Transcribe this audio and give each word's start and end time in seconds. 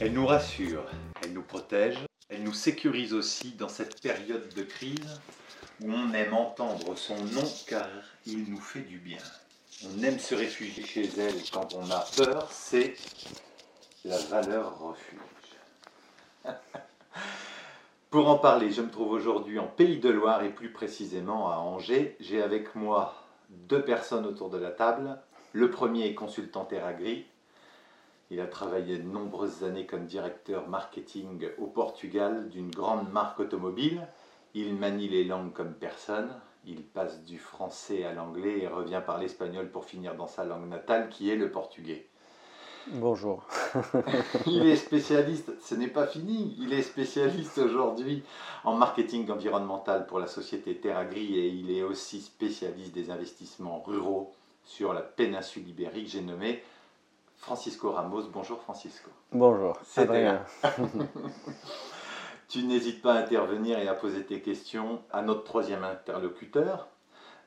Elle 0.00 0.12
nous 0.12 0.26
rassure, 0.26 0.84
elle 1.22 1.32
nous 1.32 1.42
protège, 1.42 1.98
elle 2.28 2.42
nous 2.44 2.52
sécurise 2.52 3.12
aussi 3.12 3.52
dans 3.52 3.68
cette 3.68 4.00
période 4.00 4.48
de 4.54 4.62
crise 4.62 5.20
où 5.80 5.92
on 5.92 6.12
aime 6.12 6.34
entendre 6.34 6.96
son 6.96 7.16
nom 7.24 7.44
car 7.66 7.88
il 8.24 8.50
nous 8.50 8.60
fait 8.60 8.82
du 8.82 8.98
bien. 8.98 9.18
On 9.84 10.02
aime 10.02 10.18
se 10.18 10.34
réfugier 10.34 10.84
chez 10.84 11.08
elle 11.18 11.40
quand 11.52 11.74
on 11.74 11.90
a 11.90 12.04
peur, 12.16 12.48
c'est 12.50 12.94
la 14.04 14.18
valeur 14.18 14.78
refuge. 14.78 15.18
Pour 18.10 18.28
en 18.28 18.38
parler, 18.38 18.72
je 18.72 18.82
me 18.82 18.90
trouve 18.90 19.12
aujourd'hui 19.12 19.58
en 19.58 19.66
Pays 19.66 20.00
de 20.00 20.08
Loire 20.08 20.42
et 20.42 20.50
plus 20.50 20.72
précisément 20.72 21.50
à 21.50 21.58
Angers. 21.58 22.16
J'ai 22.18 22.42
avec 22.42 22.74
moi 22.74 23.14
deux 23.50 23.84
personnes 23.84 24.26
autour 24.26 24.50
de 24.50 24.58
la 24.58 24.70
table. 24.70 25.20
Le 25.52 25.70
premier 25.70 26.06
est 26.06 26.14
consultant 26.14 26.64
Terragri, 26.64 27.26
il 28.30 28.40
a 28.40 28.46
travaillé 28.46 28.98
de 28.98 29.08
nombreuses 29.08 29.64
années 29.64 29.86
comme 29.86 30.04
directeur 30.04 30.68
marketing 30.68 31.48
au 31.56 31.66
Portugal 31.66 32.50
d'une 32.50 32.70
grande 32.70 33.10
marque 33.10 33.40
automobile. 33.40 34.06
Il 34.54 34.74
manie 34.76 35.08
les 35.08 35.24
langues 35.24 35.52
comme 35.52 35.72
personne. 35.72 36.30
Il 36.70 36.82
passe 36.82 37.24
du 37.24 37.38
français 37.38 38.04
à 38.04 38.12
l'anglais 38.12 38.58
et 38.60 38.68
revient 38.68 39.00
par 39.04 39.16
l'espagnol 39.16 39.70
pour 39.70 39.86
finir 39.86 40.14
dans 40.14 40.26
sa 40.26 40.44
langue 40.44 40.68
natale 40.68 41.08
qui 41.08 41.30
est 41.30 41.36
le 41.36 41.50
portugais. 41.50 42.06
Bonjour. 42.92 43.42
Il 44.46 44.66
est 44.66 44.76
spécialiste, 44.76 45.52
ce 45.62 45.74
n'est 45.74 45.88
pas 45.88 46.06
fini, 46.06 46.56
il 46.58 46.72
est 46.72 46.82
spécialiste 46.82 47.58
aujourd'hui 47.58 48.22
en 48.64 48.74
marketing 48.76 49.30
environnemental 49.30 50.06
pour 50.06 50.18
la 50.18 50.26
société 50.26 50.74
Terragri 50.76 51.38
et 51.38 51.48
il 51.48 51.70
est 51.70 51.82
aussi 51.82 52.20
spécialiste 52.20 52.94
des 52.94 53.10
investissements 53.10 53.82
ruraux 53.82 54.32
sur 54.64 54.94
la 54.94 55.02
péninsule 55.02 55.68
ibérique. 55.68 56.08
J'ai 56.08 56.22
nommé 56.22 56.62
Francisco 57.36 57.92
Ramos. 57.92 58.28
Bonjour 58.32 58.60
Francisco. 58.62 59.10
Bonjour. 59.32 59.78
C'est 59.84 60.02
Adrien. 60.02 60.44
Tu 62.58 62.64
n'hésites 62.64 63.02
pas 63.02 63.14
à 63.14 63.18
intervenir 63.18 63.78
et 63.78 63.86
à 63.86 63.94
poser 63.94 64.24
tes 64.24 64.40
questions 64.40 65.00
à 65.12 65.22
notre 65.22 65.44
troisième 65.44 65.84
interlocuteur. 65.84 66.88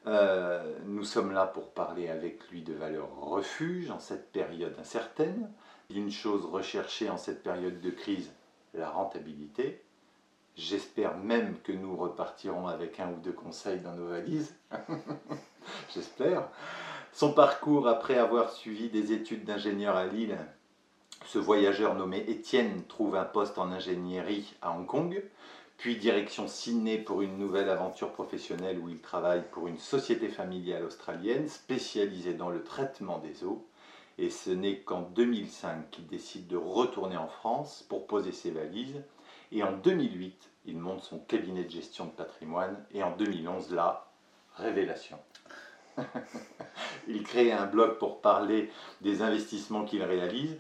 Euh, 0.08 0.64
nous 0.86 1.04
sommes 1.04 1.34
là 1.34 1.48
pour 1.48 1.72
parler 1.72 2.08
avec 2.08 2.50
lui 2.50 2.62
de 2.62 2.74
valeurs 2.74 3.14
refuge 3.20 3.92
en 3.92 4.00
cette 4.00 4.32
période 4.32 4.74
incertaine. 4.80 5.52
Une 5.94 6.12
chose 6.12 6.46
recherchée 6.46 7.10
en 7.10 7.18
cette 7.18 7.44
période 7.44 7.82
de 7.82 7.90
crise, 7.90 8.32
la 8.74 8.90
rentabilité. 8.90 9.84
J'espère 10.56 11.18
même 11.18 11.60
que 11.60 11.74
nous 11.74 11.98
repartirons 11.98 12.68
avec 12.68 13.02
un 13.02 13.10
ou 13.10 13.18
deux 13.18 13.34
conseils 13.34 13.82
dans 13.82 13.94
nos 13.94 14.08
valises. 14.08 14.56
J'espère. 15.94 16.48
Son 17.12 17.34
parcours 17.34 17.90
après 17.90 18.18
avoir 18.18 18.50
suivi 18.50 18.88
des 18.88 19.12
études 19.12 19.44
d'ingénieur 19.44 19.98
à 19.98 20.06
Lille, 20.06 20.38
ce 21.26 21.40
voyageur 21.40 21.96
nommé 21.96 22.24
Étienne 22.28 22.84
trouve 22.88 23.16
un 23.16 23.26
poste 23.26 23.58
en 23.58 23.72
ingénierie 23.72 24.54
à 24.62 24.72
Hong 24.72 24.86
Kong, 24.86 25.24
puis 25.78 25.96
direction 25.96 26.48
Sydney 26.48 26.98
pour 26.98 27.22
une 27.22 27.38
nouvelle 27.38 27.70
aventure 27.70 28.12
professionnelle 28.12 28.80
où 28.80 28.90
il 28.90 29.00
travaille 29.00 29.44
pour 29.52 29.68
une 29.68 29.80
société 29.80 30.28
familiale 30.28 30.86
australienne 30.86 31.48
spécialisée 31.48 32.34
dans 32.34 32.50
le 32.50 32.64
traitement 32.64 33.20
des 33.20 33.44
eaux. 33.44 33.66
Et 34.18 34.30
ce 34.30 34.52
n'est 34.52 34.80
qu'en 34.80 35.02
2005 35.02 35.90
qu'il 35.90 36.06
décide 36.08 36.48
de 36.48 36.58
retourner 36.58 37.18
en 37.18 37.28
France 37.28 37.86
pour 37.90 38.06
poser 38.06 38.32
ses 38.32 38.52
valises. 38.52 39.02
Et 39.52 39.64
en 39.64 39.72
2008, 39.72 40.50
il 40.66 40.78
monte 40.78 41.02
son 41.02 41.18
cabinet 41.18 41.64
de 41.64 41.72
gestion 41.72 42.06
de 42.06 42.12
patrimoine. 42.12 42.78
Et 42.94 43.02
en 43.02 43.16
2011, 43.16 43.74
là, 43.74 44.06
révélation. 44.58 45.18
il 47.08 47.24
crée 47.24 47.52
un 47.52 47.66
blog 47.66 47.98
pour 47.98 48.22
parler 48.22 48.70
des 49.02 49.24
investissements 49.24 49.86
qu'il 49.86 50.04
réalise. 50.04 50.58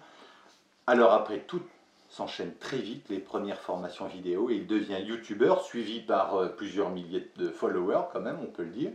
Alors 0.87 1.13
après, 1.13 1.39
tout 1.39 1.61
s'enchaîne 2.09 2.53
très 2.59 2.77
vite, 2.77 3.05
les 3.09 3.19
premières 3.19 3.61
formations 3.61 4.07
vidéo, 4.07 4.49
et 4.49 4.55
il 4.55 4.67
devient 4.67 5.01
youtubeur, 5.01 5.63
suivi 5.63 6.01
par 6.01 6.35
euh, 6.35 6.47
plusieurs 6.47 6.89
milliers 6.89 7.29
de 7.37 7.49
followers 7.49 8.07
quand 8.11 8.19
même, 8.19 8.37
on 8.41 8.47
peut 8.47 8.63
le 8.63 8.69
dire, 8.69 8.91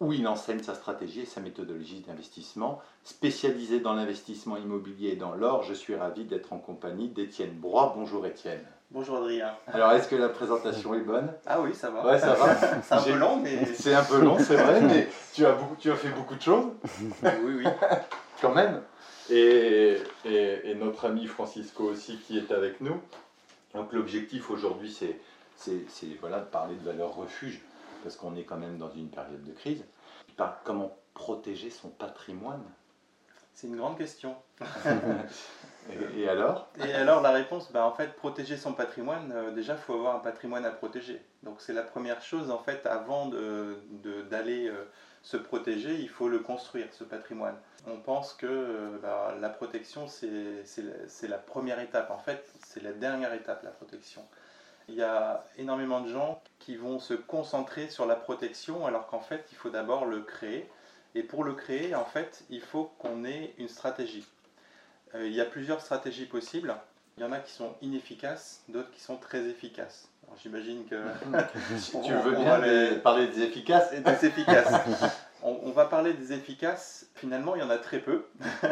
où 0.00 0.12
il 0.12 0.26
enseigne 0.28 0.62
sa 0.62 0.74
stratégie 0.74 1.20
et 1.20 1.26
sa 1.26 1.40
méthodologie 1.40 2.04
d'investissement. 2.06 2.80
Spécialisé 3.04 3.80
dans 3.80 3.94
l'investissement 3.94 4.56
immobilier 4.56 5.10
et 5.10 5.16
dans 5.16 5.34
l'or, 5.34 5.62
je 5.62 5.74
suis 5.74 5.94
ravi 5.94 6.24
d'être 6.24 6.52
en 6.52 6.58
compagnie 6.58 7.08
d'Étienne 7.08 7.52
Broy. 7.52 7.92
Bonjour 7.96 8.26
Étienne. 8.26 8.64
Bonjour 8.90 9.18
Adrien. 9.18 9.52
Alors, 9.68 9.92
est-ce 9.92 10.08
que 10.08 10.16
la 10.16 10.28
présentation 10.28 10.94
est 10.94 11.00
bonne? 11.00 11.32
Ah 11.46 11.60
oui, 11.60 11.74
ça 11.74 11.90
va. 11.90 12.04
Ouais, 12.04 12.18
ça 12.18 12.34
va. 12.34 12.56
C'est 12.82 12.94
un 12.94 13.02
peu 13.02 13.14
long, 13.14 13.36
mais 13.36 13.64
C'est 13.66 13.94
un 13.94 14.02
peu 14.02 14.20
long, 14.20 14.36
c'est 14.38 14.56
vrai, 14.56 14.80
mais 14.80 15.08
tu 15.32 15.46
as, 15.46 15.52
beaucoup, 15.52 15.76
tu 15.78 15.92
as 15.92 15.96
fait 15.96 16.08
beaucoup 16.08 16.34
de 16.34 16.42
choses. 16.42 16.72
oui, 17.22 17.54
oui. 17.58 17.64
Quand 18.40 18.54
même. 18.54 18.82
Et, 19.30 19.96
et- 20.24 20.70
et 20.70 20.74
notre 20.74 21.06
ami 21.06 21.26
Francisco 21.26 21.84
aussi 21.84 22.18
qui 22.18 22.38
est 22.38 22.50
avec 22.52 22.80
nous. 22.80 23.00
Donc 23.74 23.92
l'objectif 23.92 24.50
aujourd'hui, 24.50 24.90
c'est, 24.92 25.20
c'est, 25.56 25.84
c'est, 25.88 26.08
voilà, 26.20 26.40
de 26.40 26.46
parler 26.46 26.74
de 26.74 26.84
valeur 26.84 27.14
refuge, 27.14 27.60
parce 28.02 28.16
qu'on 28.16 28.34
est 28.36 28.42
quand 28.44 28.56
même 28.56 28.78
dans 28.78 28.90
une 28.90 29.08
période 29.08 29.44
de 29.44 29.52
crise. 29.52 29.84
Par 30.36 30.62
comment 30.64 30.96
protéger 31.14 31.70
son 31.70 31.88
patrimoine? 31.90 32.62
C'est 33.54 33.66
une 33.68 33.76
grande 33.76 33.98
question. 33.98 34.34
Et, 35.90 36.20
et 36.20 36.28
alors? 36.28 36.68
Et 36.84 36.92
alors 36.92 37.20
la 37.20 37.30
réponse, 37.32 37.72
bah, 37.72 37.84
en 37.84 37.92
fait, 37.92 38.14
protéger 38.14 38.56
son 38.56 38.74
patrimoine, 38.74 39.32
euh, 39.34 39.50
déjà, 39.50 39.72
il 39.74 39.78
faut 39.80 39.94
avoir 39.94 40.14
un 40.14 40.20
patrimoine 40.20 40.64
à 40.64 40.70
protéger. 40.70 41.20
Donc 41.42 41.60
c'est 41.60 41.72
la 41.72 41.82
première 41.82 42.22
chose, 42.22 42.50
en 42.50 42.58
fait, 42.58 42.86
avant 42.86 43.26
de- 43.26 43.78
de- 44.02 44.22
d'aller 44.22 44.68
euh, 44.68 44.84
se 45.22 45.36
protéger, 45.36 45.94
il 45.94 46.08
faut 46.08 46.28
le 46.28 46.38
construire, 46.38 46.86
ce 46.92 47.04
patrimoine. 47.04 47.56
On 47.86 47.96
pense 47.96 48.34
que 48.34 48.46
euh, 48.46 48.98
bah, 49.02 49.34
la 49.40 49.48
protection, 49.48 50.06
c'est 50.08 51.28
la 51.28 51.38
première 51.38 51.80
étape. 51.80 52.10
En 52.10 52.18
fait, 52.18 52.44
c'est 52.66 52.82
la 52.82 52.92
dernière 52.92 53.32
étape, 53.32 53.62
la 53.62 53.70
protection. 53.70 54.26
Il 54.88 54.94
y 54.94 55.02
a 55.02 55.44
énormément 55.56 56.00
de 56.00 56.08
gens 56.08 56.42
qui 56.58 56.76
vont 56.76 56.98
se 56.98 57.14
concentrer 57.14 57.88
sur 57.88 58.06
la 58.06 58.16
protection, 58.16 58.86
alors 58.86 59.06
qu'en 59.06 59.20
fait, 59.20 59.46
il 59.52 59.56
faut 59.56 59.70
d'abord 59.70 60.04
le 60.04 60.22
créer. 60.22 60.68
Et 61.14 61.22
pour 61.22 61.44
le 61.44 61.54
créer, 61.54 61.94
en 61.94 62.04
fait, 62.04 62.44
il 62.50 62.60
faut 62.60 62.84
qu'on 62.98 63.24
ait 63.24 63.54
une 63.58 63.68
stratégie. 63.68 64.26
Euh, 65.14 65.26
il 65.26 65.32
y 65.32 65.40
a 65.40 65.44
plusieurs 65.44 65.80
stratégies 65.80 66.26
possibles. 66.26 66.74
Il 67.16 67.22
y 67.22 67.26
en 67.26 67.32
a 67.32 67.38
qui 67.38 67.52
sont 67.52 67.74
inefficaces, 67.82 68.62
d'autres 68.68 68.90
qui 68.90 69.00
sont 69.00 69.16
très 69.16 69.46
efficaces. 69.46 70.08
J'imagine 70.42 70.86
que 70.86 70.96
Si 71.78 72.00
tu 72.02 72.12
veux 72.12 72.32
bien 72.36 72.58
les- 72.58 72.96
parler 72.96 73.26
des 73.28 73.42
efficaces 73.42 73.92
des 73.92 74.26
efficaces. 74.26 74.72
On, 75.42 75.58
on 75.64 75.70
va 75.70 75.86
parler 75.86 76.12
des 76.12 76.34
efficaces. 76.34 77.06
Finalement, 77.14 77.56
il 77.56 77.60
y 77.62 77.64
en 77.64 77.70
a 77.70 77.78
très 77.78 77.98
peu. 77.98 78.26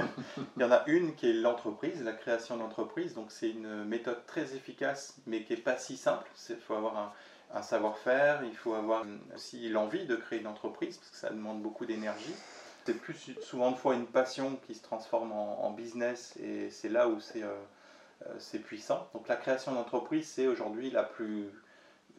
il 0.57 0.63
y 0.63 0.65
en 0.65 0.71
a 0.71 0.83
une 0.87 1.15
qui 1.15 1.31
est 1.31 1.33
l'entreprise, 1.33 2.03
la 2.05 2.13
création 2.13 2.59
d'entreprise. 2.59 3.15
Donc, 3.15 3.33
c'est 3.33 3.49
une 3.49 3.85
méthode 3.85 4.27
très 4.27 4.55
efficace, 4.55 5.15
mais 5.27 5.45
qui 5.45 5.55
n'est 5.55 5.61
pas 5.61 5.79
si 5.79 5.97
simple. 5.97 6.29
Il 6.51 6.57
faut 6.57 6.75
avoir 6.75 6.97
un, 6.99 7.13
un 7.55 7.63
savoir-faire, 7.63 8.43
il 8.45 8.55
faut 8.55 8.75
avoir 8.75 9.05
aussi 9.35 9.67
l'envie 9.71 10.05
de 10.05 10.15
créer 10.15 10.41
une 10.41 10.47
entreprise, 10.47 10.99
parce 10.99 11.09
que 11.11 11.17
ça 11.17 11.31
demande 11.31 11.63
beaucoup 11.63 11.87
d'énergie. 11.87 12.35
C'est 12.85 12.93
plus 13.01 13.17
souvent 13.43 13.71
de 13.71 13.77
fois 13.77 13.95
une 13.95 14.07
passion 14.07 14.59
qui 14.67 14.75
se 14.75 14.83
transforme 14.83 15.33
en, 15.33 15.65
en 15.65 15.71
business, 15.71 16.35
et 16.39 16.69
c'est 16.71 16.91
là 16.91 17.09
où 17.09 17.19
c'est 17.19 17.43
euh, 17.43 17.55
c'est 18.39 18.59
puissant. 18.59 19.09
Donc, 19.15 19.29
la 19.29 19.37
création 19.37 19.73
d'entreprise, 19.73 20.29
c'est 20.29 20.47
aujourd'hui 20.47 20.91
la 20.91 21.03
plus, 21.05 21.47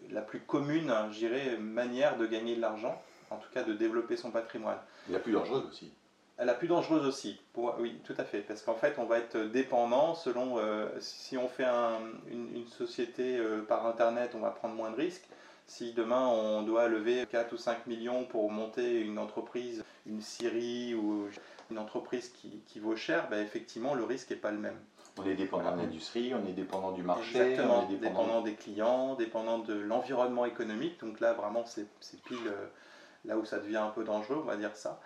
la 0.09 0.21
plus 0.21 0.39
commune, 0.39 0.89
hein, 0.89 1.09
je 1.11 1.17
dirais, 1.19 1.57
manière 1.57 2.17
de 2.17 2.25
gagner 2.25 2.55
de 2.55 2.61
l'argent 2.61 3.01
en 3.31 3.37
tout 3.37 3.49
cas 3.53 3.61
de 3.63 3.73
développer 3.73 4.17
son 4.17 4.31
patrimoine. 4.31 4.79
Il 5.07 5.13
y 5.13 5.15
a 5.15 5.19
plus 5.19 5.31
dangereuse 5.33 5.65
aussi. 5.69 5.91
La 6.39 6.53
plus 6.53 6.67
dangereuse 6.69 7.05
aussi, 7.05 7.39
pour- 7.53 7.75
oui, 7.79 7.99
tout 8.05 8.15
à 8.17 8.23
fait, 8.23 8.39
parce 8.39 8.61
qu'en 8.61 8.73
fait, 8.75 8.95
on 8.97 9.03
va 9.05 9.19
être 9.19 9.37
dépendant 9.37 10.15
selon, 10.15 10.57
euh, 10.57 10.87
si 10.99 11.37
on 11.37 11.47
fait 11.49 11.65
un- 11.65 11.99
une, 12.31 12.55
une 12.55 12.67
société 12.67 13.37
euh, 13.37 13.61
par 13.61 13.85
Internet, 13.85 14.31
on 14.35 14.39
va 14.39 14.49
prendre 14.51 14.73
moins 14.73 14.89
de 14.89 14.95
risques. 14.95 15.27
Si 15.67 15.93
demain 15.93 16.25
on 16.27 16.63
doit 16.63 16.87
lever 16.87 17.27
4 17.29 17.53
ou 17.53 17.57
5 17.57 17.85
millions 17.85 18.23
pour 18.23 18.49
monter 18.51 19.01
une 19.01 19.19
entreprise, 19.19 19.83
une 20.07 20.21
scierie 20.21 20.95
ou 20.95 21.27
une 21.69 21.77
entreprise 21.77 22.29
qui, 22.29 22.61
qui 22.65 22.79
vaut 22.79 22.95
cher, 22.95 23.27
ben 23.29 23.43
effectivement, 23.45 23.93
le 23.93 24.03
risque 24.05 24.31
n'est 24.31 24.37
pas 24.37 24.49
le 24.51 24.57
même. 24.57 24.79
On 25.19 25.25
est 25.25 25.35
dépendant 25.35 25.75
de 25.75 25.81
l'industrie, 25.81 26.33
on 26.33 26.47
est 26.47 26.53
dépendant 26.53 26.91
du 26.91 27.03
marché, 27.03 27.37
Exactement, 27.37 27.85
on 27.87 27.91
est 27.91 27.97
dépendant 27.97 28.23
dépendant 28.23 28.41
des 28.41 28.53
clients, 28.55 29.15
dépendant 29.15 29.59
de 29.59 29.73
l'environnement 29.73 30.45
économique. 30.45 30.99
Donc 30.99 31.19
là, 31.19 31.33
vraiment, 31.33 31.65
c'est 31.65 31.87
pile 32.23 32.37
euh, 32.47 32.65
là 33.25 33.37
où 33.37 33.45
ça 33.45 33.59
devient 33.59 33.77
un 33.77 33.89
peu 33.89 34.03
dangereux, 34.03 34.39
on 34.41 34.47
va 34.47 34.55
dire 34.55 34.75
ça. 34.75 34.99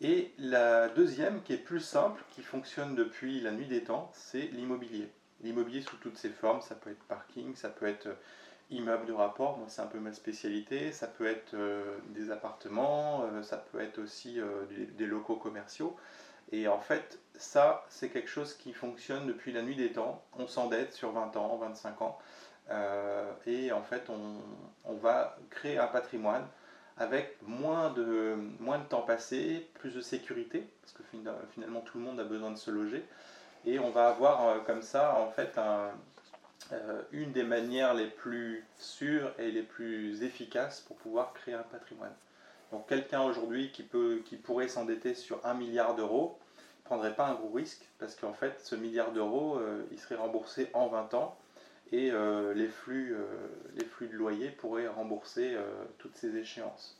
Et 0.00 0.32
la 0.38 0.88
deuxième, 0.88 1.42
qui 1.42 1.54
est 1.54 1.58
plus 1.58 1.80
simple, 1.80 2.22
qui 2.30 2.42
fonctionne 2.42 2.94
depuis 2.94 3.40
la 3.40 3.50
nuit 3.50 3.66
des 3.66 3.82
temps, 3.82 4.10
c'est 4.12 4.50
l'immobilier. 4.52 5.08
L'immobilier 5.42 5.82
sous 5.82 5.96
toutes 5.96 6.18
ses 6.18 6.30
formes, 6.30 6.60
ça 6.60 6.74
peut 6.74 6.90
être 6.90 7.04
parking, 7.04 7.54
ça 7.54 7.68
peut 7.68 7.86
être 7.86 8.08
Immeubles 8.70 9.06
de 9.06 9.12
rapport, 9.12 9.58
moi 9.58 9.68
c'est 9.68 9.80
un 9.80 9.86
peu 9.86 10.00
ma 10.00 10.12
spécialité. 10.12 10.90
Ça 10.90 11.06
peut 11.06 11.26
être 11.26 11.54
euh, 11.54 11.98
des 12.08 12.32
appartements, 12.32 13.22
euh, 13.22 13.44
ça 13.44 13.58
peut 13.58 13.78
être 13.78 14.00
aussi 14.00 14.40
euh, 14.40 14.64
des, 14.68 14.86
des 14.86 15.06
locaux 15.06 15.36
commerciaux. 15.36 15.96
Et 16.52 16.68
en 16.68 16.78
fait, 16.80 17.18
ça, 17.36 17.84
c'est 17.88 18.08
quelque 18.10 18.28
chose 18.30 18.54
qui 18.54 18.72
fonctionne 18.72 19.26
depuis 19.26 19.52
la 19.52 19.62
nuit 19.62 19.76
des 19.76 19.92
temps. 19.92 20.22
On 20.38 20.46
s'endette 20.46 20.92
sur 20.92 21.12
20 21.12 21.36
ans, 21.36 21.56
25 21.58 22.02
ans. 22.02 22.18
Euh, 22.70 23.30
et 23.46 23.72
en 23.72 23.82
fait, 23.82 24.08
on, 24.10 24.36
on 24.84 24.94
va 24.94 25.36
créer 25.50 25.78
un 25.78 25.86
patrimoine 25.86 26.46
avec 26.98 27.36
moins 27.42 27.90
de, 27.90 28.36
moins 28.60 28.78
de 28.78 28.84
temps 28.84 29.02
passé, 29.02 29.68
plus 29.74 29.94
de 29.94 30.00
sécurité, 30.00 30.66
parce 30.82 30.92
que 30.94 31.02
fina- 31.04 31.34
finalement 31.54 31.80
tout 31.80 31.98
le 31.98 32.04
monde 32.04 32.18
a 32.20 32.24
besoin 32.24 32.50
de 32.50 32.56
se 32.56 32.70
loger. 32.70 33.04
Et 33.66 33.78
on 33.78 33.90
va 33.90 34.08
avoir 34.08 34.48
euh, 34.48 34.58
comme 34.60 34.82
ça, 34.82 35.16
en 35.18 35.30
fait, 35.30 35.58
euh, 36.72 37.02
une 37.12 37.32
des 37.32 37.42
manières 37.42 37.94
les 37.94 38.06
plus 38.06 38.64
sûres 38.78 39.32
et 39.38 39.50
les 39.50 39.62
plus 39.62 40.22
efficaces 40.22 40.80
pour 40.80 40.96
pouvoir 40.96 41.32
créer 41.34 41.54
un 41.54 41.62
patrimoine. 41.64 42.14
Donc 42.72 42.88
quelqu'un 42.88 43.22
aujourd'hui 43.22 43.70
qui, 43.72 43.82
peut, 43.82 44.20
qui 44.24 44.36
pourrait 44.36 44.68
s'endetter 44.68 45.14
sur 45.14 45.38
un 45.44 45.54
milliard 45.54 45.94
d'euros 45.94 46.38
ne 46.58 46.88
prendrait 46.88 47.14
pas 47.14 47.26
un 47.26 47.34
gros 47.34 47.50
risque, 47.50 47.88
parce 47.98 48.14
qu'en 48.14 48.32
fait, 48.32 48.54
ce 48.62 48.74
milliard 48.76 49.10
d'euros, 49.12 49.56
euh, 49.56 49.82
il 49.90 49.98
serait 49.98 50.14
remboursé 50.14 50.68
en 50.72 50.86
20 50.88 51.14
ans 51.14 51.36
et 51.92 52.10
euh, 52.12 52.54
les, 52.54 52.68
flux, 52.68 53.12
euh, 53.14 53.24
les 53.76 53.84
flux 53.84 54.06
de 54.08 54.14
loyer 54.16 54.50
pourraient 54.50 54.86
rembourser 54.88 55.54
euh, 55.54 55.62
toutes 55.98 56.16
ces 56.16 56.36
échéances. 56.36 56.96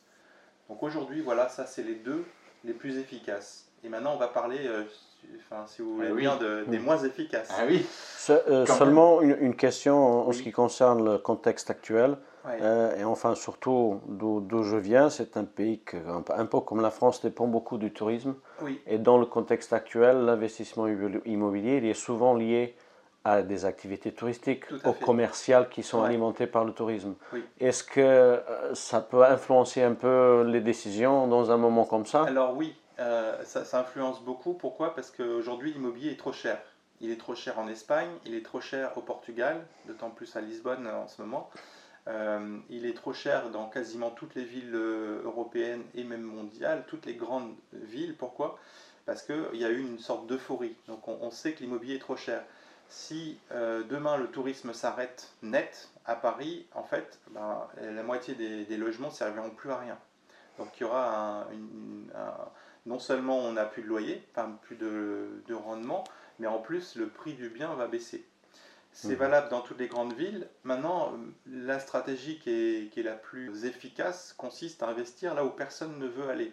Donc 0.69 0.83
aujourd'hui, 0.83 1.21
voilà, 1.21 1.47
ça 1.49 1.65
c'est 1.65 1.83
les 1.83 1.95
deux 1.95 2.25
les 2.65 2.73
plus 2.73 2.97
efficaces. 2.97 3.69
Et 3.83 3.89
maintenant, 3.89 4.13
on 4.15 4.17
va 4.17 4.27
parler, 4.27 4.59
euh, 4.67 4.83
si- 4.85 5.27
enfin, 5.37 5.65
si 5.67 5.81
vous 5.81 5.95
voulez 5.95 6.07
Ah 6.09 6.13
oui. 6.13 6.21
bien, 6.21 6.35
de- 6.37 6.65
des 6.67 6.79
Mm. 6.79 6.83
moins 6.83 7.03
efficaces. 7.03 7.49
Ah 7.57 7.63
oui, 7.67 7.85
euh, 8.29 8.65
seulement 8.65 9.21
une, 9.21 9.37
une 9.39 9.55
question 9.55 9.95
en, 9.97 10.21
en 10.23 10.27
Oui. 10.29 10.35
ce 10.35 10.43
qui 10.43 10.51
concerne 10.51 11.05
le 11.05 11.17
contexte 11.17 11.69
actuel, 11.69 12.17
Ouais. 12.45 12.59
euh, 12.61 12.95
et 12.97 13.03
enfin 13.03 13.35
surtout 13.35 13.99
d'où 14.07 14.63
je 14.63 14.77
viens, 14.77 15.09
c'est 15.09 15.37
un 15.37 15.43
pays 15.43 15.79
qui, 15.79 15.97
un, 15.97 16.21
peu- 16.21 16.33
un 16.33 16.45
peu 16.45 16.59
comme 16.61 16.81
la 16.81 16.91
France, 16.91 17.21
dépend 17.21 17.47
beaucoup 17.47 17.77
du 17.77 17.91
tourisme. 17.91 18.35
Oui, 18.61 18.81
Et 18.87 18.97
dans 18.97 19.17
le 19.17 19.25
contexte 19.25 19.73
actuel, 19.73 20.25
l'investissement 20.25 20.87
immo- 20.87 21.21
immobilier 21.25 21.77
il 21.77 21.85
est 21.85 21.93
souvent 21.93 22.33
lié 22.35 22.75
à 23.25 23.41
des 23.41 23.65
activités 23.65 24.13
touristiques, 24.13 24.63
aux 24.85 24.93
fait. 24.93 25.03
commerciales 25.03 25.67
qui 25.67 25.83
sont 25.83 25.99
Ouais. 25.99 26.07
alimentées 26.07 26.47
par 26.47 26.63
le 26.63 26.71
tourisme. 26.71 27.15
Oui. 27.33 27.43
Est-ce 27.59 27.83
que 27.83 27.99
euh, 27.99 28.73
ça 28.73 29.01
peut 29.01 29.23
influencer 29.25 29.83
un 29.83 29.95
peu 29.95 30.43
les 30.47 30.61
décisions 30.61 31.27
dans 31.27 31.51
un 31.51 31.57
moment 31.57 31.83
comme 31.83 32.05
ça? 32.05 32.23
Alors 32.23 32.55
oui, 32.55 32.73
euh, 32.99 33.35
ça, 33.43 33.65
ça 33.65 33.81
influence 33.81 34.21
beaucoup. 34.21 34.53
Pourquoi? 34.53 34.95
Parce 34.95 35.11
qu'aujourd'hui, 35.11 35.73
l'immobilier 35.73 36.11
est 36.11 36.19
trop 36.19 36.31
cher. 36.31 36.57
Il 37.01 37.11
est 37.11 37.19
trop 37.19 37.35
cher 37.35 37.59
en 37.59 37.67
Espagne, 37.67 38.09
il 38.25 38.33
est 38.33 38.45
trop 38.45 38.61
cher 38.61 38.91
au 38.95 39.01
Portugal, 39.01 39.57
d'autant 39.85 40.09
plus 40.09 40.33
à 40.37 40.41
Lisbonne 40.41 40.87
en 40.87 41.07
ce 41.07 41.21
moment. 41.21 41.49
Euh, 42.07 42.59
il 42.69 42.85
est 42.85 42.93
trop 42.93 43.13
cher 43.13 43.49
dans 43.49 43.67
quasiment 43.67 44.11
toutes 44.11 44.35
les 44.35 44.45
villes 44.45 44.75
euh, 44.75 45.21
européennes 45.23 45.83
et 45.93 46.03
même 46.03 46.21
mondiales, 46.21 46.85
toutes 46.87 47.05
les 47.05 47.15
grandes 47.15 47.53
villes. 47.73 48.15
Pourquoi? 48.15 48.59
Parce 49.05 49.23
qu'il 49.23 49.55
y 49.55 49.65
a 49.65 49.69
eu 49.69 49.79
une 49.79 49.99
sorte 49.99 50.27
d'euphorie. 50.27 50.75
Donc 50.87 51.07
on, 51.07 51.31
sait 51.31 51.53
que 51.53 51.59
l'immobilier 51.59 51.95
est 51.95 51.99
trop 51.99 52.15
cher. 52.15 52.43
Si 52.89 53.37
euh, 53.51 53.83
demain 53.83 54.17
le 54.17 54.27
tourisme 54.27 54.73
s'arrête 54.73 55.31
net 55.41 55.89
à 56.05 56.15
Paris, 56.15 56.65
en 56.73 56.83
fait, 56.83 57.19
ben, 57.31 57.67
la 57.81 58.03
moitié 58.03 58.35
des, 58.35 58.77
logements 58.77 59.09
ne 59.09 59.13
serviront 59.13 59.49
plus 59.49 59.71
à 59.71 59.77
rien. 59.77 59.97
Donc 60.57 60.69
il 60.79 60.83
y 60.83 60.85
aura 60.85 61.47
non 62.85 62.99
seulement 62.99 63.37
on 63.37 63.53
n'a 63.53 63.65
plus 63.65 63.83
de 63.83 63.87
loyer, 63.87 64.23
enfin 64.31 64.57
plus 64.61 64.75
de 64.77 65.53
rendement, 65.53 66.03
mais 66.39 66.47
en 66.47 66.59
plus 66.59 66.95
le 66.95 67.07
prix 67.07 67.33
du 67.33 67.49
bien 67.49 67.73
va 67.75 67.87
baisser. 67.87 68.26
C'est 68.99 69.09
Mhm. 69.09 69.15
valable 69.15 69.49
dans 69.49 69.61
toutes 69.61 69.77
les 69.77 69.87
grandes 69.87 70.13
villes. 70.13 70.47
Maintenant, 70.63 71.13
la 71.45 71.77
stratégie 71.79 72.39
qui 72.39 72.49
est, 72.49 72.89
qui 72.91 73.01
est 73.01 73.03
la 73.03 73.13
plus 73.13 73.65
efficace 73.65 74.33
consiste 74.35 74.81
à 74.81 74.87
investir 74.87 75.35
là 75.35 75.45
où 75.45 75.49
personne 75.51 75.99
ne 75.99 76.07
veut 76.07 76.27
aller. 76.29 76.51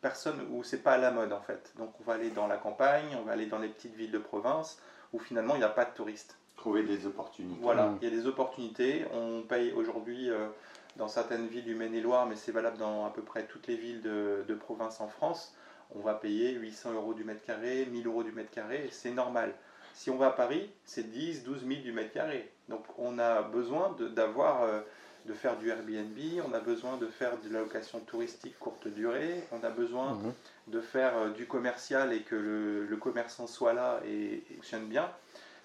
Personne 0.00 0.46
où 0.52 0.62
c'est 0.62 0.82
pas 0.82 0.92
à 0.92 0.98
la 0.98 1.10
mode 1.10 1.32
en 1.32 1.40
fait. 1.40 1.72
Donc 1.78 1.92
on 2.00 2.04
va 2.04 2.14
aller 2.14 2.30
dans 2.30 2.46
la 2.46 2.56
campagne, 2.56 3.16
on 3.20 3.22
va 3.24 3.32
aller 3.32 3.46
dans 3.46 3.58
les 3.58 3.66
petites 3.68 3.94
villes 3.96 4.12
de 4.12 4.18
province 4.18 4.78
où 5.12 5.18
finalement 5.18 5.56
il 5.56 5.58
n'y 5.58 5.64
a 5.64 5.68
pas 5.68 5.84
de 5.84 5.90
touristes. 5.92 6.36
trouver 6.56 6.84
des 6.84 7.06
opportunités. 7.06 7.58
Voilà, 7.60 7.86
Mm. 7.88 7.98
il 8.00 8.08
y 8.08 8.12
a 8.12 8.14
des 8.16 8.26
opportunités. 8.28 9.04
On 9.12 9.42
paye 9.42 9.72
aujourd'hui 9.72 10.30
euh, 10.30 10.46
dans 10.94 11.08
certaines 11.08 11.48
villes 11.48 11.64
du 11.64 11.74
Maine-et-Loire, 11.74 12.26
mais 12.26 12.36
c'est 12.36 12.52
valable 12.52 12.78
dans 12.78 13.04
à 13.04 13.10
peu 13.10 13.22
près 13.22 13.46
toutes 13.46 13.66
les 13.66 13.74
villes 13.74 14.00
de, 14.02 14.44
de 14.46 14.54
province 14.54 15.00
en 15.00 15.08
France. 15.08 15.52
On 15.96 15.98
va 16.00 16.14
payer 16.14 16.52
800 16.52 16.92
euros 16.92 17.14
du 17.14 17.24
mètre 17.24 17.42
carré, 17.44 17.86
1000 17.90 18.06
euros 18.06 18.22
du 18.22 18.30
mètre 18.30 18.50
carré, 18.52 18.84
et 18.86 18.90
c'est 18.92 19.10
normal. 19.10 19.52
Si 19.94 20.10
on 20.10 20.16
va 20.16 20.28
à 20.28 20.30
Paris, 20.30 20.70
c'est 20.84 21.10
10, 21.10 21.44
12 21.44 21.66
000 21.66 21.80
du 21.82 21.92
mètre 21.92 22.12
carré. 22.12 22.50
Donc 22.68 22.84
on 22.98 23.18
a 23.18 23.42
besoin 23.42 23.94
de, 23.98 24.08
d'avoir, 24.08 24.62
euh, 24.62 24.80
de 25.26 25.34
faire 25.34 25.56
du 25.58 25.68
Airbnb, 25.68 26.18
on 26.48 26.52
a 26.54 26.60
besoin 26.60 26.96
de 26.96 27.06
faire 27.06 27.38
de 27.40 27.52
la 27.52 27.60
location 27.60 28.00
touristique 28.00 28.58
courte 28.58 28.88
durée, 28.88 29.44
on 29.52 29.62
a 29.64 29.70
besoin 29.70 30.14
Mhm. 30.14 30.32
de 30.68 30.80
faire 30.80 31.16
euh, 31.18 31.30
du 31.30 31.46
commercial 31.46 32.12
et 32.12 32.20
que 32.22 32.34
le, 32.34 32.86
le 32.86 32.96
commerçant 32.96 33.46
soit 33.46 33.72
là 33.74 34.00
et, 34.06 34.42
et 34.50 34.54
fonctionne 34.56 34.86
bien. 34.86 35.10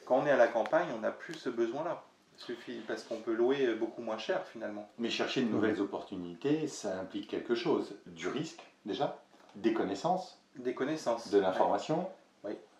Quand 0.05 0.17
on 0.19 0.25
est 0.25 0.31
à 0.31 0.37
la 0.37 0.47
campagne, 0.47 0.87
on 0.95 0.99
n'a 0.99 1.11
plus 1.11 1.33
ce 1.33 1.49
besoin-là. 1.49 2.03
Il 2.39 2.43
suffit 2.43 2.79
parce 2.87 3.03
qu'on 3.03 3.17
peut 3.21 3.33
louer 3.33 3.73
beaucoup 3.75 4.01
moins 4.01 4.17
cher 4.19 4.45
finalement. 4.45 4.87
Mais 4.99 5.09
chercher 5.09 5.41
de 5.41 5.49
nouvelles 5.49 5.81
opportunités, 5.81 6.67
ça 6.67 6.99
implique 6.99 7.27
quelque 7.29 7.55
chose. 7.55 7.95
Du 8.05 8.27
risque, 8.27 8.61
déjà, 8.85 9.21
des 9.55 9.73
connaissances, 9.73 10.37
Des 10.55 10.73
connaissances. 10.75 11.31
de 11.31 11.39
l'information. 11.39 12.07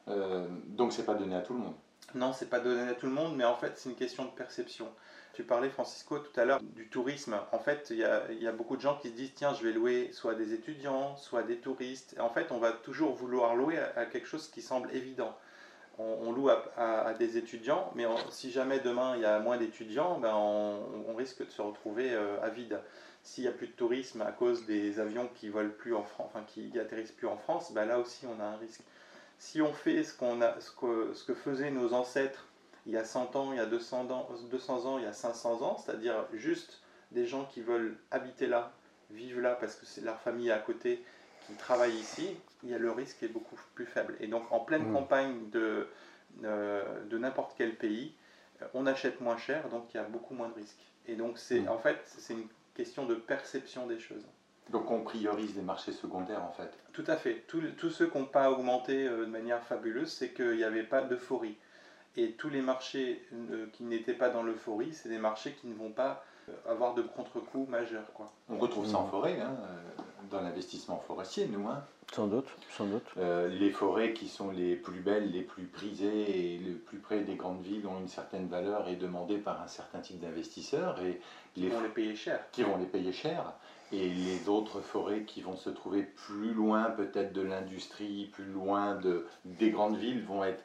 Euh, 0.10 0.48
donc, 0.68 0.94
c'est 0.94 1.06
pas 1.06 1.16
donné 1.16 1.36
à 1.36 1.42
tout 1.42 1.54
le 1.54 1.60
monde. 1.60 1.76
Non, 2.16 2.34
c'est 2.34 2.50
pas 2.50 2.60
donné 2.60 2.90
à 2.90 2.94
tout 2.94 3.06
le 3.06 3.12
monde, 3.12 3.36
mais 3.36 3.44
en 3.44 3.56
fait, 3.56 3.74
c'est 3.76 3.90
une 3.90 3.96
question 3.96 4.26
de 4.26 4.30
perception. 4.30 4.88
Tu 5.34 5.44
parlais, 5.44 5.70
Francisco, 5.70 6.18
tout 6.18 6.40
à 6.40 6.46
l'heure 6.46 6.62
du 6.62 6.88
tourisme. 6.88 7.38
En 7.52 7.60
fait, 7.60 7.90
il 7.92 7.98
y 7.98 8.04
a, 8.04 8.52
beaucoup 8.54 8.76
de 8.76 8.82
gens 8.82 8.98
qui 8.98 9.10
se 9.10 9.14
disent 9.14 9.34
tiens, 9.36 9.54
je 9.54 9.64
vais 9.64 9.74
louer 9.74 10.10
soit 10.12 10.34
des 10.34 10.54
étudiants, 10.54 11.16
soit 11.18 11.44
des 11.44 11.58
touristes. 11.58 12.16
En 12.20 12.30
fait, 12.30 12.52
on 12.52 12.58
va 12.58 12.72
toujours 12.72 13.14
vouloir 13.14 13.56
louer 13.56 13.78
à, 13.96 14.06
quelque 14.06 14.28
chose 14.28 14.50
qui 14.50 14.62
semble 14.62 14.90
évident. 14.96 15.38
On, 16.00 16.32
loue 16.32 16.50
à, 16.50 17.14
des 17.16 17.38
étudiants, 17.38 17.92
mais 17.96 18.06
si 18.30 18.52
jamais 18.52 18.80
demain 18.80 19.16
il 19.16 19.24
y 19.24 19.26
a 19.26 19.40
moins 19.40 19.58
d'étudiants, 19.58 20.20
ben 20.20 20.34
on, 20.36 21.06
on 21.08 21.16
risque 21.16 21.44
de 21.44 21.52
se 21.52 21.62
retrouver 21.62 22.14
euh, 22.14 22.42
à 22.42 22.50
vide. 22.50 22.80
S'il 23.24 23.44
n'y 23.44 23.50
a 23.50 23.54
plus 23.54 23.68
de 23.68 23.74
tourisme 23.74 24.22
à 24.22 24.32
cause 24.32 24.66
des 24.66 25.00
avions 25.00 25.28
qui 25.36 25.50
volent 25.50 25.74
plus 25.78 25.96
en 25.96 26.04
France, 26.04 26.32
enfin 26.34 26.44
qui 26.48 26.80
atterrissent 26.80 27.12
plus 27.12 27.28
en 27.28 27.38
France, 27.38 27.74
ben 27.74 27.86
là 27.86 28.00
aussi 28.00 28.26
on 28.28 28.40
a 28.40 28.46
un 28.46 28.58
risque. 28.58 28.82
Si 29.40 29.62
on 29.62 29.74
fait 29.74 30.04
ce, 30.04 30.16
qu'on 30.18 30.42
a, 30.42 30.60
ce, 30.60 30.72
que, 30.72 31.14
ce 31.14 31.24
que 31.24 31.34
faisaient 31.34 31.72
nos 31.72 31.94
ancêtres 31.94 32.48
il 32.86 32.94
y 32.94 32.98
a 32.98 33.04
100 33.04 33.36
ans, 33.36 33.52
il 33.52 33.58
y 33.58 33.60
a 33.60 33.66
200 33.66 34.10
ans, 34.12 34.30
200 34.50 34.86
ans, 34.86 34.98
il 34.98 35.04
y 35.04 35.08
a 35.08 35.14
500 35.14 35.62
ans, 35.62 35.78
c'est-à-dire 35.78 36.26
juste 36.34 36.82
des 37.12 37.26
gens 37.28 37.44
qui 37.46 37.62
veulent 37.62 37.98
habiter 38.12 38.48
là, 38.48 38.72
vivre 39.12 39.42
là 39.42 39.56
parce 39.56 39.76
que 39.76 39.86
c'est 39.86 40.02
leur 40.02 40.20
famille 40.22 40.52
à 40.52 40.58
côté 40.60 41.04
qui 41.42 41.54
travaille 41.56 41.94
ici, 41.96 42.38
il 42.64 42.70
y 42.70 42.74
a 42.74 42.78
le 42.78 42.92
risque 42.92 43.22
est 43.24 43.28
beaucoup 43.28 43.58
plus 43.76 43.86
faible. 43.86 44.16
Et 44.22 44.28
donc 44.28 44.50
en 44.52 44.60
pleine 44.62 44.88
Mm. 44.88 44.94
campagne 44.94 45.50
de, 45.52 45.88
euh, 46.46 47.04
de 47.06 47.18
n'importe 47.18 47.54
quel 47.58 47.76
pays, 47.76 48.14
euh, 48.62 48.66
on 48.74 48.86
achète 48.88 49.20
moins 49.22 49.38
cher, 49.38 49.68
donc 49.70 49.94
il 49.94 49.98
y 49.98 50.00
a 50.00 50.04
beaucoup 50.04 50.34
moins 50.34 50.50
de 50.50 50.54
risques. 50.56 50.86
Et 51.08 51.16
donc 51.16 51.38
c'est 51.38 51.62
Mm. 51.62 51.70
en 51.70 51.78
fait 51.78 52.00
c'est 52.06 52.34
une 52.34 52.48
question 52.74 53.06
de 53.06 53.16
perception 53.16 53.86
des 53.88 54.00
choses. 54.00 54.24
Donc, 54.70 54.92
on 54.92 55.02
priorise 55.02 55.56
les 55.56 55.62
marchés 55.62 55.92
secondaires, 55.94 56.44
en 56.44 56.52
fait. 56.52 56.72
Tout 56.94 57.04
à 57.08 57.16
fait. 57.16 57.44
Tous 57.48 57.90
ceux 57.90 58.08
qui 58.08 58.18
n'ont 58.18 58.26
pas 58.26 58.52
augmenté 58.52 59.08
euh, 59.08 59.22
de 59.26 59.32
manière 59.32 59.64
fabuleuse, 59.64 60.12
c'est 60.12 60.34
qu'il 60.34 60.58
n'y 60.58 60.64
avait 60.64 60.84
pas 60.84 61.02
d'euphorie. 61.02 61.56
Et 62.16 62.32
tous 62.32 62.50
les 62.50 62.62
marchés 62.62 63.24
euh, 63.52 63.68
qui 63.74 63.84
n'étaient 63.84 64.14
pas 64.14 64.30
dans 64.30 64.44
l'euphorie, 64.44 64.92
c'est 64.94 65.10
des 65.10 65.20
marchés 65.20 65.52
qui 65.62 65.68
ne 65.68 65.76
vont 65.76 65.92
pas 65.92 66.24
euh, 66.50 66.54
avoir 66.72 66.96
de 66.96 67.02
contre-coup 67.04 67.66
majeur. 67.70 68.04
Quoi. 68.14 68.32
On 68.50 68.58
retrouve 68.58 68.86
ça 68.88 68.98
en 68.98 69.04
Mhm. 69.06 69.10
forêt, 69.12 69.40
hein, 69.40 69.56
euh, 69.62 70.02
dans 70.32 70.42
l'investissement 70.42 70.98
forestier, 71.08 71.48
nous. 71.48 71.68
hein. 71.68 71.84
Sans 72.14 72.28
doute, 72.28 72.48
sans 72.76 72.86
doute. 72.86 73.04
Euh, 73.18 73.50
les 73.50 73.70
forêts 73.70 74.14
qui 74.14 74.30
sont 74.30 74.50
les 74.52 74.76
plus 74.78 75.02
belles, 75.02 75.30
les 75.30 75.42
plus 75.42 75.66
prisées 75.66 76.56
et 76.56 76.58
le 76.58 76.76
plus 76.76 77.00
près 77.00 77.20
des 77.20 77.36
grandes 77.36 77.62
villes 77.62 77.86
ont 77.86 78.00
une 78.00 78.08
certaine 78.08 78.48
valeur 78.48 78.88
et 78.88 78.96
demandées 78.96 79.38
par 79.38 79.62
un 79.62 79.68
certain 79.68 80.00
type 80.00 80.20
d'investisseurs 80.22 81.02
et 81.02 81.20
les 81.58 81.68
vont 81.70 81.82
les 81.82 81.90
payer 81.90 82.16
cher. 82.16 82.40
qui 82.54 82.64
vont 82.64 82.78
les 82.78 82.86
payer 82.86 83.12
cher. 83.12 83.54
Et 83.92 84.10
les 84.10 84.50
autres 84.50 84.82
forêts 84.82 85.22
qui 85.24 85.42
vont 85.42 85.56
se 85.56 85.70
trouver 85.70 86.04
plus 86.04 86.54
loin 86.54 86.86
peut-être 86.86 87.32
de 87.32 87.42
l'industrie, 87.42 88.30
plus 88.34 88.46
loin 88.46 88.96
de, 88.96 89.26
des 89.46 89.70
grandes 89.72 89.98
villes 89.98 90.24
vont 90.26 90.44
être, 90.44 90.64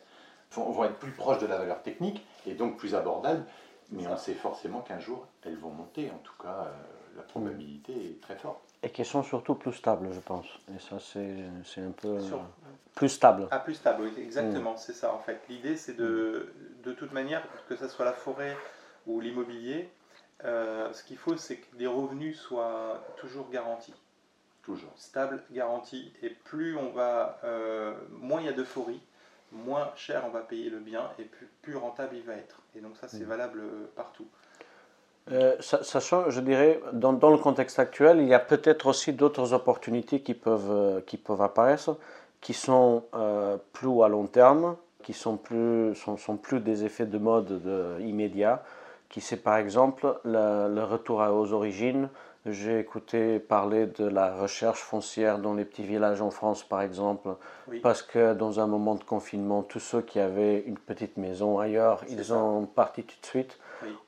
vont, 0.52 0.70
vont 0.72 0.84
être 0.84 0.98
plus 0.98 1.12
proches 1.12 1.38
de 1.38 1.46
la 1.46 1.56
valeur 1.56 1.82
technique 1.82 2.26
et 2.46 2.54
donc 2.54 2.78
plus 2.78 2.94
abordables. 2.94 3.44
Mais 3.90 4.06
on 4.06 4.16
sait 4.16 4.34
forcément 4.34 4.80
qu'un 4.80 4.98
jour 4.98 5.26
elles 5.42 5.56
vont 5.56 5.70
monter. 5.70 6.10
En 6.10 6.18
tout 6.18 6.32
cas, 6.42 6.66
euh, 6.66 7.16
la 7.16 7.22
probabilité 7.22 7.92
est 7.92 8.20
très 8.20 8.36
forte. 8.36 8.60
Et 8.82 8.90
qui 8.90 9.04
sont 9.04 9.22
surtout 9.22 9.54
plus 9.54 9.72
stables, 9.74 10.08
je 10.12 10.20
pense. 10.20 10.46
Et 10.74 10.78
ça, 10.80 10.98
c'est 10.98 11.36
c'est 11.64 11.82
un 11.82 11.90
peu 11.92 12.18
Sur- 12.20 12.42
plus 12.94 13.10
stable. 13.10 13.46
Ah, 13.50 13.58
plus 13.58 13.74
stable, 13.74 14.04
oui, 14.04 14.12
exactement, 14.22 14.76
c'est 14.76 14.94
ça 14.94 15.14
en 15.14 15.18
fait. 15.18 15.40
L'idée, 15.48 15.76
c'est 15.76 15.96
de, 15.96 16.52
de 16.82 16.92
toute 16.92 17.12
manière, 17.12 17.42
que 17.68 17.76
ce 17.76 17.86
soit 17.86 18.04
la 18.04 18.12
forêt 18.12 18.56
ou 19.06 19.20
l'immobilier, 19.20 19.88
euh, 20.44 20.92
ce 20.92 21.02
qu'il 21.04 21.16
faut, 21.16 21.36
c'est 21.36 21.56
que 21.56 21.66
les 21.78 21.86
revenus 21.86 22.38
soient 22.38 23.02
toujours 23.16 23.48
garantis. 23.50 23.94
Toujours. 24.62 24.92
stable, 24.94 25.42
garanti. 25.50 26.12
Et 26.22 26.30
plus 26.30 26.76
on 26.76 26.90
va, 26.90 27.40
euh, 27.42 27.94
moins 28.10 28.40
il 28.40 28.46
y 28.46 28.48
a 28.48 28.52
d'euphorie, 28.52 29.00
moins 29.50 29.90
cher 29.96 30.22
on 30.24 30.30
va 30.30 30.40
payer 30.40 30.70
le 30.70 30.78
bien 30.78 31.10
et 31.18 31.24
plus, 31.24 31.48
plus 31.62 31.76
rentable 31.76 32.14
il 32.14 32.22
va 32.22 32.34
être. 32.34 32.60
Et 32.76 32.80
donc 32.80 32.96
ça 32.96 33.08
c'est 33.08 33.24
Mm. 33.24 33.28
valable 33.28 33.60
euh, 33.60 33.86
partout. 33.96 34.26
Euh, 35.30 35.56
sa- 35.60 35.82
sachant, 35.82 36.30
je 36.30 36.40
dirais, 36.40 36.80
dans, 36.92 37.12
dans 37.12 37.30
le 37.30 37.38
contexte 37.38 37.78
actuel, 37.78 38.18
il 38.20 38.26
y 38.28 38.34
a 38.34 38.38
peut-être 38.40 38.86
aussi 38.86 39.12
d'autres 39.12 39.52
opportunités 39.52 40.20
qui 40.20 40.34
peuvent, 40.34 41.02
qui 41.06 41.16
peuvent 41.16 41.42
apparaître, 41.42 41.96
qui 42.40 42.54
sont 42.54 43.04
euh, 43.14 43.56
plus 43.72 44.02
à 44.02 44.08
long 44.08 44.26
terme, 44.26 44.76
qui 45.02 45.12
sont 45.12 45.36
plus, 45.36 45.94
sont, 45.96 46.16
sont 46.16 46.36
plus 46.36 46.60
des 46.60 46.84
effets 46.84 47.06
de 47.06 47.18
mode 47.18 47.62
de, 47.62 48.00
immédiats, 48.00 48.62
qui 49.12 49.20
c'est 49.20 49.36
par 49.36 49.56
exemple 49.58 50.18
le, 50.24 50.74
le 50.74 50.82
retour 50.82 51.20
aux 51.20 51.52
origines. 51.52 52.08
J'ai 52.44 52.80
écouté 52.80 53.38
parler 53.38 53.86
de 53.86 54.04
la 54.04 54.34
recherche 54.34 54.80
foncière 54.80 55.38
dans 55.38 55.54
les 55.54 55.64
petits 55.64 55.84
villages 55.84 56.20
en 56.20 56.30
France, 56.32 56.64
par 56.64 56.82
exemple, 56.82 57.28
Oui. 57.68 57.78
parce 57.78 58.02
que 58.02 58.34
dans 58.34 58.58
un 58.58 58.66
moment 58.66 58.96
de 58.96 59.04
confinement, 59.04 59.62
tous 59.62 59.78
ceux 59.78 60.00
qui 60.02 60.18
avaient 60.18 60.58
une 60.66 60.76
petite 60.76 61.18
maison 61.18 61.60
ailleurs, 61.60 62.02
ils 62.08 62.24
ça. 62.24 62.34
ont 62.34 62.66
parti 62.66 63.04
tout 63.04 63.14
de 63.20 63.26
suite. 63.26 63.58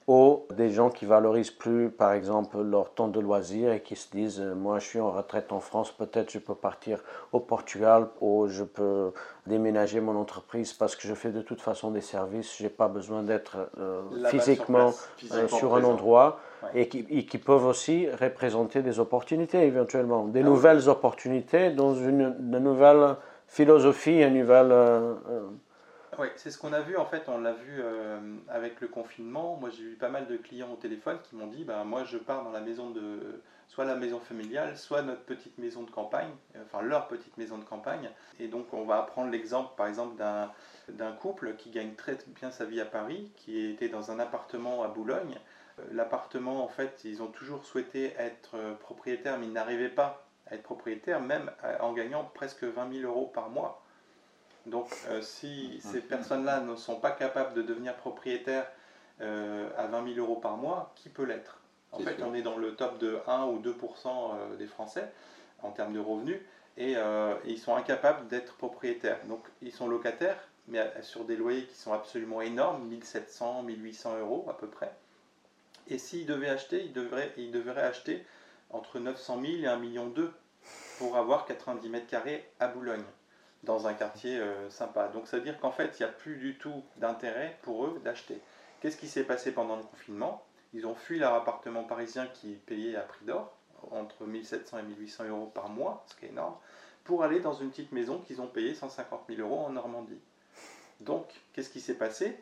Ou 0.06 0.42
des 0.54 0.68
gens 0.70 0.90
qui 0.90 1.06
valorisent 1.06 1.50
plus, 1.50 1.88
par 1.90 2.12
exemple, 2.12 2.60
leur 2.60 2.90
temps 2.92 3.08
de 3.08 3.20
loisir 3.20 3.72
et 3.72 3.80
qui 3.80 3.96
se 3.96 4.10
disent 4.10 4.40
euh, 4.40 4.54
Moi, 4.54 4.78
je 4.78 4.86
suis 4.86 5.00
en 5.00 5.10
retraite 5.10 5.50
en 5.52 5.60
France, 5.60 5.90
peut-être 5.92 6.30
je 6.30 6.38
peux 6.38 6.54
partir 6.54 6.98
au 7.32 7.40
Portugal 7.40 8.08
ou 8.20 8.46
je 8.48 8.64
peux 8.64 9.12
déménager 9.46 10.00
mon 10.00 10.16
entreprise 10.16 10.72
parce 10.74 10.94
que 10.94 11.08
je 11.08 11.14
fais 11.14 11.30
de 11.30 11.40
toute 11.42 11.60
façon 11.62 11.90
des 11.90 12.02
services, 12.02 12.56
je 12.58 12.64
n'ai 12.64 12.68
pas 12.68 12.88
besoin 12.88 13.22
d'être 13.22 13.56
euh, 13.80 14.02
sur 14.20 14.28
physiquement 14.28 14.88
euh, 14.88 14.92
Physiquement 15.16 15.48
sur 15.58 15.74
un 15.76 15.84
endroit 15.84 16.38
Ouais. 16.62 16.80
et, 16.82 16.88
qui, 16.88 17.04
et 17.10 17.26
qui 17.26 17.36
peuvent 17.36 17.66
aussi 17.66 18.08
représenter 18.10 18.80
des 18.82 18.98
opportunités 18.98 19.66
éventuellement, 19.66 20.24
des 20.24 20.40
Ah 20.40 20.44
oui. 20.44 20.48
nouvelles 20.50 20.88
opportunités 20.88 21.70
dans 21.70 21.94
une, 21.94 22.34
une 22.40 22.58
nouvelle 22.58 23.16
philosophie, 23.48 24.22
une 24.22 24.38
nouvelle. 24.38 24.72
euh, 24.72 25.14
Oui, 26.18 26.28
c'est 26.36 26.50
ce 26.50 26.58
qu'on 26.58 26.72
a 26.72 26.80
vu 26.80 26.96
en 26.96 27.06
fait, 27.06 27.28
on 27.28 27.38
l'a 27.38 27.52
vu 27.52 27.80
euh, 27.80 28.36
avec 28.48 28.80
le 28.80 28.88
confinement. 28.88 29.56
Moi 29.56 29.70
j'ai 29.70 29.82
eu 29.82 29.94
pas 29.94 30.08
mal 30.08 30.26
de 30.26 30.36
clients 30.36 30.70
au 30.72 30.76
téléphone 30.76 31.18
qui 31.24 31.34
m'ont 31.34 31.48
dit 31.48 31.64
bah, 31.64 31.82
moi 31.84 32.04
je 32.04 32.18
pars 32.18 32.44
dans 32.44 32.52
la 32.52 32.60
maison 32.60 32.90
de 32.90 33.42
soit 33.68 33.84
la 33.84 33.96
maison 33.96 34.20
familiale, 34.20 34.76
soit 34.76 35.02
notre 35.02 35.22
petite 35.24 35.58
maison 35.58 35.82
de 35.82 35.90
campagne, 35.90 36.30
enfin 36.62 36.82
leur 36.82 37.08
petite 37.08 37.36
maison 37.36 37.58
de 37.58 37.64
campagne. 37.64 38.10
Et 38.38 38.46
donc 38.46 38.72
on 38.72 38.84
va 38.84 39.02
prendre 39.02 39.30
l'exemple 39.30 39.74
par 39.76 39.88
exemple 39.88 40.22
d'un 40.88 41.12
couple 41.12 41.56
qui 41.56 41.70
gagne 41.70 41.94
très 41.94 42.16
bien 42.40 42.50
sa 42.52 42.64
vie 42.64 42.80
à 42.80 42.86
Paris, 42.86 43.32
qui 43.36 43.64
était 43.64 43.88
dans 43.88 44.12
un 44.12 44.20
appartement 44.20 44.84
à 44.84 44.88
Boulogne. 44.88 45.38
Euh, 45.80 45.82
L'appartement 45.92 46.62
en 46.62 46.68
fait 46.68 47.00
ils 47.04 47.22
ont 47.22 47.28
toujours 47.28 47.64
souhaité 47.64 48.14
être 48.18 48.56
euh, 48.56 48.74
propriétaires 48.74 49.38
mais 49.38 49.46
ils 49.46 49.52
n'arrivaient 49.52 49.88
pas 49.88 50.28
à 50.46 50.54
être 50.54 50.62
propriétaires 50.62 51.20
même 51.20 51.50
en 51.80 51.92
gagnant 51.94 52.30
presque 52.34 52.64
20 52.64 52.92
000 53.00 53.10
euros 53.10 53.26
par 53.34 53.48
mois. 53.48 53.83
Donc, 54.66 54.88
euh, 55.08 55.20
si 55.20 55.80
ces 55.82 56.00
personnes-là 56.00 56.60
ne 56.60 56.74
sont 56.76 56.96
pas 56.96 57.10
capables 57.10 57.54
de 57.54 57.62
devenir 57.62 57.94
propriétaires 57.96 58.66
euh, 59.20 59.68
à 59.76 59.86
20 59.86 60.14
000 60.14 60.26
euros 60.26 60.40
par 60.40 60.56
mois, 60.56 60.92
qui 60.96 61.08
peut 61.08 61.24
l'être? 61.24 61.58
En 61.92 61.98
fait, 61.98 62.16
sûr. 62.16 62.26
on 62.26 62.34
est 62.34 62.42
dans 62.42 62.56
le 62.56 62.74
top 62.74 62.98
de 62.98 63.18
1 63.26 63.44
ou 63.46 63.60
2% 63.60 63.72
euh, 64.06 64.56
des 64.56 64.66
Français 64.66 65.12
en 65.62 65.70
termes 65.70 65.92
de 65.92 66.00
revenus 66.00 66.40
et, 66.76 66.94
euh, 66.96 67.34
et 67.44 67.52
ils 67.52 67.58
sont 67.58 67.76
incapables 67.76 68.26
d'être 68.28 68.54
propriétaires. 68.54 69.24
Donc, 69.26 69.44
ils 69.62 69.72
sont 69.72 69.86
locataires, 69.86 70.48
mais 70.66 70.92
sur 71.02 71.24
des 71.24 71.36
loyers 71.36 71.66
qui 71.66 71.76
sont 71.76 71.92
absolument 71.92 72.40
énormes 72.40 72.84
1700, 72.88 73.62
1800 73.62 74.18
euros 74.18 74.46
à 74.48 74.56
peu 74.56 74.66
près. 74.66 74.92
Et 75.88 75.98
s'ils 75.98 76.26
devaient 76.26 76.48
acheter, 76.48 76.84
ils 76.84 76.92
devraient, 76.92 77.32
ils 77.36 77.52
devraient 77.52 77.82
acheter 77.82 78.24
entre 78.70 78.98
900 78.98 79.40
000 79.42 79.52
et 79.62 79.66
1 79.66 79.76
million 79.76 80.12
pour 80.98 81.16
avoir 81.16 81.44
90 81.44 81.88
mètres 81.90 82.06
carrés 82.06 82.48
à 82.58 82.68
Boulogne 82.68 83.04
dans 83.64 83.86
un 83.86 83.94
quartier 83.94 84.38
euh, 84.38 84.70
sympa. 84.70 85.08
Donc 85.08 85.26
ça 85.26 85.38
veut 85.38 85.42
dire 85.42 85.58
qu'en 85.60 85.70
fait, 85.70 85.96
il 85.98 86.02
n'y 86.02 86.08
a 86.08 86.12
plus 86.12 86.36
du 86.36 86.56
tout 86.56 86.82
d'intérêt 86.96 87.58
pour 87.62 87.86
eux 87.86 88.00
d'acheter. 88.04 88.40
Qu'est-ce 88.80 88.96
qui 88.96 89.08
s'est 89.08 89.24
passé 89.24 89.52
pendant 89.52 89.76
le 89.76 89.82
confinement? 89.82 90.44
Ils 90.74 90.86
ont 90.86 90.94
fui 90.94 91.18
leur 91.18 91.34
appartement 91.34 91.84
parisien 91.84 92.26
qui 92.26 92.52
payait 92.66 92.96
à 92.96 93.02
prix 93.02 93.24
d'or, 93.24 93.56
entre 93.92 94.24
1700 94.24 94.78
et 94.78 94.82
1800 94.82 95.24
euros 95.28 95.50
par 95.54 95.68
mois, 95.68 96.04
ce 96.06 96.14
qui 96.16 96.26
est 96.26 96.30
énorme, 96.30 96.56
pour 97.04 97.22
aller 97.22 97.40
dans 97.40 97.52
une 97.52 97.70
petite 97.70 97.92
maison 97.92 98.18
qu'ils 98.18 98.40
ont 98.40 98.46
payée 98.46 98.74
150 98.74 99.22
000 99.28 99.40
euros 99.40 99.64
en 99.64 99.70
Normandie. 99.70 100.20
Donc, 101.00 101.26
qu'est-ce 101.52 101.70
qui 101.70 101.80
s'est 101.80 101.94
passé? 101.94 102.36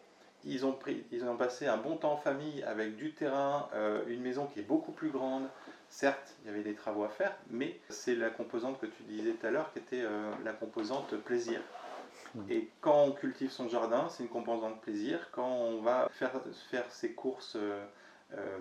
Ils 0.45 0.67
ont, 0.67 0.73
pris, 0.73 1.05
ils 1.13 1.25
ont 1.25 1.37
passé 1.37 1.67
un 1.67 1.77
bon 1.77 1.97
temps 1.97 2.13
en 2.13 2.17
famille 2.17 2.63
avec 2.65 2.97
du 2.97 3.13
terrain, 3.13 3.69
euh, 3.75 4.03
une 4.09 4.23
maison 4.23 4.47
qui 4.47 4.61
est 4.61 4.65
beaucoup 4.65 4.93
plus 4.93 5.11
grande. 5.11 5.45
Certes, 5.93 6.35
il 6.43 6.51
y 6.51 6.55
avait 6.55 6.63
des 6.63 6.75
travaux 6.75 7.05
à 7.05 7.11
faire, 7.11 7.37
mais 7.51 7.79
c'est 7.91 8.15
la 8.15 8.31
composante 8.31 8.81
que 8.81 8.87
tu 8.87 9.03
disais 9.03 9.33
tout 9.33 9.47
à 9.47 9.51
l'heure 9.51 9.71
qui 9.75 9.79
était 9.79 10.01
euh, 10.01 10.33
la 10.43 10.55
composante 10.55 11.15
plaisir. 11.17 11.61
Et 12.49 12.71
quand 12.81 13.03
on 13.03 13.13
cultive 13.13 13.51
son 13.51 13.69
jardin, 13.69 14.09
c'est 14.09 14.23
une 14.23 14.31
composante 14.31 14.81
plaisir. 14.81 15.29
Quand 15.33 15.47
on 15.47 15.83
va 15.83 16.09
faire, 16.11 16.33
faire 16.71 16.91
ses 16.91 17.13
courses 17.13 17.57
euh, 17.57 17.85
euh, 18.33 18.59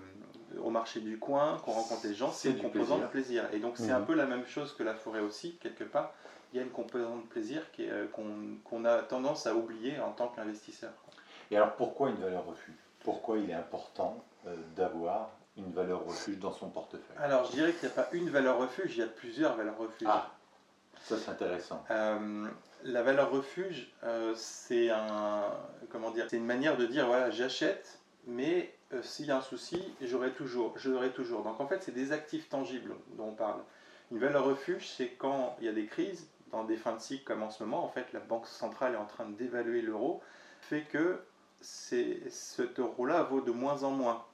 au 0.62 0.70
marché 0.72 1.00
du 1.00 1.20
coin, 1.20 1.58
qu'on 1.64 1.72
rencontre 1.72 2.06
les 2.06 2.14
gens, 2.14 2.32
C'est 2.32 2.50
une 2.50 2.62
composante 2.62 3.10
plaisir. 3.12 3.46
Et 3.54 3.60
donc 3.60 3.78
c'est 3.78 3.92
un 3.92 4.02
peu 4.02 4.14
la 4.14 4.26
même 4.26 4.46
chose 4.46 4.76
que 4.76 4.84
la 4.84 4.94
forêt 4.94 5.22
aussi, 5.22 5.56
quelque 5.62 5.86
part. 5.86 6.14
Il 6.52 6.58
y 6.58 6.60
a 6.60 6.64
une 6.64 6.72
composante 6.72 7.30
plaisir 7.30 7.62
qu'on 8.12 8.84
a 8.84 9.04
tendance 9.04 9.48
à 9.48 9.56
oublier 9.56 10.02
en 10.02 10.12
tant 10.12 10.28
qu'investisseur. 10.28 10.92
Et 11.50 11.56
alors 11.56 11.78
pourquoi 11.78 12.10
une 12.10 12.18
valeur 12.18 12.46
refuge? 12.46 12.76
Pourquoi 13.00 13.38
il 13.38 13.50
est 13.50 13.54
important 13.54 14.22
euh, 14.48 14.56
d'avoir 14.76 15.32
une 15.58 15.72
valeur 15.72 16.06
refuge 16.06 16.40
dans 16.40 16.54
son 16.54 16.70
portefeuille 16.70 17.18
Alors 17.18 17.46
je 17.46 17.52
dirais 17.52 17.74
qu'il 17.74 17.90
n'y 17.90 17.94
a 17.94 18.04
pas 18.04 18.10
une 18.14 18.30
valeur 18.30 18.58
refuge, 18.58 18.96
il 18.96 19.00
y 19.00 19.04
a 19.04 19.08
plusieurs 19.08 19.56
valeurs 19.56 19.78
refuges. 19.78 20.08
Ah, 20.10 20.32
ça 21.04 21.18
c'est 21.18 21.30
intéressant. 21.30 21.84
Euh, 21.92 22.48
la 22.84 23.04
valeur 23.04 23.32
refuge, 23.32 23.92
euh, 24.04 24.34
c'est 24.36 24.90
un, 24.90 25.44
comment 25.92 26.12
dire, 26.12 26.28
c'est 26.30 26.38
une 26.38 26.46
manière 26.46 26.78
de 26.78 26.86
dire 26.86 27.08
voilà, 27.08 27.30
j'achète, 27.30 28.00
mais 28.28 28.74
euh, 28.94 29.02
s'il 29.02 29.26
y 29.26 29.32
a 29.32 29.38
un 29.38 29.42
souci, 29.42 29.82
j'aurai 30.02 30.32
toujours, 30.32 30.74
je 30.78 30.90
l'aurai 30.90 31.12
toujours. 31.12 31.44
Donc 31.44 31.60
en 31.60 31.68
fait, 31.68 31.84
c'est 31.84 31.94
des 31.94 32.12
actifs 32.12 32.50
tangibles 32.50 32.96
dont 33.18 33.30
on 33.30 33.34
parle. 33.34 33.62
Une 34.12 34.20
valeur 34.20 34.46
refuge, 34.46 34.88
c'est 34.88 35.10
quand 35.10 35.56
il 35.60 35.66
y 35.66 35.70
a 35.70 35.74
des 35.74 35.86
crises, 35.86 36.28
dans 36.52 36.64
des 36.64 36.76
fins 36.78 36.94
de 36.94 37.00
cycle 37.00 37.24
comme 37.24 37.44
en 37.44 37.50
ce 37.50 37.64
moment, 37.64 37.84
en 37.84 37.90
fait, 37.90 38.12
la 38.14 38.20
banque 38.20 38.48
centrale 38.48 38.94
est 38.94 38.98
en 38.98 39.06
train 39.06 39.26
de 39.26 39.36
dévaluer 39.36 39.82
l'euro, 39.82 40.22
fait 40.60 40.82
que 40.82 41.22
c'est, 41.62 42.30
cet 42.30 42.80
euro-là 42.80 43.24
vaut 43.24 43.42
de 43.42 43.52
moins 43.52 43.84
en 43.84 43.92
moins. 43.92 44.26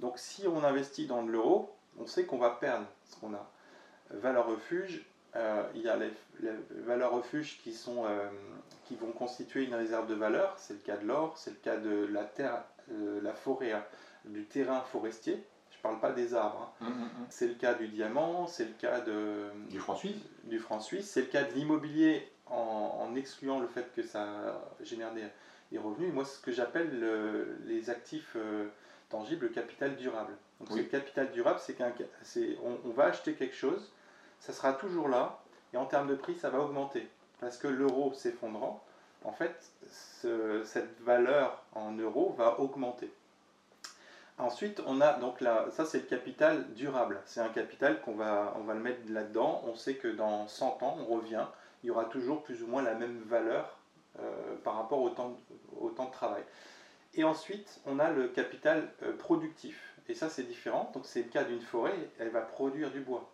Donc 0.00 0.18
si 0.18 0.46
on 0.48 0.62
investit 0.64 1.06
dans 1.06 1.22
de 1.22 1.30
l'euro, 1.30 1.72
on 1.98 2.06
sait 2.06 2.24
qu'on 2.24 2.38
va 2.38 2.50
perdre 2.50 2.86
ce 3.08 3.16
qu'on 3.16 3.34
a. 3.34 3.50
Valeur 4.10 4.46
refuge, 4.46 5.04
euh, 5.36 5.62
il 5.74 5.82
y 5.82 5.88
a 5.88 5.96
les, 5.96 6.10
les 6.40 6.50
valeurs 6.82 7.12
refuges 7.12 7.58
qui, 7.62 7.72
sont, 7.72 8.04
euh, 8.06 8.28
qui 8.84 8.96
vont 8.96 9.12
constituer 9.12 9.64
une 9.64 9.74
réserve 9.74 10.06
de 10.08 10.14
valeur. 10.14 10.54
C'est 10.58 10.74
le 10.74 10.80
cas 10.80 10.96
de 10.96 11.06
l'or, 11.06 11.36
c'est 11.36 11.50
le 11.50 11.56
cas 11.56 11.76
de 11.76 12.06
la 12.06 12.24
terre, 12.24 12.62
euh, 12.92 13.20
la 13.22 13.32
forêt, 13.32 13.72
hein, 13.72 13.82
du 14.26 14.44
terrain 14.44 14.80
forestier. 14.80 15.42
Je 15.70 15.76
ne 15.78 15.82
parle 15.82 16.00
pas 16.00 16.12
des 16.12 16.34
arbres. 16.34 16.72
hein. 16.80 16.86
C'est 17.30 17.46
le 17.48 17.54
cas 17.54 17.74
du 17.74 17.88
diamant, 17.88 18.46
c'est 18.46 18.64
le 18.64 18.72
cas 18.78 19.00
de, 19.00 19.50
Du 19.70 19.78
franc 19.78 19.96
suisse 19.96 20.16
du 20.44 20.58
franc 20.58 20.80
suisse, 20.80 21.08
c'est 21.10 21.20
le 21.22 21.26
cas 21.26 21.42
de 21.44 21.52
l'immobilier 21.54 22.28
en, 22.46 22.98
en 23.00 23.14
excluant 23.16 23.58
le 23.60 23.66
fait 23.66 23.90
que 23.94 24.02
ça 24.02 24.26
génère 24.82 25.12
des, 25.14 25.24
des 25.72 25.78
revenus. 25.78 26.12
Moi, 26.12 26.24
c'est 26.24 26.36
ce 26.36 26.42
que 26.42 26.52
j'appelle 26.52 27.00
le- 27.00 27.56
les 27.66 27.90
actifs 27.90 28.36
le 29.40 29.48
capital 29.48 29.96
durable. 29.96 30.32
Donc, 30.60 30.70
Oui. 30.70 30.88
capital 30.88 31.30
durable, 31.32 31.58
c'est 31.60 31.74
qu'un, 31.74 31.92
c'est, 32.22 32.56
on, 32.64 32.78
on 32.88 32.92
va 32.92 33.04
acheter 33.06 33.34
quelque 33.34 33.54
chose, 33.54 33.92
ça 34.40 34.52
sera 34.52 34.72
toujours 34.72 35.08
là, 35.08 35.40
et 35.72 35.76
en 35.76 35.86
termes 35.86 36.08
de 36.08 36.14
prix, 36.14 36.34
ça 36.36 36.50
va 36.50 36.60
augmenter. 36.60 37.08
Parce 37.40 37.56
que 37.58 37.68
l'euro 37.68 38.12
s'effondrant, 38.14 38.82
en 39.24 39.32
fait, 39.32 39.54
ce- 39.90 40.62
cette 40.64 41.00
valeur 41.00 41.62
en 41.74 41.92
euros 41.92 42.34
va 42.38 42.60
augmenter. 42.60 43.10
Ensuite, 44.38 44.82
on 44.86 45.00
a 45.00 45.12
donc 45.14 45.40
là, 45.40 45.66
ça 45.70 45.84
c'est 45.84 45.98
le 45.98 46.04
capital 46.06 46.72
durable. 46.74 47.20
C'est 47.24 47.40
un 47.40 47.48
capital 47.50 48.00
qu'on 48.00 48.14
va, 48.14 48.52
on 48.56 48.64
va 48.64 48.74
le 48.74 48.80
mettre 48.80 49.00
là-dedans. 49.08 49.62
On 49.66 49.76
sait 49.76 49.94
que 49.94 50.08
dans 50.08 50.48
100 50.48 50.82
ans, 50.82 50.96
on 51.08 51.14
revient, 51.14 51.44
il 51.82 51.86
y 51.88 51.90
aura 51.90 52.04
toujours 52.06 52.42
plus 52.42 52.62
ou 52.62 52.66
moins 52.66 52.82
la 52.82 52.94
même 52.94 53.22
valeur 53.26 53.76
euh, 54.20 54.22
par 54.64 54.74
rapport 54.76 55.00
au 55.02 55.10
temps, 55.10 55.36
au 55.80 55.90
temps 55.90 56.06
de 56.06 56.10
travail. 56.10 56.42
Et 57.16 57.24
ensuite, 57.24 57.80
on 57.86 57.98
a 57.98 58.10
le 58.10 58.28
capital 58.28 58.88
euh, 59.02 59.16
productif. 59.16 59.94
Et 60.08 60.14
ça, 60.14 60.28
c'est 60.28 60.42
différent. 60.42 60.90
Donc, 60.94 61.04
c'est 61.06 61.22
le 61.22 61.28
cas 61.28 61.44
d'une 61.44 61.60
forêt, 61.60 61.94
elle 62.18 62.30
va 62.30 62.40
produire 62.40 62.90
du 62.90 63.00
bois. 63.00 63.30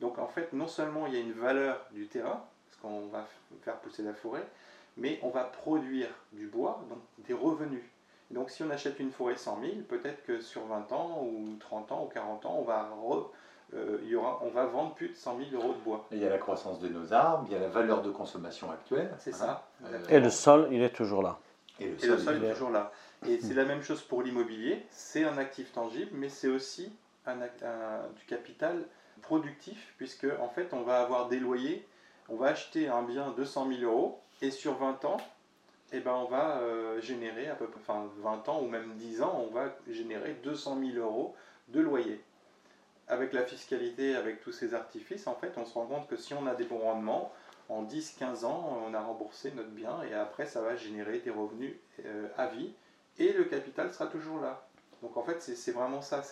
Donc, 0.00 0.18
en 0.18 0.26
fait, 0.26 0.52
non 0.52 0.66
seulement 0.66 1.06
il 1.06 1.14
y 1.14 1.16
a 1.16 1.20
une 1.20 1.32
valeur 1.32 1.84
du 1.92 2.06
terrain, 2.08 2.42
parce 2.68 2.80
qu'on 2.82 3.06
va 3.08 3.26
faire 3.62 3.76
pousser 3.76 4.02
la 4.02 4.14
forêt, 4.14 4.46
mais 4.96 5.18
on 5.22 5.30
va 5.30 5.44
produire 5.44 6.08
du 6.32 6.46
bois, 6.46 6.82
donc 6.88 6.98
des 7.26 7.34
revenus. 7.34 7.82
Et 8.30 8.34
donc, 8.34 8.50
si 8.50 8.62
on 8.62 8.70
achète 8.70 8.98
une 9.00 9.10
forêt 9.10 9.36
100 9.36 9.60
000, 9.60 9.72
peut-être 9.88 10.24
que 10.24 10.40
sur 10.40 10.64
20 10.66 10.90
ans, 10.92 11.22
ou 11.22 11.56
30 11.58 11.92
ans, 11.92 12.04
ou 12.04 12.08
40 12.08 12.46
ans, 12.46 12.56
on 12.58 12.62
va, 12.62 12.90
re- 13.02 13.26
euh, 13.74 13.98
il 14.02 14.08
y 14.08 14.14
aura, 14.16 14.40
on 14.42 14.50
va 14.50 14.66
vendre 14.66 14.94
plus 14.94 15.08
de 15.10 15.14
100 15.14 15.38
000 15.50 15.62
euros 15.62 15.72
de 15.74 15.78
bois. 15.80 16.06
Il 16.12 16.18
y 16.18 16.26
a 16.26 16.30
la 16.30 16.38
croissance 16.38 16.80
de 16.80 16.88
nos 16.88 17.12
arbres, 17.12 17.44
il 17.48 17.52
y 17.52 17.56
a 17.56 17.60
la 17.60 17.68
valeur 17.68 18.02
de 18.02 18.10
consommation 18.10 18.70
actuelle. 18.70 19.10
C'est 19.18 19.34
hein, 19.34 19.38
ça. 19.38 19.68
euh, 19.84 19.98
Et 20.08 20.20
le 20.20 20.30
sol, 20.30 20.68
il 20.70 20.82
est 20.82 20.90
toujours 20.94 21.22
là. 21.22 21.38
Et 21.80 21.86
le 21.86 21.90
Et 22.04 22.06
le 22.06 22.16
sol, 22.16 22.20
sol 22.20 22.36
il 22.36 22.44
est 22.44 22.48
est- 22.48 22.52
toujours 22.52 22.70
là. 22.70 22.92
Et 23.28 23.38
c'est 23.40 23.54
la 23.54 23.64
même 23.64 23.82
chose 23.82 24.02
pour 24.02 24.22
l'immobilier. 24.22 24.82
C'est 24.90 25.24
un 25.24 25.36
actif 25.38 25.72
tangible, 25.72 26.10
mais 26.14 26.28
c'est 26.28 26.48
aussi 26.48 26.90
un- 27.26 27.36
du 27.36 28.24
capital 28.26 28.82
productif, 29.22 29.94
puisque 29.98 30.26
en 30.40 30.48
fait, 30.48 30.72
on 30.72 30.82
va 30.82 31.00
avoir 31.00 31.28
des 31.28 31.38
loyers. 31.38 31.86
On 32.28 32.36
va 32.36 32.48
acheter 32.48 32.88
un 32.88 33.02
bien 33.02 33.30
200 33.36 33.68
000 33.68 33.82
euros, 33.82 34.20
et 34.40 34.50
sur 34.50 34.74
20 34.78 35.04
ans, 35.04 35.18
eh 35.92 36.00
ben, 36.00 36.12
on 36.14 36.24
va 36.26 36.58
euh, 36.60 37.00
générer 37.00 37.48
à 37.48 37.54
peu 37.54 37.66
près, 37.66 37.80
enfin 37.80 38.08
20 38.22 38.48
ans 38.48 38.62
ou 38.62 38.68
même 38.68 38.94
10 38.94 39.20
ans, 39.22 39.46
on 39.48 39.52
va 39.52 39.74
générer 39.88 40.34
200 40.42 40.78
000 40.80 40.96
euros 40.98 41.34
de 41.68 41.80
loyer. 41.80 42.22
Avec 43.08 43.32
la 43.32 43.42
fiscalité, 43.42 44.14
avec 44.14 44.40
tous 44.40 44.52
ces 44.52 44.72
artifices, 44.72 45.26
en 45.26 45.34
fait, 45.34 45.52
on 45.56 45.66
se 45.66 45.74
rend 45.74 45.86
compte 45.86 46.08
que 46.08 46.16
si 46.16 46.32
on 46.32 46.46
a 46.46 46.54
des 46.54 46.64
bons 46.64 46.78
rendements, 46.78 47.32
en 47.68 47.82
10-15 47.82 48.44
ans, 48.44 48.78
on 48.88 48.94
a 48.94 49.00
remboursé 49.00 49.52
notre 49.52 49.70
bien 49.70 50.02
et 50.08 50.14
après, 50.14 50.46
ça 50.46 50.60
va 50.60 50.74
générer 50.76 51.18
des 51.18 51.30
revenus 51.30 51.74
euh, 52.04 52.28
à 52.38 52.46
vie 52.46 52.72
et 53.20 53.32
le 53.32 53.44
capital 53.44 53.92
sera 53.92 54.06
toujours 54.08 54.40
là. 54.40 54.66
Donc 55.02 55.16
en 55.16 55.22
fait, 55.22 55.40
c'est 55.40 55.72
vraiment 55.72 56.02
ça. 56.02 56.22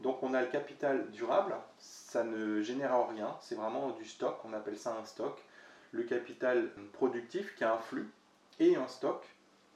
Donc 0.00 0.22
on 0.22 0.32
a 0.32 0.40
le 0.40 0.48
capital 0.48 1.10
durable, 1.10 1.54
ça 1.78 2.24
ne 2.24 2.62
génère 2.62 3.08
rien, 3.08 3.36
c'est 3.40 3.54
vraiment 3.54 3.90
du 3.90 4.04
stock, 4.04 4.38
on 4.44 4.52
appelle 4.52 4.78
ça 4.78 4.96
un 5.00 5.04
stock. 5.04 5.38
Le 5.92 6.02
capital 6.02 6.70
productif 6.92 7.54
qui 7.54 7.62
a 7.64 7.74
un 7.74 7.78
flux 7.78 8.08
et 8.58 8.74
un 8.76 8.88
stock. 8.88 9.24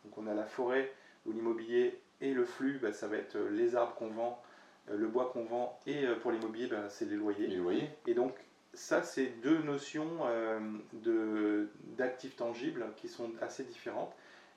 Donc 0.05 0.17
on 0.19 0.27
a 0.27 0.35
la 0.35 0.47
forêt 0.47 0.93
ou 1.27 1.33
l'immobilier 1.33 2.01
et 2.21 2.33
le 2.33 2.45
flux, 2.45 2.79
bah, 2.83 2.93
ça 2.93 3.07
va 3.07 3.17
être 3.17 3.37
euh, 3.37 3.51
les 3.51 3.77
arbres 3.77 3.95
qu'on 3.95 4.09
vend, 4.09 4.43
euh, 4.91 4.97
le 4.97 5.07
bois 5.07 5.31
qu'on 5.33 5.45
vend 5.45 5.79
et 5.87 6.05
euh, 6.05 6.17
pour 6.17 6.33
l'immobilier, 6.33 6.67
bah, 6.67 6.89
c'est 6.89 7.05
les 7.05 7.17
loyers. 7.17 7.47
Les 7.47 7.57
loyers 7.57 7.91
Et 8.07 8.15
donc, 8.15 8.35
ça, 8.75 9.03
c'est 9.03 9.27
deux 9.43 9.59
notions 9.59 10.09
euh, 10.27 10.59
de- 10.93 11.69
d'actifs 11.97 12.37
tangibles 12.37 12.85
qui 12.97 13.09
sont 13.09 13.31
assez 13.41 13.63
différentes. 13.65 14.13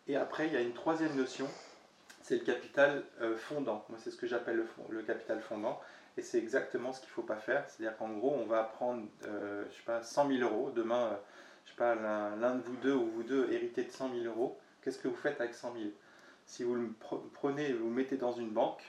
Et 0.08 0.16
après, 0.16 0.48
il 0.48 0.54
y 0.54 0.58
a 0.58 0.62
une 0.62 0.74
troisième 0.74 1.16
notion, 1.16 1.48
c'est 2.22 2.36
le 2.38 2.46
capital 2.46 3.04
euh, 3.22 3.36
fondant. 3.38 3.86
Moi, 3.90 3.98
c'est 4.02 4.12
ce 4.12 4.18
que 4.18 4.28
j'appelle 4.28 4.66
le, 4.90 5.02
capital 5.04 5.42
fondant. 5.42 5.80
Et 6.18 6.22
c'est 6.22 6.38
exactement 6.38 6.92
ce 6.94 7.00
qu'il 7.00 7.10
ne 7.10 7.14
faut 7.14 7.22
pas 7.24 7.38
faire. 7.38 7.64
C'est-à-dire 7.68 7.98
qu'en 7.98 8.10
gros, 8.10 8.34
on 8.34 8.46
va 8.46 8.64
prendre, 8.64 9.04
euh, 9.28 9.64
je 9.70 9.76
sais 9.76 9.84
pas, 9.84 10.04
100 10.04 10.28
000 10.28 10.42
euros. 10.42 10.72
Demain, 10.76 11.08
euh, 11.08 11.16
je 11.66 11.72
sais 11.72 11.78
pas, 11.78 11.96
l'un 11.96 12.56
de 12.56 12.62
vous 12.62 12.76
deux 12.78 12.94
ou 12.94 13.06
vous 13.08 13.24
deux 13.24 13.52
héritez 13.52 13.84
de 13.84 13.92
100 13.92 14.12
000 14.14 14.26
euros. 14.26 14.60
Qu'est-ce 14.82 15.00
que 15.00 15.08
vous 15.08 15.16
faites 15.16 15.40
avec 15.40 15.54
100 15.54 15.74
000 15.74 15.86
Si 16.46 16.64
vous 16.64 16.76
le 16.76 16.88
pre- 17.02 17.22
prenez 17.34 17.70
et 17.70 17.74
vous 17.74 17.86
le 17.88 17.94
mettez 17.94 18.18
dans 18.18 18.34
une 18.34 18.50
banque, 18.50 18.84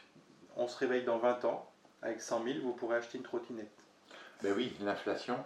on 0.57 0.67
se 0.67 0.77
réveille 0.79 1.05
dans 1.05 1.19
20 1.19 1.45
ans. 1.45 1.69
Avec 2.03 2.21
100 2.21 2.43
000, 2.45 2.59
vous 2.65 2.73
pourrez 2.73 2.97
acheter 2.97 3.19
une 3.19 3.25
trottinette. 3.25 3.71
Ben 4.43 4.53
oui, 4.57 4.75
l'inflation. 4.81 5.37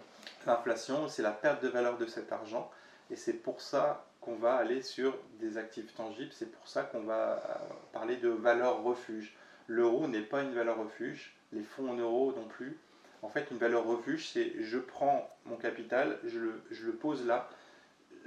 L'inflation, 0.47 1.07
c'est 1.07 1.21
la 1.21 1.31
perte 1.31 1.61
de 1.61 1.67
valeur 1.67 1.97
de 1.99 2.07
cet 2.07 2.31
argent. 2.31 2.71
Et 3.11 3.15
c'est 3.15 3.33
pour 3.33 3.61
ça 3.61 4.06
qu'on 4.27 4.35
va 4.35 4.55
aller 4.55 4.81
sur 4.81 5.17
des 5.39 5.57
actifs 5.57 5.95
tangibles. 5.95 6.33
C'est 6.33 6.51
pour 6.51 6.67
ça 6.67 6.83
qu'on 6.83 7.03
va 7.03 7.37
euh, 7.37 7.73
parler 7.93 8.17
de 8.17 8.27
valeur 8.27 8.83
refuge. 8.83 9.33
L'euro 9.67 10.05
n'est 10.07 10.21
pas 10.21 10.43
une 10.43 10.53
valeur 10.53 10.77
refuge. 10.77 11.33
Les 11.53 11.63
fonds 11.63 11.89
en 11.89 11.95
euros 11.95 12.33
non 12.35 12.45
plus. 12.45 12.77
En 13.21 13.29
fait, 13.29 13.47
une 13.51 13.57
valeur 13.57 13.85
refuge, 13.85 14.27
c'est 14.27 14.53
je 14.59 14.77
prends 14.77 15.29
mon 15.45 15.55
capital, 15.55 16.19
je 16.25 16.39
le, 16.39 16.61
je 16.71 16.85
le 16.85 16.93
pose 16.93 17.25
là, 17.25 17.49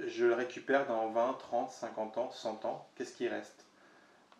je 0.05 0.25
le 0.25 0.33
récupère 0.33 0.87
dans 0.87 1.09
20, 1.11 1.33
30, 1.33 1.69
50 1.69 2.17
ans, 2.17 2.31
100 2.31 2.65
ans. 2.65 2.89
Qu'est-ce 2.95 3.13
qui 3.13 3.27
reste? 3.27 3.63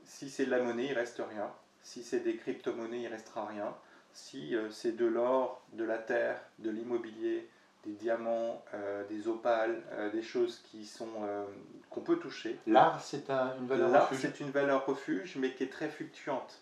Si 0.04 0.32
c'est 0.32 0.48
de 0.48 0.52
la 0.52 0.62
monnaie, 0.62 0.88
il 0.88 0.94
reste 0.94 1.22
rien. 1.30 1.52
Si 1.84 2.04
c'est 2.04 2.22
des 2.22 2.38
crypto-monnaies, 2.38 3.04
il 3.04 3.08
restera 3.08 3.46
rien. 3.46 3.76
Si 4.14 4.56
euh, 4.56 4.72
c'est 4.72 4.98
de 4.98 5.06
l'or, 5.06 5.64
de 5.74 5.84
la 5.84 6.00
terre, 6.00 6.42
de 6.58 6.72
l'immobilier, 6.72 7.48
des 7.86 7.94
diamants, 7.94 8.64
euh, 8.74 9.04
des 9.08 9.28
opales, 9.28 9.82
euh, 9.94 10.10
des 10.12 10.22
choses 10.22 10.62
qui 10.72 10.86
sont 10.86 11.10
euh, 11.24 11.44
qu'on 11.90 12.02
peut 12.02 12.18
toucher. 12.18 12.58
L'art, 12.68 13.02
c'est 13.02 13.30
un- 13.30 13.56
une 13.58 13.68
valeur 13.68 13.90
L'art, 13.90 14.10
refuge. 14.10 14.20
c'est 14.22 14.40
une 14.40 14.52
valeur 14.52 14.86
refuge, 14.86 15.36
mais 15.38 15.54
qui 15.54 15.64
est 15.64 15.72
très 15.72 15.90
fluctuante. 15.90 16.62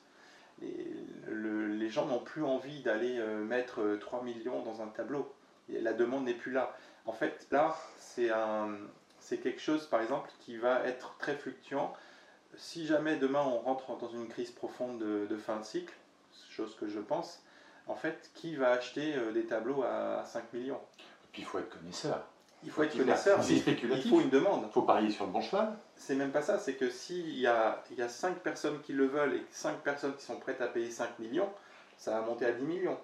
Le- 1.28 1.68
les 1.68 1.90
gens 1.90 2.06
n'ont 2.06 2.20
plus 2.20 2.44
envie 2.44 2.82
d'aller 2.82 3.18
mettre 3.46 3.82
euh, 3.82 3.98
3 3.98 4.24
millions 4.24 4.62
dans 4.64 4.82
un 4.82 4.88
tableau. 4.88 5.32
Et 5.70 5.80
la 5.80 5.94
demande 5.94 6.26
n'est 6.26 6.34
plus 6.34 6.52
là. 6.52 6.76
En 7.06 7.14
fait, 7.14 7.48
l'art, 7.52 7.80
c'est 7.98 8.32
un, 8.32 8.70
c'est 9.20 9.38
quelque 9.38 9.62
chose, 9.62 9.86
par 9.88 10.02
exemple, 10.02 10.30
qui 10.40 10.58
va 10.58 10.84
être 10.86 11.16
très 11.18 11.36
fluctuant. 11.36 11.94
Si 12.58 12.86
jamais 12.88 13.16
demain 13.18 13.44
on 13.46 13.60
rentre 13.60 13.96
dans 13.98 14.10
une 14.10 14.28
crise 14.28 14.52
profonde 14.52 14.98
de, 15.00 15.28
de 15.30 15.38
fin 15.38 15.58
de 15.58 15.64
cycle, 15.64 15.94
chose 16.50 16.76
que 16.76 16.88
je 16.88 17.00
pense, 17.00 17.44
en 17.88 17.96
fait, 17.96 18.32
qui 18.34 18.56
va 18.56 18.72
acheter 18.72 19.14
des 19.34 19.46
tableaux 19.46 19.84
à 19.84 20.24
5 20.26 20.52
millions? 20.54 20.82
Puis 21.32 21.42
il 21.42 21.46
faut 21.46 21.60
être 21.60 21.70
connaisseur. 21.70 22.22
Il 22.64 22.72
faut 22.72 22.84
être 22.84 22.94
Il 22.94 23.00
faut- 23.00 23.06
connaisseur, 23.06 23.42
c'est 23.44 23.54
mais 23.54 23.60
spéculatif. 23.60 24.06
il 24.06 24.10
faut 24.10 24.22
une 24.22 24.30
demande. 24.30 24.64
Il 24.68 24.72
faut 24.74 24.82
parier 24.82 25.10
sur 25.12 25.26
le 25.26 25.32
bon 25.32 25.42
cheval. 25.42 25.72
C'est 25.96 26.15
même 26.15 26.32
pas 26.32 26.42
ça, 26.42 26.60
c'est 26.60 26.74
que 26.76 26.89
s'il 26.89 27.39
y 27.39 27.48
a, 27.48 27.82
il 27.92 27.98
y 27.98 28.02
a 28.02 28.10
5 28.10 28.38
personnes 28.39 28.82
qui 28.82 28.92
le 28.94 29.06
veulent 29.06 29.36
et 29.36 29.46
5 29.52 29.78
personnes 29.80 30.15
qui 30.15 30.26
sont 30.26 30.36
prêtes 30.38 30.60
à 30.62 30.68
payer 30.68 30.92
5 30.92 31.20
millions, 31.20 31.50
ça 31.98 32.12
va 32.20 32.22
monter 32.26 32.46
à 32.46 32.52
10 32.52 32.63
millions. 32.65 32.98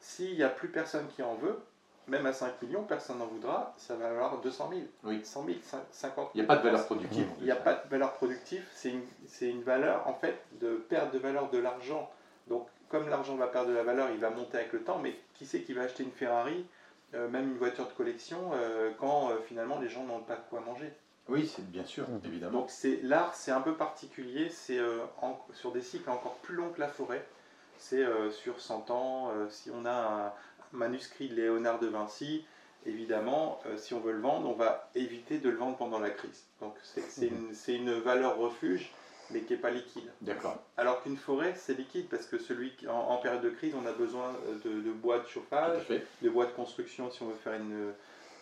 S'il 0.00 0.34
n'y 0.36 0.42
a 0.44 0.48
plus 0.48 0.68
personne 0.68 1.06
qui 1.08 1.22
en 1.22 1.34
veut, 1.34 1.58
même 2.06 2.24
à 2.26 2.32
5 2.32 2.62
millions, 2.62 2.82
personne 2.84 3.18
n'en 3.18 3.26
voudra, 3.26 3.74
ça 3.76 3.94
va 3.96 4.08
valoir 4.10 4.40
200 4.40 4.68
000, 4.70 4.82
Oui. 5.04 5.20
100 5.24 5.44
000, 5.44 5.58
50 5.90 6.30
Il 6.34 6.38
n'y 6.38 6.44
a 6.44 6.46
pas 6.46 6.56
de 6.56 6.62
valeur 6.62 6.84
productive. 6.86 7.26
Il 7.38 7.44
n'y 7.44 7.50
a 7.50 7.56
pas 7.56 7.74
de 7.74 7.88
valeur 7.88 8.12
productive, 8.14 8.64
c'est 8.74 8.90
une, 8.90 9.02
c'est 9.26 9.48
une 9.50 9.62
valeur 9.62 10.06
en 10.08 10.14
fait 10.14 10.40
de 10.60 10.76
perte 10.88 11.12
de 11.12 11.18
valeur 11.18 11.50
de 11.50 11.58
l'argent. 11.58 12.10
Donc 12.48 12.66
comme 12.88 13.08
l'argent 13.08 13.36
va 13.36 13.46
perdre 13.48 13.68
de 13.70 13.74
la 13.74 13.82
valeur, 13.84 14.08
il 14.10 14.18
va 14.18 14.30
monter 14.30 14.58
avec 14.58 14.72
le 14.72 14.82
temps, 14.82 14.98
mais 14.98 15.16
qui 15.34 15.46
c'est 15.46 15.62
qui 15.62 15.72
va 15.74 15.82
acheter 15.82 16.02
une 16.02 16.10
Ferrari, 16.10 16.66
même 17.12 17.50
une 17.52 17.58
voiture 17.58 17.86
de 17.86 17.92
collection, 17.92 18.50
euh, 18.54 18.90
quand 18.98 19.30
euh, 19.30 19.36
finalement 19.46 19.78
les 19.80 19.88
gens 19.88 20.04
n'ont 20.04 20.20
pas 20.20 20.36
de 20.36 20.42
quoi 20.48 20.60
manger 20.60 20.92
Oui, 21.28 21.46
c'est 21.54 21.68
bien 21.70 21.84
sûr, 21.84 22.08
Mhm. 22.08 22.20
évidemment. 22.24 22.60
donc 22.60 22.70
c'est 22.70 23.00
l'art, 23.02 23.34
c'est 23.34 23.50
un 23.52 23.60
peu 23.60 23.74
particulier, 23.74 24.48
c'est 24.48 24.78
euh, 24.78 24.98
en- 25.22 25.38
sur 25.52 25.72
des 25.72 25.82
cycles 25.82 26.08
encore 26.10 26.34
plus 26.36 26.54
longs 26.54 26.70
que 26.70 26.80
la 26.80 26.88
forêt. 26.88 27.24
C'est 27.78 28.02
euh, 28.04 28.30
sur 28.30 28.60
100 28.60 28.90
ans. 28.90 29.30
euh, 29.34 29.48
si 29.48 29.70
on 29.72 29.84
a 29.86 29.90
un 29.92 30.32
manuscrit 30.72 31.28
de 31.28 31.34
Léonard 31.34 31.78
de 31.78 31.86
Vinci, 31.88 32.44
évidemment, 32.86 33.58
euh, 33.66 33.76
si 33.76 33.94
on 33.94 34.00
veut 34.00 34.12
le 34.12 34.20
vendre, 34.20 34.48
on 34.48 34.52
va 34.54 34.90
éviter 34.94 35.38
de 35.38 35.48
le 35.50 35.56
vendre 35.56 35.76
pendant 35.76 35.98
la 35.98 36.10
crise. 36.10 36.44
Donc 36.60 36.74
c'est 36.82 37.26
une, 37.26 37.54
c'est 37.54 37.74
une 37.74 37.92
valeur 37.92 38.36
refuge, 38.38 38.92
mais 39.32 39.40
qui 39.40 39.52
n'est 39.54 39.58
pas 39.58 39.70
liquide. 39.70 40.10
D'accord. 40.20 40.56
Alors 40.76 41.02
qu'une 41.02 41.16
forêt, 41.16 41.54
c'est 41.56 41.76
liquide 41.76 42.08
parce 42.08 42.26
que 42.26 42.38
celui 42.38 42.74
qui, 42.76 42.88
en, 42.88 42.98
en 42.98 43.16
période 43.18 43.42
de 43.42 43.50
crise, 43.50 43.74
on 43.80 43.86
a 43.86 43.92
besoin 43.92 44.32
de, 44.64 44.70
de 44.70 44.90
bois 44.92 45.18
de 45.18 45.26
chauffage, 45.26 45.82
de 46.22 46.28
bois 46.30 46.46
de 46.46 46.52
construction 46.52 47.10
si 47.10 47.22
on 47.22 47.26
veut 47.26 47.34
faire 47.42 47.54
une 47.54 47.92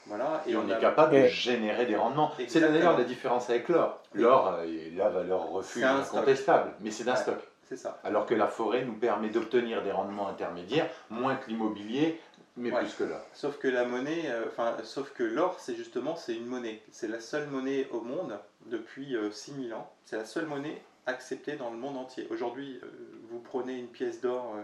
voilà. 0.06 0.42
Et 0.46 0.56
on 0.56 0.66
est 0.68 0.78
capable 0.80 1.14
de 1.14 1.26
générer 1.26 1.84
des 1.84 1.96
rendements. 1.96 2.32
C'est 2.48 2.60
d'ailleurs 2.60 2.96
la 2.96 3.04
différence 3.04 3.50
avec 3.50 3.68
l'or. 3.68 4.00
L'or 4.14 4.48
euh, 4.48 4.64
est 4.64 4.96
la 4.96 5.10
valeur 5.10 5.50
refuge 5.50 5.84
incontestable, 5.84 6.72
mais 6.80 6.90
c'est 6.90 7.04
d'un 7.04 7.12
Ouais. 7.12 7.18
stock. 7.18 7.38
C'est 7.68 7.76
ça. 7.76 8.00
Alors 8.02 8.24
que 8.24 8.32
la 8.34 8.46
forêt 8.46 8.82
nous 8.86 8.94
permet 8.94 9.28
d'obtenir 9.28 9.82
des 9.82 9.92
rendements 9.92 10.28
intermédiaires, 10.28 10.88
moins 11.10 11.36
que 11.36 11.50
l'immobilier, 11.50 12.18
mais 12.58 12.70
Ouais. 12.72 12.80
plus 12.80 12.92
que 12.94 13.04
l'or. 13.04 13.20
Sauf 13.32 13.58
que 13.58 13.68
la 13.68 13.84
monnaie, 13.84 14.24
euh, 14.26 14.44
enfin, 14.48 14.76
sauf 14.84 15.12
que 15.14 15.22
l'or, 15.22 15.56
c'est 15.58 15.74
justement, 15.76 16.16
c'est 16.16 16.34
une 16.34 16.46
monnaie. 16.46 16.82
C'est 16.90 17.08
la 17.08 17.20
seule 17.20 17.46
monnaie 17.48 17.88
au 17.92 18.00
monde 18.02 18.38
depuis 18.66 19.16
euh, 19.16 19.30
6000 19.30 19.72
ans. 19.74 19.90
C'est 20.04 20.16
la 20.16 20.24
seule 20.26 20.46
monnaie 20.46 20.82
acceptée 21.06 21.56
dans 21.56 21.70
le 21.70 21.76
monde 21.76 21.96
entier. 21.96 22.26
Aujourd'hui, 22.30 22.78
euh, 22.82 22.86
vous 23.30 23.38
prenez 23.40 23.78
une 23.78 23.88
pièce 23.88 24.20
d'or, 24.20 24.54
euh, 24.56 24.62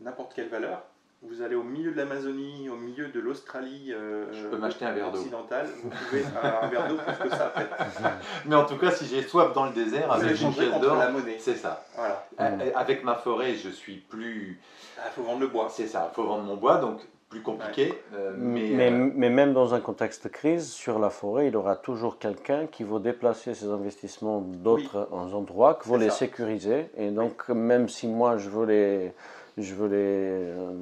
n'importe 0.00 0.34
quelle 0.34 0.48
valeur, 0.48 0.82
vous 1.22 1.42
allez 1.42 1.54
au 1.54 1.62
milieu 1.62 1.92
de 1.92 1.96
l'Amazonie, 1.98 2.68
au 2.70 2.76
milieu 2.76 3.08
de 3.08 3.20
l'Australie 3.20 3.92
Je 4.32 4.46
peux 4.46 4.56
m'acheter 4.56 4.86
un 4.86 4.92
verre 4.92 5.10
d'eau. 5.12 5.18
occidentale, 5.18 5.68
vous 5.82 5.90
pouvez 5.90 6.24
un 6.42 6.66
verre 6.68 6.88
d'eau 6.88 6.96
plus 6.96 7.28
que 7.28 7.36
ça. 7.36 7.50
Fait. 7.54 7.68
Mais 8.46 8.54
en 8.54 8.64
tout 8.64 8.78
cas, 8.78 8.90
si 8.90 9.04
j'ai 9.06 9.22
soif 9.22 9.52
dans 9.52 9.66
le 9.66 9.72
désert 9.72 10.06
Vous 10.06 10.24
avec 10.24 10.40
une 10.40 10.52
pièce 10.54 10.80
d'or, 10.80 10.96
la 10.96 11.10
monnaie. 11.10 11.36
c'est 11.38 11.56
ça. 11.56 11.84
Voilà. 11.94 12.26
Avec 12.74 13.04
ma 13.04 13.16
forêt, 13.16 13.54
je 13.54 13.68
suis 13.68 13.96
plus. 13.98 14.58
Il 14.96 15.10
faut 15.14 15.22
vendre 15.22 15.40
le 15.40 15.48
bois. 15.48 15.68
C'est 15.70 15.86
ça, 15.86 16.08
il 16.10 16.14
faut 16.14 16.24
vendre 16.24 16.44
mon 16.44 16.56
bois, 16.56 16.78
donc 16.78 17.02
plus 17.30 17.40
compliqué. 17.42 17.94
euh, 18.12 18.32
mais 18.36 18.70
Mais, 18.72 18.90
euh, 18.92 19.10
mais 19.14 19.30
même 19.30 19.54
dans 19.54 19.72
un 19.72 19.80
contexte 19.80 20.24
de 20.24 20.28
crise, 20.28 20.70
sur 20.72 20.98
la 20.98 21.10
forêt, 21.10 21.46
il 21.46 21.52
y 21.54 21.56
aura 21.56 21.76
toujours 21.76 22.18
quelqu'un 22.18 22.66
qui 22.66 22.82
va 22.82 22.98
déplacer 22.98 23.54
ses 23.54 23.68
investissements 23.68 24.40
d'autres 24.40 25.08
endroits, 25.12 25.78
qui 25.82 25.88
va 25.88 25.96
les 25.98 26.10
ça. 26.10 26.16
sécuriser. 26.16 26.90
Et 26.96 27.10
donc, 27.10 27.48
même 27.48 27.88
si 27.88 28.08
moi, 28.08 28.36
je 28.36 28.50
veux 28.50 28.66
les, 28.66 29.12
je 29.56 29.74
veux 29.74 29.86
les, 29.88 29.94
euh, 29.96 30.72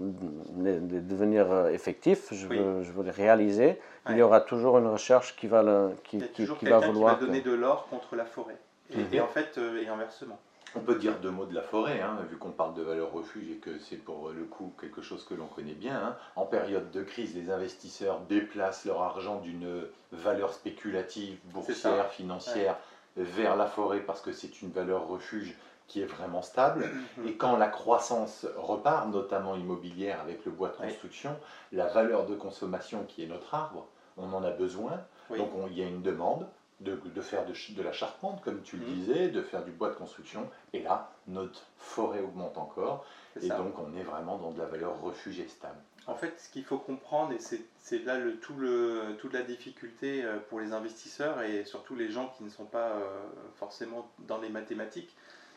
les- 0.59 0.81
les 0.81 1.01
devenir 1.01 1.69
effectifs, 1.69 2.33
je 2.33 2.47
Oui. 2.49 2.57
veux, 2.59 2.83
je 2.83 2.93
veux 2.93 3.05
les 3.05 3.11
réaliser, 3.11 3.79
il 4.09 4.17
y 4.17 4.23
aura 4.23 4.41
toujours 4.41 4.79
une 4.79 4.87
recherche 4.87 5.37
qui 5.37 5.47
va, 5.49 5.63
le- 5.63 5.91
qui, 6.05 6.19
va 6.19 6.27
quelqu'un 6.29 6.55
qui 6.55 6.65
va 6.65 6.79
vouloir... 6.79 7.19
que- 7.19 7.27
donner 7.27 7.43
de 7.43 7.53
l'or 7.53 7.89
contre 7.91 8.17
la 8.17 8.25
forêt. 8.25 8.57
Et, 8.91 8.97
Mhm. 8.97 9.07
et 9.13 9.21
en 9.21 9.27
fait, 9.29 9.59
et 9.83 9.87
inversement. 9.89 10.39
On 10.75 10.81
peut 10.81 10.97
dire 10.97 11.19
deux 11.21 11.31
mots 11.31 11.47
de 11.47 11.55
la 11.55 11.63
forêt, 11.63 12.01
hein, 12.01 12.19
vu 12.31 12.37
qu'on 12.37 12.51
parle 12.51 12.75
de 12.75 12.83
valeur 12.83 13.11
refuge 13.13 13.51
et 13.51 13.57
que 13.57 13.79
c'est 13.79 13.97
pour 13.97 14.31
le 14.31 14.45
coup 14.45 14.73
quelque 14.81 15.01
chose 15.03 15.25
que 15.25 15.35
l'on 15.35 15.47
connaît 15.47 15.73
bien. 15.73 15.97
hein. 15.97 16.17
En 16.37 16.45
période 16.45 16.91
de 16.91 17.03
crise, 17.03 17.35
les 17.35 17.51
investisseurs 17.51 18.21
déplacent 18.29 18.85
leur 18.85 19.03
argent 19.03 19.41
d'une 19.41 19.87
valeur 20.13 20.53
spéculative, 20.53 21.39
boursière, 21.53 22.09
financière, 22.11 22.77
vers 23.17 23.57
la 23.57 23.67
forêt 23.67 24.01
parce 24.01 24.21
que 24.21 24.33
c'est 24.33 24.63
une 24.63 24.71
valeur 24.71 25.09
refuge 25.09 25.57
qui 25.89 26.03
est 26.03 26.07
vraiment 26.07 26.43
stable. 26.43 26.85
Mhm. 27.17 27.29
Et 27.29 27.33
quand 27.35 27.57
la 27.57 27.69
croissance 27.69 28.47
repart, 28.57 29.09
notamment 29.09 29.57
immobilière 29.57 30.21
avec 30.21 30.45
le 30.45 30.53
bois 30.53 30.69
de 30.69 30.77
construction, 30.77 31.35
la 31.73 31.87
valeur 31.87 32.27
de 32.27 32.35
consommation 32.35 33.05
qui 33.09 33.25
est 33.25 33.27
notre 33.27 33.55
arbre, 33.55 33.87
on 34.19 34.33
en 34.35 34.45
a 34.45 34.51
besoin. 34.51 35.01
Oui. 35.31 35.39
Donc 35.39 35.51
on- 35.57 35.67
il 35.67 35.79
y 35.79 35.83
a 35.83 35.87
une 35.87 36.03
demande 36.03 36.47
de, 36.81 36.95
de 36.95 37.21
faire 37.21 37.45
de, 37.45 37.83
la 37.83 37.93
charpente, 37.93 38.41
comme 38.43 38.63
tu 38.63 38.77
le 38.77 38.87
Mhm. 38.87 38.95
disais, 38.95 39.29
de 39.29 39.43
faire 39.43 39.65
du 39.65 39.73
bois 39.73 39.91
de 39.91 39.95
construction. 39.95 40.49
Et 40.73 40.83
là, 40.83 41.11
notre 41.27 41.63
forêt 41.77 42.21
augmente 42.21 42.57
encore. 42.57 43.05
Et 43.41 43.49
ça. 43.49 43.57
donc 43.57 43.79
on 43.79 43.97
est 43.97 44.03
vraiment 44.03 44.39
dans 44.39 44.51
de 44.53 44.59
la 44.59 44.67
valeur 44.67 45.01
refuge 45.01 45.41
et 45.41 45.49
stable. 45.49 45.79
En 46.07 46.15
fait, 46.15 46.41
ce 46.41 46.49
qu'il 46.49 46.65
faut 46.65 46.79
comprendre, 46.79 47.33
et 47.33 47.39
c'est 47.39 48.05
là 48.05 48.17
le, 48.19 48.37
tout 48.39 48.55
le, 48.55 49.17
toute 49.21 49.33
la 49.35 49.43
difficulté 49.43 50.25
euh, 50.25 50.39
pour 50.49 50.61
les 50.61 50.73
investisseurs 50.73 51.43
et 51.43 51.65
surtout 51.65 51.95
les 51.97 52.11
gens 52.11 52.33
qui 52.37 52.45
ne 52.45 52.49
sont 52.51 52.65
pas 52.65 52.89
euh, 52.93 53.27
forcément 53.57 54.09
dans 54.21 54.39
les 54.39 54.49
mathématiques, 54.49 55.15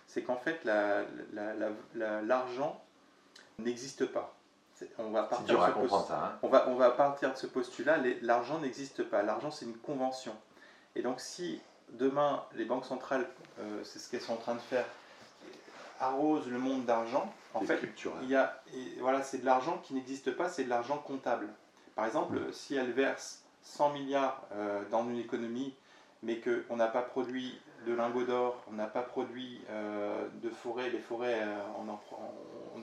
c'est 0.08 0.24
qu'en 0.24 0.36
fait, 0.36 0.64
la- 0.66 1.04
la- 1.34 1.54
la- 1.54 1.70
la- 1.96 2.22
l'argent 2.22 2.82
n'existe 3.60 4.06
pas. 4.08 4.34
On 4.98 5.12
va 5.12 5.24
partir 5.24 5.46
dur 5.46 5.60
de 5.84 5.88
ce 5.88 6.08
ça. 6.08 6.26
hein. 6.26 6.40
on 6.42 6.48
va, 6.48 6.68
on 6.68 6.76
va 6.76 6.90
partir 6.90 7.32
de 7.32 7.38
ce 7.38 7.46
postulat, 7.46 7.98
l'argent 8.24 8.60
n'existe 8.60 9.04
pas. 9.04 9.22
L'argent, 9.22 9.52
c'est 9.52 9.66
une 9.66 9.78
convention. 9.78 10.36
Et 10.96 11.02
donc, 11.02 11.20
si 11.20 11.62
demain, 11.94 12.44
les 12.56 12.66
banques 12.66 12.86
centrales, 12.86 13.28
euh, 13.60 13.84
c'est 13.84 14.00
ce 14.00 14.10
qu'elles 14.10 14.22
sont 14.22 14.34
en 14.34 14.38
train 14.38 14.56
de 14.56 14.60
faire, 14.60 14.86
arrosent 16.00 16.48
le 16.48 16.58
monde 16.60 16.86
d'argent, 16.86 17.32
en 17.54 17.60
fait, 17.62 17.80
il 18.24 18.30
y 18.30 18.36
a, 18.36 18.62
et 18.74 19.00
voilà, 19.00 19.22
c'est 19.22 19.40
de 19.40 19.46
l'argent 19.46 19.78
qui 19.84 19.94
n'existe 19.94 20.32
pas, 20.36 20.50
c'est 20.50 20.64
de 20.64 20.70
l'argent 20.70 20.98
comptable. 20.98 21.48
Par 21.96 22.06
exemple, 22.06 22.40
Mm. 22.40 22.54
si 22.54 22.76
elle 22.76 22.92
verse 22.92 23.44
100 23.64 23.92
milliards 23.92 24.42
euh, 24.54 24.82
dans 24.90 25.04
une 25.08 25.20
économie, 25.20 25.76
mais 26.24 26.40
qu'on 26.40 26.76
n'a 26.78 26.88
pas 26.88 27.02
produit 27.02 27.60
de 27.86 27.94
lingots 27.94 28.24
d'or, 28.24 28.64
on 28.70 28.74
n'a 28.74 28.86
pas 28.88 29.02
produit 29.02 29.60
euh, 29.70 30.28
de 30.42 30.50
forêts, 30.50 30.90
les 30.90 31.00
forêts, 31.00 31.42
on 31.80 31.84
n'en 31.86 32.00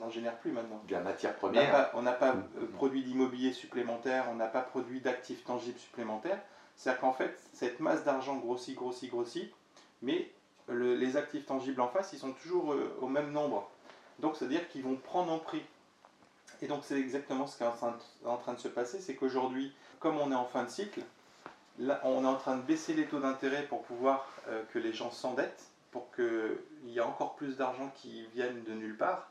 on 0.01 0.11
génère 0.11 0.37
plus 0.39 0.53
maintenant. 0.53 0.81
De 0.87 0.93
la 0.93 1.01
matière 1.01 1.35
On 1.43 1.47
n'a 1.49 1.53
première. 1.61 1.71
pas, 1.71 1.91
on 1.95 2.03
n'a 2.03 2.13
pas, 2.13 2.33
Mm. 2.35 2.45
euh, 2.63 2.67
produit 2.77 3.03
d'immobilier 3.03 3.53
supplémentaire, 3.53 4.27
on 4.31 4.35
n'a 4.35 4.47
pas 4.47 4.61
produit 4.63 5.01
d'actifs 5.01 5.45
tangibles 5.45 5.79
supplémentaires. 5.79 6.41
C'est-à-dire 6.79 7.01
qu'en 7.01 7.13
fait, 7.13 7.37
cette 7.53 7.81
masse 7.81 8.05
d'argent 8.05 8.37
grossit, 8.37 8.77
grossit, 8.77 9.11
grossit, 9.11 9.53
mais 10.01 10.31
le- 10.69 10.95
les 10.95 11.17
actifs 11.17 11.45
tangibles 11.45 11.81
en 11.81 11.89
face, 11.89 12.13
ils 12.13 12.19
sont 12.19 12.33
toujours 12.33 12.73
euh, 12.73 12.97
au 13.03 13.09
même 13.09 13.33
nombre. 13.33 13.69
Donc, 14.21 14.37
c'est-à-dire 14.37 14.67
qu'ils 14.69 14.85
vont 14.85 14.95
prendre 14.97 15.31
en 15.33 15.39
prix. 15.41 15.63
Et 16.63 16.69
donc, 16.69 16.81
c'est 16.85 16.99
exactement 16.99 17.47
ce 17.47 17.57
qui 17.57 17.63
est 17.65 17.67
en 17.67 18.37
train 18.37 18.53
de, 18.55 18.59
se 18.59 18.69
passer, 18.69 19.01
c'est 19.01 19.15
qu'aujourd'hui, 19.17 19.73
comme 20.01 20.19
on 20.19 20.31
est 20.33 20.37
en 20.37 20.45
fin 20.47 20.65
de 20.65 20.71
cycle, 20.71 21.03
là, 21.79 22.01
on 22.05 22.25
est 22.25 22.29
en 22.29 22.37
train 22.37 22.57
de 22.57 22.63
baisser 22.63 22.95
les 22.95 23.07
taux 23.07 23.21
d'intérêt 23.21 23.65
pour 23.65 23.83
pouvoir 23.83 24.27
euh, 24.49 24.63
que 24.73 24.79
les 24.79 24.93
gens 24.93 25.11
s'endettent, 25.11 25.67
pour 25.91 26.11
qu'il 26.15 26.59
y 26.87 26.99
ait 26.99 27.03
encore 27.03 27.35
plus 27.37 27.57
d'argent 27.57 27.91
qui 27.97 28.27
vienne 28.35 28.63
de 28.65 28.73
nulle 28.73 28.97
part. 28.97 29.29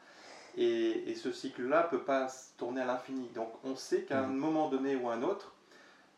Et, 0.58 1.10
et 1.12 1.16
ce 1.16 1.32
cycle-là 1.32 1.84
ne 1.84 1.98
peut 1.98 2.04
pas 2.04 2.28
se 2.30 2.50
tourner 2.58 2.82
à 2.82 2.86
l'infini. 2.86 3.30
Donc 3.36 3.50
on 3.64 3.76
sait 3.76 4.02
qu'à 4.04 4.20
un 4.20 4.28
Mhm. 4.28 4.38
moment 4.38 4.70
donné 4.70 4.96
ou 4.96 5.10
un 5.10 5.22
autre, 5.22 5.54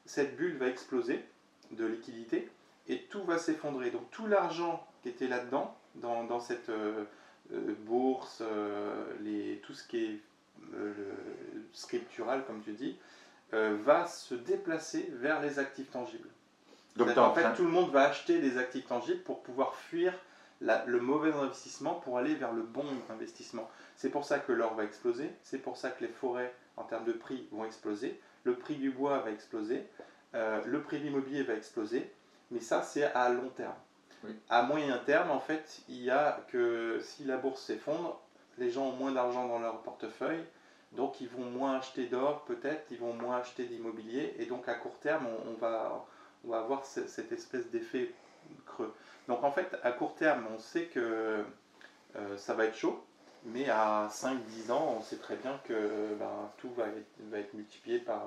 cette 0.10 0.36
bulle 0.36 0.58
va 0.58 0.68
exploser 0.68 1.24
de 1.72 1.86
liquidité 1.86 2.50
et 2.88 3.04
tout 3.12 3.24
va 3.24 3.38
s'effondrer. 3.38 3.92
Donc 3.92 4.10
tout 4.10 4.26
l'argent 4.26 4.86
qui 5.04 5.10
était 5.10 5.28
là-dedans, 5.28 5.76
dans, 5.96 6.24
dans 6.24 6.40
cette 6.40 6.70
euh, 6.70 7.04
euh, 7.54 7.74
bourse, 7.86 8.42
euh, 8.42 9.06
les, 9.22 9.58
tout 9.64 9.74
ce 9.74 9.88
qui 9.88 10.04
est 10.06 10.20
euh, 10.74 10.94
le 11.54 11.62
scriptural, 11.74 12.44
comme 12.46 12.62
tu 12.64 12.72
dis, 12.72 12.98
va 13.52 14.06
se 14.08 14.36
déplacer 14.36 15.10
vers 15.14 15.42
les 15.42 15.58
actifs 15.58 15.90
tangibles. 15.90 16.30
Donc, 16.96 17.08
en 17.18 17.34
fait, 17.34 17.42
tout 17.56 17.64
le 17.64 17.70
monde 17.72 17.92
va 17.92 18.04
acheter 18.04 18.40
des 18.40 18.58
actifs 18.58 18.88
tangibles 18.88 19.22
pour 19.24 19.42
pouvoir 19.42 19.74
fuir 19.76 20.14
la- 20.62 20.84
le 20.86 21.00
mauvais 21.00 21.32
investissement 21.34 21.96
pour 21.96 22.18
aller 22.20 22.36
vers 22.36 22.54
le 22.54 22.62
bon 22.62 22.86
investissement. 23.10 23.68
C'est 23.96 24.10
pour 24.10 24.24
ça 24.26 24.38
que 24.40 24.52
l'or 24.52 24.76
va 24.76 24.84
exploser, 24.84 25.32
c'est 25.44 25.58
pour 25.60 25.78
ça 25.78 25.90
que 25.90 26.04
les 26.04 26.12
forêts, 26.12 26.54
en 26.78 26.84
termes 26.84 27.06
de 27.06 27.14
prix, 27.14 27.48
vont 27.52 27.66
exploser, 27.66 28.20
le 28.44 28.56
prix 28.56 28.76
du 28.76 28.92
bois 28.92 29.20
va 29.20 29.32
exploser, 29.32 29.88
euh, 30.36 30.62
le 30.66 30.82
prix 30.82 31.00
de 31.00 31.04
l'immobilier 31.06 31.44
va 31.44 31.54
exploser, 31.54 32.12
mais 32.52 32.60
ça, 32.60 32.82
c'est 32.84 33.04
à 33.04 33.30
long 33.30 33.50
terme. 33.50 33.76
Oui. 34.24 34.32
À 34.50 34.64
moyen 34.64 34.98
terme, 35.00 35.32
en 35.32 35.40
fait, 35.40 35.82
il 35.88 36.04
y 36.04 36.12
a 36.12 36.46
que 36.50 37.00
si 37.02 37.24
la 37.24 37.38
bourse 37.38 37.62
s'effondre, 37.64 38.20
les 38.58 38.70
gens 38.70 38.88
ont 38.88 38.92
moins 38.94 39.12
d'argent 39.12 39.48
dans 39.48 39.60
leur 39.60 39.82
portefeuille, 39.82 40.44
donc 40.94 41.22
ils 41.22 41.30
vont 41.30 41.46
moins 41.46 41.78
acheter 41.78 42.08
d'or, 42.08 42.44
peut-être, 42.46 42.84
ils 42.92 42.98
vont 42.98 43.14
moins 43.14 43.38
acheter 43.38 43.64
d'immobilier, 43.66 44.36
et 44.40 44.46
donc 44.46 44.68
à 44.68 44.74
court 44.76 45.00
terme, 45.00 45.26
on, 45.28 45.52
on 45.52 45.54
va, 45.54 46.06
on 46.44 46.50
va 46.50 46.60
avoir 46.60 46.86
ce- 46.86 47.08
cette 47.08 47.32
espèce 47.32 47.70
d'effet 47.70 48.12
creux. 48.66 48.94
Donc 49.28 49.44
en 49.44 49.52
fait, 49.52 49.78
à 49.84 49.92
court 49.92 50.16
terme, 50.16 50.48
on 50.54 50.58
sait 50.60 50.86
que 50.86 51.44
euh, 52.16 52.38
ça 52.38 52.56
va 52.56 52.66
être 52.66 52.76
chaud, 52.76 53.04
mais 53.46 53.70
à 53.70 54.08
5-10 54.12 54.72
ans, 54.72 54.96
on 54.98 55.02
sait 55.02 55.18
très 55.18 55.36
bien 55.36 55.60
que 55.64 56.16
ben, 56.20 56.50
tout 56.58 56.70
va 56.78 56.84
être, 56.88 57.08
va 57.32 57.38
être 57.40 57.54
multiplié 57.54 58.00
par, 58.00 58.22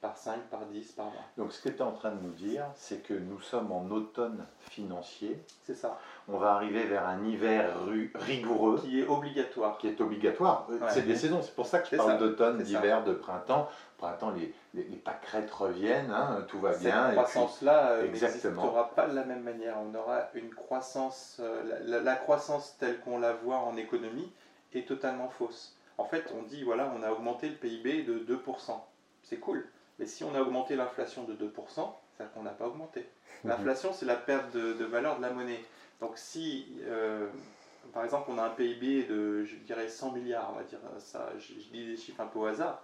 par 0.00 0.16
5, 0.16 0.38
par 0.50 0.60
10, 0.66 0.92
par 0.92 1.06
20. 1.06 1.12
Donc 1.38 1.52
ce 1.52 1.60
que 1.62 1.68
tu 1.68 1.76
es 1.78 1.82
en 1.82 1.92
train 1.92 2.10
de 2.12 2.20
nous 2.22 2.32
dire, 2.32 2.64
c'est 2.74 3.02
que 3.02 3.14
nous 3.14 3.40
sommes 3.40 3.72
en 3.72 3.86
automne 3.90 4.44
financier. 4.70 5.42
C'est 5.64 5.74
ça, 5.74 5.98
On 6.28 6.36
va 6.38 6.52
arriver 6.54 6.84
vers 6.84 7.06
un 7.06 7.24
hiver 7.24 7.70
rigoureux 8.14 8.80
qui 8.80 9.00
est 9.00 9.06
obligatoire. 9.06 9.78
qui 9.78 9.88
est 9.88 10.00
obligatoire. 10.00 10.66
Ouais. 10.70 10.78
C'est 10.90 11.02
des 11.02 11.16
saisons, 11.16 11.42
c'est 11.42 11.54
pour 11.54 11.66
ça 11.66 11.78
que 11.80 11.88
je 11.90 11.96
parle 11.96 12.18
d'automne, 12.18 12.62
d'hiver, 12.62 13.04
de 13.04 13.12
printemps. 13.14 13.68
Printemps, 13.98 14.30
les, 14.32 14.52
les, 14.74 14.82
les 14.84 14.96
pâquerettes 14.96 15.50
reviennent, 15.50 16.10
hein, 16.10 16.44
tout 16.48 16.58
va 16.60 16.72
Cette 16.72 16.82
bien. 16.82 17.04
et 17.04 17.06
puis- 17.08 17.16
croissance-là 17.16 17.90
euh, 17.92 18.02
n'existera 18.02 18.90
pas 18.94 19.06
de 19.08 19.14
la 19.14 19.24
même 19.24 19.42
manière. 19.42 19.76
On 19.80 19.94
aura 19.94 20.28
une 20.34 20.50
croissance, 20.52 21.36
euh, 21.40 21.62
la, 21.64 21.78
la- 21.78 22.00
la 22.02 22.16
croissance 22.16 22.76
telle 22.78 23.00
qu'on 23.00 23.18
la 23.18 23.32
voit 23.32 23.56
en 23.58 23.76
économie 23.76 24.30
est 24.78 24.86
totalement 24.86 25.28
fausse. 25.28 25.76
En 25.98 26.04
fait, 26.04 26.24
on 26.38 26.42
dit, 26.42 26.62
voilà, 26.64 26.92
on 26.98 27.02
a 27.02 27.10
augmenté 27.12 27.48
le 27.48 27.54
PIB 27.54 28.02
de 28.02 28.18
2%. 28.18 28.72
C'est 29.22 29.38
cool. 29.38 29.64
Mais 29.98 30.06
si 30.06 30.24
on 30.24 30.34
a 30.34 30.40
augmenté 30.40 30.74
l'inflation 30.76 31.24
de 31.24 31.34
2%, 31.34 31.48
c'est-à-dire 32.16 32.32
qu'on 32.34 32.42
n'a 32.42 32.50
pas 32.50 32.66
augmenté. 32.66 33.08
L'inflation, 33.44 33.92
c'est 33.92 34.06
la 34.06 34.16
perte 34.16 34.52
de, 34.54 34.72
de 34.72 34.84
valeur 34.84 35.16
de 35.18 35.22
la 35.22 35.30
monnaie. 35.30 35.62
Donc 36.00 36.12
si, 36.16 36.66
euh, 36.86 37.28
par 37.92 38.04
exemple, 38.04 38.30
on 38.30 38.38
a 38.38 38.42
un 38.42 38.50
PIB 38.50 39.04
de, 39.04 39.44
je 39.44 39.54
dirais, 39.56 39.88
100 39.88 40.12
milliards, 40.12 40.50
on 40.52 40.56
va 40.56 40.64
dire 40.64 40.78
ça, 40.98 41.28
je, 41.38 41.54
je 41.60 41.68
dis 41.70 41.86
des 41.86 41.96
chiffres 41.96 42.20
un 42.20 42.26
peu 42.26 42.40
au 42.40 42.46
hasard, 42.46 42.82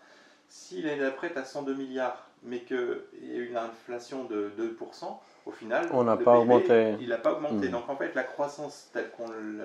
si 0.48 0.83
l'année 0.83 1.00
d'après, 1.00 1.33
tu 1.33 1.38
as 1.38 1.44
102 1.44 1.74
milliards, 1.74 2.29
mais 2.42 2.61
qu'il 2.61 3.00
y 3.22 3.33
a 3.38 3.42
une 3.42 3.57
inflation 3.57 4.24
de 4.24 4.53
2%, 4.59 5.18
au 5.46 5.50
final, 5.53 5.88
On 5.92 6.05
n'a 6.05 6.16
le 6.16 6.24
pas 6.24 6.33
PIB, 6.33 6.42
augmenté. 6.42 6.94
Il 7.00 7.09
n'a 7.09 7.18
pas 7.18 7.33
augmenté. 7.33 7.68
Mm. 7.68 7.72
Donc 7.72 7.88
en 7.88 7.96
fait, 7.96 8.14
la 8.14 8.24
croissance 8.24 8.90
telle 8.92 9.11
qu'on 9.12 9.29
le- 9.29 9.64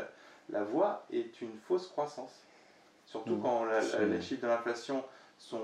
la 0.50 0.64
voit 0.64 1.06
est 1.12 1.42
une 1.42 1.58
fausse 1.68 1.88
croissance. 1.88 2.32
Surtout 3.06 3.36
Mm. 3.36 3.42
quand 3.42 3.66
la- 3.66 3.74
la- 3.76 3.82
C'est- 3.82 4.06
les 4.06 4.22
chiffres 4.22 4.42
de 4.44 4.48
l'inflation 4.48 5.04
sont... 5.38 5.60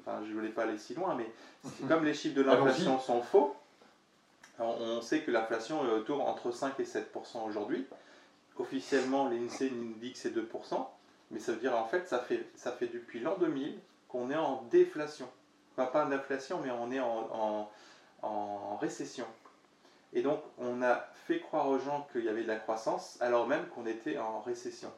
Enfin, 0.00 0.20
je 0.24 0.28
ne 0.30 0.34
voulais 0.34 0.48
pas 0.50 0.62
aller 0.64 0.78
si 0.78 0.94
loin, 0.94 1.14
mais 1.14 1.30
c'est- 1.64 1.86
comme 1.88 2.04
les 2.04 2.14
chiffres 2.14 2.34
de 2.36 2.42
l'inflation 2.42 2.98
sont 2.98 3.22
faux, 3.22 3.54
on 4.58 5.00
sait 5.00 5.22
que 5.22 5.30
l'inflation 5.30 5.84
est 5.86 5.92
autour 5.92 6.26
entre 6.26 6.50
5 6.50 6.78
et 6.80 6.84
7% 6.84 7.44
aujourd'hui. 7.46 7.86
Officiellement, 8.56 9.28
l'INSEE 9.28 9.70
nous 9.70 9.94
dit 9.94 10.12
que 10.12 10.18
c'est 10.18 10.30
2%, 10.30 10.88
mais 11.30 11.40
ça 11.40 11.52
veut 11.52 11.58
dire 11.58 11.76
en 11.76 11.86
fait, 11.86 12.08
ça 12.08 12.18
fait, 12.20 12.46
ça 12.54 12.70
fait 12.70 12.86
depuis 12.86 13.18
l'an 13.20 13.36
2000 13.38 13.78
qu'on 14.08 14.30
est 14.30 14.36
en 14.36 14.62
déflation. 14.70 15.28
Enfin, 15.72 15.86
pas 15.90 16.04
en 16.06 16.12
inflation, 16.12 16.60
mais 16.62 16.70
on 16.70 16.92
est 16.92 17.00
en, 17.00 17.28
en- 17.32 17.70
en 18.22 18.76
récession. 18.76 19.26
Et 20.14 20.22
donc, 20.22 20.40
on 20.58 20.80
a 20.82 21.06
fait 21.26 21.40
croire 21.40 21.68
aux 21.68 21.78
gens 21.78 22.06
qu'il 22.12 22.24
y 22.24 22.28
avait 22.28 22.42
de 22.42 22.48
la 22.48 22.56
croissance, 22.56 23.18
alors 23.20 23.46
même 23.48 23.66
qu'on 23.68 23.86
était 23.86 24.16
en 24.18 24.40
récession. 24.40 24.92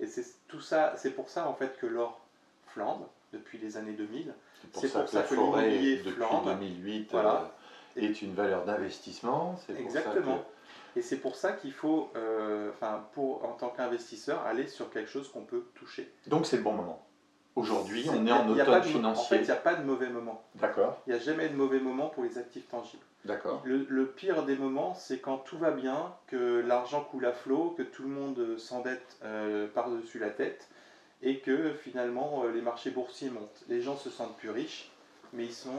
Et 0.00 0.06
c'est 0.06 0.24
tout 0.48 0.60
ça, 0.60 0.94
c'est 0.96 1.10
pour 1.10 1.28
ça 1.28 1.48
en 1.48 1.54
fait 1.54 1.78
que 1.78 1.86
l'or 1.86 2.20
flambe 2.68 3.06
depuis 3.32 3.58
les 3.58 3.76
années 3.76 3.92
2000. 3.92 4.34
C'est 4.72 4.92
pour 4.92 5.02
pour 5.02 5.08
ça 5.10 5.22
que 5.22 5.28
que 5.30 5.34
l'immobilier 5.34 5.96
depuis 5.98 6.12
flambe. 6.12 6.44
2008, 6.44 7.08
Voilà. 7.10 7.52
euh, 7.96 8.00
est 8.00 8.22
une 8.22 8.34
valeur 8.34 8.64
d'investissement. 8.64 9.56
Exactement. 9.78 10.42
Et 10.96 11.02
c'est 11.02 11.18
pour 11.18 11.36
ça 11.36 11.52
qu'il 11.52 11.72
faut, 11.72 12.10
euh, 12.16 12.70
pour 13.12 13.44
en 13.44 13.52
tant 13.52 13.68
qu'investisseur, 13.68 14.42
aller 14.46 14.66
sur 14.66 14.90
quelque 14.90 15.10
chose 15.10 15.30
qu'on 15.30 15.42
peut 15.44 15.64
toucher. 15.74 16.10
Donc 16.26 16.46
c'est 16.46 16.56
le 16.56 16.62
bon 16.62 16.72
moment. 16.72 17.06
Aujourd'hui, 17.56 18.06
on 18.10 18.26
est 18.26 18.32
en 18.32 18.48
automne 18.48 18.64
de- 18.66 18.70
En 18.70 18.82
financier. 18.82 19.38
fait, 19.38 19.42
il 19.44 19.46
n'y 19.46 19.50
a 19.50 19.56
pas 19.56 19.74
de 19.74 19.82
mauvais 19.84 20.10
moment. 20.10 20.42
D'accord, 20.56 21.00
Il 21.06 21.14
n'y 21.14 21.18
a 21.18 21.22
jamais 21.22 21.48
de 21.48 21.54
mauvais 21.56 21.80
moment 21.80 22.08
pour 22.10 22.22
les 22.22 22.36
actifs 22.38 22.68
tangibles. 22.68 23.02
d'accord. 23.24 23.62
Le, 23.64 23.86
le 23.88 24.06
pire 24.06 24.44
des 24.44 24.56
moments, 24.56 24.94
c'est 24.94 25.18
quand 25.20 25.38
tout 25.38 25.56
va 25.58 25.70
bien, 25.70 26.14
que 26.26 26.60
l'argent 26.60 27.02
coule 27.02 27.24
à 27.26 27.32
flot, 27.32 27.74
que 27.76 27.82
tout 27.82 28.02
le 28.02 28.08
monde 28.10 28.58
s'endette 28.58 29.16
euh, 29.24 29.66
par-dessus 29.68 30.18
la 30.18 30.30
tête, 30.30 30.68
et 31.22 31.38
que 31.40 31.72
finalement 31.72 32.44
euh, 32.44 32.52
les 32.52 32.60
marchés 32.60 32.90
boursiers 32.90 33.30
montent. 33.30 33.64
Les 33.68 33.80
gens 33.80 33.96
se 33.96 34.10
sentent 34.10 34.36
plus 34.36 34.50
riches, 34.50 34.90
mais 35.32 35.44
ils 35.46 35.52
sont, 35.54 35.72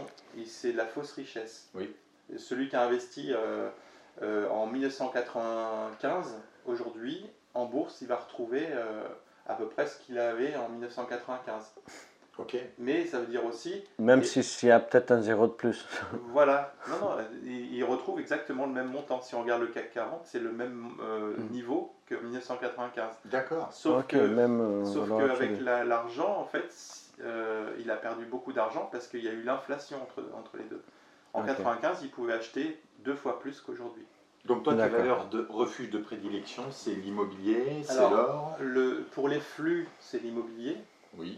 c'est 0.47 0.71
de 0.71 0.77
la 0.77 0.87
fausse 0.87 1.11
richesse. 1.13 1.69
Oui. 1.75 1.93
Celui 2.37 2.69
qui 2.69 2.75
a 2.75 2.81
investi 2.83 3.31
euh, 3.33 3.69
euh, 4.23 4.49
en 4.49 4.65
1995, 4.65 6.39
aujourd'hui, 6.65 7.23
en 7.53 7.65
bourse, 7.65 7.99
il 8.01 8.07
va 8.07 8.15
retrouver 8.17 8.67
à 9.47 9.55
peu 9.55 9.65
près 9.67 9.87
ce 9.87 9.97
qu'il 9.99 10.17
avait 10.19 10.55
en 10.55 10.69
1995. 10.69 11.73
Ok. 12.37 12.55
Mais 12.77 13.05
ça 13.07 13.19
veut 13.19 13.25
dire 13.25 13.43
aussi 13.45 13.83
Même 13.97 14.19
Et- 14.19 14.23
si- 14.23 14.43
s'il 14.43 14.69
y 14.69 14.71
a 14.71 14.79
peut-être 14.79 15.09
un 15.11 15.21
zéro 15.21 15.47
de 15.47 15.53
plus. 15.53 15.87
voilà, 16.31 16.71
non, 16.87 16.99
non, 16.99 17.17
il, 17.43 17.83
retrouve 17.83 18.19
exactement 18.19 18.67
le 18.67 18.73
même 18.73 18.91
montant. 18.91 19.21
Si 19.21 19.33
on 19.33 19.41
regarde 19.41 19.61
le 19.61 19.67
CAC 19.67 19.91
40, 19.93 20.21
c'est 20.25 20.39
le 20.39 20.51
même 20.51 20.89
euh, 21.01 21.35
Mm. 21.37 21.51
niveau 21.51 21.95
que 22.05 22.13
1995. 22.13 23.09
D'accord. 23.25 23.69
Sauf 23.73 24.05
que, 24.05 24.17
même. 24.17 24.61
euh, 24.61 24.85
sauf 24.85 25.09
qu'avec 25.09 25.59
la- 25.61 25.83
l'argent, 25.83 26.37
en 26.37 26.45
fait, 26.45 26.69
euh, 27.23 27.71
il 27.79 27.89
a 27.89 27.95
perdu 27.95 28.25
beaucoup 28.25 28.53
d'argent 28.53 28.87
parce 28.91 29.07
qu'il 29.07 29.23
y 29.23 29.27
a 29.27 29.31
eu 29.31 29.41
l'inflation 29.41 29.97
entre, 30.03 30.23
entre 30.37 30.57
les 30.57 30.65
deux. 30.65 30.83
En 31.33 31.41
Ok. 31.41 31.47
95, 31.47 31.99
il 32.03 32.09
pouvait 32.11 32.33
acheter 32.33 32.79
deux 32.99 33.15
fois 33.15 33.39
plus 33.39 33.61
qu'aujourd'hui. 33.61 34.05
Donc 34.47 34.63
toi, 34.63 34.73
tes 34.73 34.87
valeurs 34.87 35.27
de 35.29 35.45
refuge 35.49 35.89
de 35.89 35.97
prédilection, 35.99 36.63
c'est 36.71 36.91
l'immobilier, 36.91 37.83
c'est 37.83 37.95
l'or. 37.99 38.55
Le, 38.59 39.05
pour 39.11 39.27
les 39.27 39.39
flux, 39.39 39.87
c'est 39.99 40.21
l'immobilier. 40.23 40.77
Oui. 41.17 41.37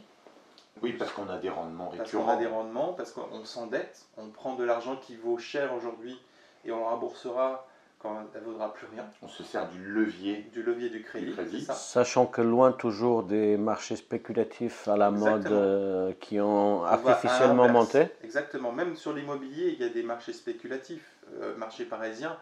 Oui, 0.81 0.93
parce 0.93 1.11
qu'on 1.11 1.27
a 1.27 1.37
des 1.37 1.49
rendements 1.49 1.87
Parce 1.87 1.99
récurrents. 2.01 2.25
qu'on 2.25 2.31
a 2.31 2.37
des 2.37 2.45
rendements, 2.45 2.93
parce 2.93 3.11
qu'on 3.11 3.43
s'endette, 3.43 4.05
on 4.17 4.27
prend 4.29 4.55
de 4.55 4.63
l'argent 4.63 4.95
qui 4.95 5.15
vaut 5.17 5.37
cher 5.37 5.73
aujourd'hui 5.73 6.17
et 6.63 6.71
on 6.71 6.77
le 6.77 6.85
remboursera 6.85 7.65
quand 7.97 8.15
elle 8.33 8.41
ne 8.41 8.45
vaudra 8.45 8.73
plus 8.73 8.87
rien. 8.93 9.03
On 9.21 9.27
se 9.27 9.43
sert 9.43 9.67
du 9.69 9.83
levier. 9.83 10.47
Du 10.53 10.63
levier 10.63 10.89
du 10.89 11.01
crédit, 11.03 11.25
Du 11.25 11.33
crédit. 11.33 11.59
c'est 11.61 11.65
ça 11.65 11.73
Sachant 11.73 12.27
que 12.27 12.41
loin 12.41 12.71
toujours 12.71 13.23
des 13.23 13.57
marchés 13.57 13.97
spéculatifs 13.97 14.87
à 14.87 14.95
la 14.95 15.11
mode 15.11 15.47
euh, 15.47 16.13
qui 16.21 16.39
ont 16.39 16.81
On 16.81 16.83
artificiellement 16.85 17.67
monté. 17.67 18.05
Exactement. 18.23 18.71
Même 18.71 18.95
sur 18.95 19.11
l'immobilier, 19.13 19.75
il 19.77 19.81
y 19.81 19.83
a 19.83 19.89
des 19.89 20.03
marchés 20.03 20.31
spéculatifs. 20.31 21.11
Euh, 21.41 21.55
marché 21.57 21.83
parisien, 21.85 22.31
euh, 22.31 22.35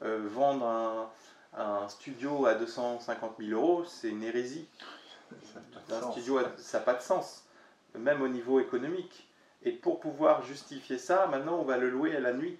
vendre 0.00 0.66
un, 0.66 1.10
un 1.56 1.88
studio 1.88 2.46
à 2.46 2.54
250 2.54 3.36
000 3.38 3.50
euros, 3.60 3.84
c'est 3.84 4.08
une 4.10 4.22
hérésie. 4.22 4.66
Ça 5.88 5.98
Un 5.98 6.00
studio, 6.12 6.40
ça 6.56 6.78
n'a 6.78 6.84
pas 6.84 6.94
de 6.94 7.02
sens, 7.02 7.44
même 7.94 8.22
au 8.22 8.28
niveau 8.28 8.60
économique. 8.60 9.28
Et 9.62 9.72
pour 9.72 10.00
pouvoir 10.00 10.42
justifier 10.42 10.98
ça, 10.98 11.26
maintenant, 11.26 11.56
on 11.58 11.64
va 11.64 11.76
le 11.78 11.88
louer 11.90 12.14
à 12.16 12.20
la 12.20 12.32
nuit. 12.32 12.58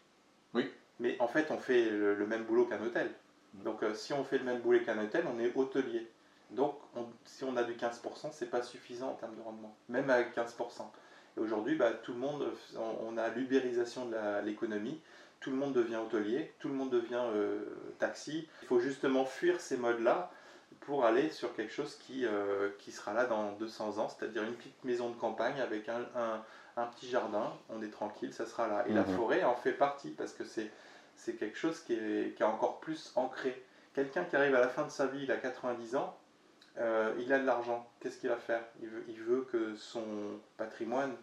Oui. 0.55 0.71
Mais 1.01 1.17
en 1.21 1.29
fait, 1.29 1.51
on 1.51 1.59
fait 1.59 1.91
le, 1.91 2.15
le 2.15 2.27
même 2.27 2.45
boulot 2.45 2.65
qu'un 2.67 2.83
hôtel. 2.83 3.11
Donc, 3.55 3.83
euh, 3.83 3.95
si 3.95 4.13
on 4.13 4.25
fait 4.25 4.39
le 4.39 4.45
même 4.45 4.61
boulot 4.61 4.81
qu'un 4.85 4.99
hôtel, 5.03 5.25
on 5.33 5.39
est 5.39 5.55
hôtelier. 5.55 6.09
Donc, 6.51 6.77
on- 6.97 7.07
si 7.25 7.45
on 7.45 7.57
a 7.57 7.65
du 7.65 7.75
15%, 7.75 8.31
c'est 8.33 8.51
pas 8.51 8.63
suffisant 8.63 9.11
en 9.11 9.15
termes 9.15 9.37
de 9.37 9.43
rendement, 9.43 9.75
même 9.89 10.09
avec 10.11 10.33
15%. 10.35 10.91
Et 11.37 11.41
aujourd'hui, 11.41 11.75
bah, 11.77 11.91
tout 11.93 12.13
le 12.13 12.19
monde, 12.19 12.47
on, 12.77 13.09
on 13.09 13.17
a 13.19 13.29
l'ubérisation 13.29 14.07
de 14.07 14.17
l'économie. 14.45 15.01
Tout 15.45 15.51
le 15.51 15.57
monde 15.57 15.75
devient 15.75 15.97
hôtelier, 15.97 16.55
tout 16.59 16.69
le 16.69 16.75
monde 16.75 16.89
devient 16.89 17.21
euh, 17.35 17.59
taxi. 17.99 18.49
Il 18.63 18.67
faut 18.69 18.81
justement 18.81 19.27
fuir 19.27 19.61
ces 19.61 19.77
modes-là 19.77 20.31
pour 20.81 21.05
aller 21.05 21.29
sur 21.29 21.55
quelque 21.55 21.71
chose 21.73 21.97
qui, 21.97 22.25
euh, 22.25 22.71
qui 22.79 22.91
sera 22.93 23.13
là 23.13 23.27
dans 23.27 23.53
200 23.53 23.99
ans, 23.99 24.09
c'est-à-dire 24.09 24.43
une 24.43 24.55
petite 24.55 24.83
maison 24.85 25.11
de 25.11 25.17
campagne 25.17 25.61
avec 25.61 25.91
un, 25.91 26.01
un- 26.17 26.43
un 26.79 26.87
petit 26.87 27.09
jardin, 27.11 27.53
on 27.69 27.83
est 27.83 27.91
tranquille, 27.91 28.33
ça 28.33 28.47
sera 28.47 28.69
là. 28.69 28.85
Et 28.89 28.95
la 28.95 29.03
Mhm. 29.03 29.09
forêt 29.09 29.45
en 29.45 29.55
fait 29.55 29.73
partie 29.73 30.11
parce 30.13 30.33
que 30.33 30.45
c'est 30.45 30.71
c'est 31.17 31.35
quelque 31.35 31.59
chose 31.59 31.79
qui 31.81 31.93
est, 31.93 32.35
qui 32.35 32.43
est 32.43 32.47
encore 32.47 32.81
plus 32.81 33.13
ancré. 33.15 33.63
Quelqu'un 33.95 34.25
qui 34.25 34.37
arrive 34.37 34.55
à 34.55 34.61
la 34.61 34.69
fin 34.69 34.85
de 34.85 34.91
sa 34.91 35.07
vie, 35.07 35.25
il 35.25 35.31
a 35.31 35.37
90 35.37 35.95
ans, 35.95 36.19
euh, 36.79 37.13
il 37.21 37.33
a 37.35 37.39
de 37.39 37.45
l'argent, 37.45 37.87
qu'est-ce 38.01 38.17
qu'il 38.19 38.31
va 38.31 38.37
faire? 38.37 38.63
Il 38.83 38.89
veut, 38.89 39.05
il 39.09 39.21
veut 39.21 39.43
que 39.53 39.77
son 39.77 40.03
patrimoine 40.57 41.15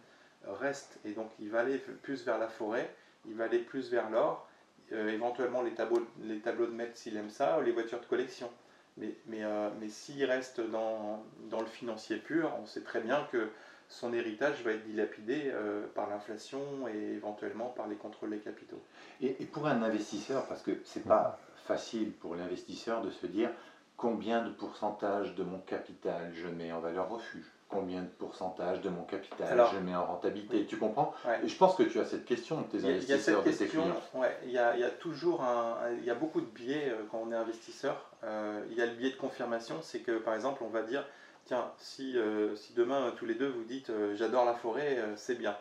reste 0.46 0.98
et 1.04 1.10
donc 1.12 1.30
il 1.40 1.50
va 1.50 1.60
aller 1.60 1.76
plus 1.78 2.24
vers 2.24 2.38
la 2.38 2.48
forêt, 2.48 2.88
il 3.26 3.34
va 3.34 3.44
aller 3.44 3.58
plus 3.58 3.90
vers 3.90 4.10
l'or, 4.10 4.46
euh, 4.92 5.08
éventuellement 5.10 5.62
les 5.62 5.72
tableaux, 5.72 6.66
de 6.66 6.72
maître 6.72 6.96
s'il 6.96 7.16
aime 7.16 7.30
ça, 7.30 7.58
ou 7.58 7.62
les 7.62 7.72
voitures 7.72 8.00
de 8.00 8.06
collection. 8.06 8.50
Mais, 8.98 9.14
mais, 9.26 9.42
euh, 9.42 9.70
s'il 9.88 10.24
reste 10.24 10.60
dans, 10.60 11.22
le 11.50 11.66
financier 11.66 12.16
pur, 12.16 12.52
on 12.60 12.66
sait 12.66 12.82
très 12.82 13.00
bien 13.00 13.26
que 13.32 13.48
son 13.88 14.12
héritage 14.12 14.62
va 14.62 14.72
être 14.72 14.84
dilapidé 14.84 15.44
euh, 15.46 15.86
par 15.94 16.08
l'inflation 16.10 16.60
et 16.88 17.14
éventuellement 17.14 17.66
par 17.66 17.88
les 17.88 17.96
contrôles 17.96 18.30
des 18.30 18.38
capitaux. 18.38 18.82
Et, 19.20 19.36
et 19.40 19.46
pour 19.46 19.66
un 19.66 19.82
investisseur, 19.82 20.46
parce 20.46 20.62
que 20.62 20.72
c'est 20.84 21.04
pas 21.04 21.38
facile 21.64 22.12
pour 22.12 22.34
l'investisseur 22.34 23.02
de 23.02 23.10
se 23.10 23.26
dire 23.26 23.50
combien 23.96 24.42
de 24.42 24.50
pourcentage 24.50 25.34
de 25.36 25.44
mon 25.44 25.58
capital 25.60 26.32
je 26.34 26.48
mets 26.48 26.72
en 26.72 26.80
valeur 26.80 27.08
refuge, 27.08 27.46
combien 27.72 28.02
de 28.02 28.08
pourcentage 28.08 28.80
de 28.82 28.90
mon 28.90 29.02
capital 29.04 29.48
Alors, 29.50 29.72
je 29.72 29.78
mets 29.78 29.94
en 29.94 30.04
rentabilité, 30.04 30.58
oui. 30.58 30.66
tu 30.66 30.76
comprends 30.76 31.14
Ouais. 31.26 31.40
Je 31.46 31.56
pense 31.56 31.74
que 31.74 31.82
tu 31.82 31.98
as 31.98 32.04
cette 32.04 32.24
question 32.24 32.60
de 32.60 32.66
tes 32.66 32.78
Il 32.78 32.84
y 32.84 32.88
a, 32.88 32.90
il 32.90 32.92
y 32.92 33.12
a 33.12 33.14
investisseurs, 33.14 33.42
cette 33.44 33.52
de 33.52 33.64
question, 33.64 33.94
ouais, 34.14 34.36
il, 34.44 34.50
y 34.50 34.58
a, 34.58 34.74
il 34.74 34.80
y 34.80 34.84
a 34.84 34.90
toujours 34.90 35.42
un, 35.42 35.78
il 35.98 36.04
y 36.04 36.10
a 36.10 36.14
beaucoup 36.14 36.40
de 36.40 36.46
biais 36.46 36.88
euh, 36.90 37.02
quand 37.10 37.22
on 37.26 37.32
est 37.32 37.36
investisseur. 37.36 38.10
Euh, 38.24 38.62
il 38.70 38.76
y 38.76 38.82
a 38.82 38.86
le 38.86 38.92
biais 38.92 39.10
de 39.10 39.16
confirmation, 39.16 39.76
c'est 39.82 40.00
que 40.00 40.18
par 40.18 40.34
exemple 40.34 40.62
on 40.62 40.68
va 40.68 40.82
dire, 40.82 41.04
tiens, 41.46 41.72
si, 41.78 42.16
euh, 42.18 42.54
si 42.56 42.74
demain 42.74 43.12
tous 43.16 43.26
les 43.26 43.34
deux 43.34 43.48
vous 43.48 43.64
dites 43.64 43.90
j'adore 44.14 44.44
la 44.44 44.54
forêt, 44.54 44.98
c'est 45.16 45.36
bien. 45.36 45.56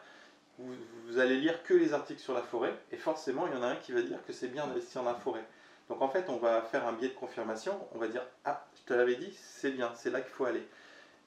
Vous, 0.60 0.74
vous 1.08 1.18
allez 1.18 1.38
lire 1.38 1.64
que 1.64 1.74
les 1.74 1.94
articles 1.94 2.22
sur 2.22 2.34
la 2.34 2.42
forêt 2.42 2.74
et 2.92 2.98
forcément 2.98 3.48
il 3.48 3.54
y 3.54 3.58
en 3.58 3.64
a 3.64 3.68
un 3.68 3.76
qui 3.78 3.94
va 3.94 4.02
dire 4.02 4.20
que 4.28 4.34
c'est 4.34 4.50
bien 4.50 4.68
d'investir 4.68 5.02
dans 5.02 5.10
la 5.10 5.16
forêt. 5.16 5.44
Donc 5.90 6.02
en 6.02 6.10
fait 6.10 6.26
on 6.30 6.38
va 6.38 6.62
faire 6.62 6.86
un 6.88 6.94
biais 6.94 7.10
de 7.10 7.14
confirmation, 7.14 7.74
on 7.96 7.98
va 7.98 8.08
dire 8.08 8.22
ah 8.46 8.64
je 8.76 8.84
te 8.84 8.94
l'avais 8.94 9.16
dit, 9.16 9.34
c'est 9.42 9.72
bien, 9.72 9.92
c'est 9.96 10.12
là 10.12 10.22
qu'il 10.22 10.32
faut 10.32 10.46
aller. 10.46 10.68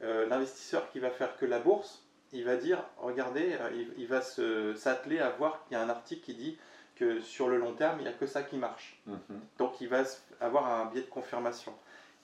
Euh, 0.02 0.26
L'investisseur 0.26 0.90
qui 0.90 0.98
va 0.98 1.10
faire 1.10 1.36
que 1.36 1.46
la 1.46 1.58
bourse, 1.58 2.02
il 2.32 2.44
va 2.44 2.56
dire, 2.56 2.82
regardez, 2.98 3.56
euh, 3.60 3.70
il, 3.74 3.88
il 3.96 4.06
va 4.06 4.20
s'atteler 4.20 5.20
à 5.20 5.30
voir 5.30 5.64
qu'il 5.64 5.76
y 5.76 5.80
a 5.80 5.82
un 5.82 5.88
article 5.88 6.22
qui 6.24 6.34
dit 6.34 6.58
que 6.96 7.20
sur 7.20 7.48
le 7.48 7.58
long 7.58 7.72
terme, 7.72 7.98
il 8.00 8.02
n'y 8.02 8.08
a 8.08 8.12
que 8.12 8.26
ça 8.26 8.42
qui 8.42 8.56
marche. 8.56 9.00
Mhm. 9.06 9.40
Donc 9.58 9.80
il 9.80 9.88
va 9.88 10.04
avoir 10.40 10.66
un 10.66 10.86
biais 10.86 11.02
de 11.02 11.06
confirmation. 11.06 11.72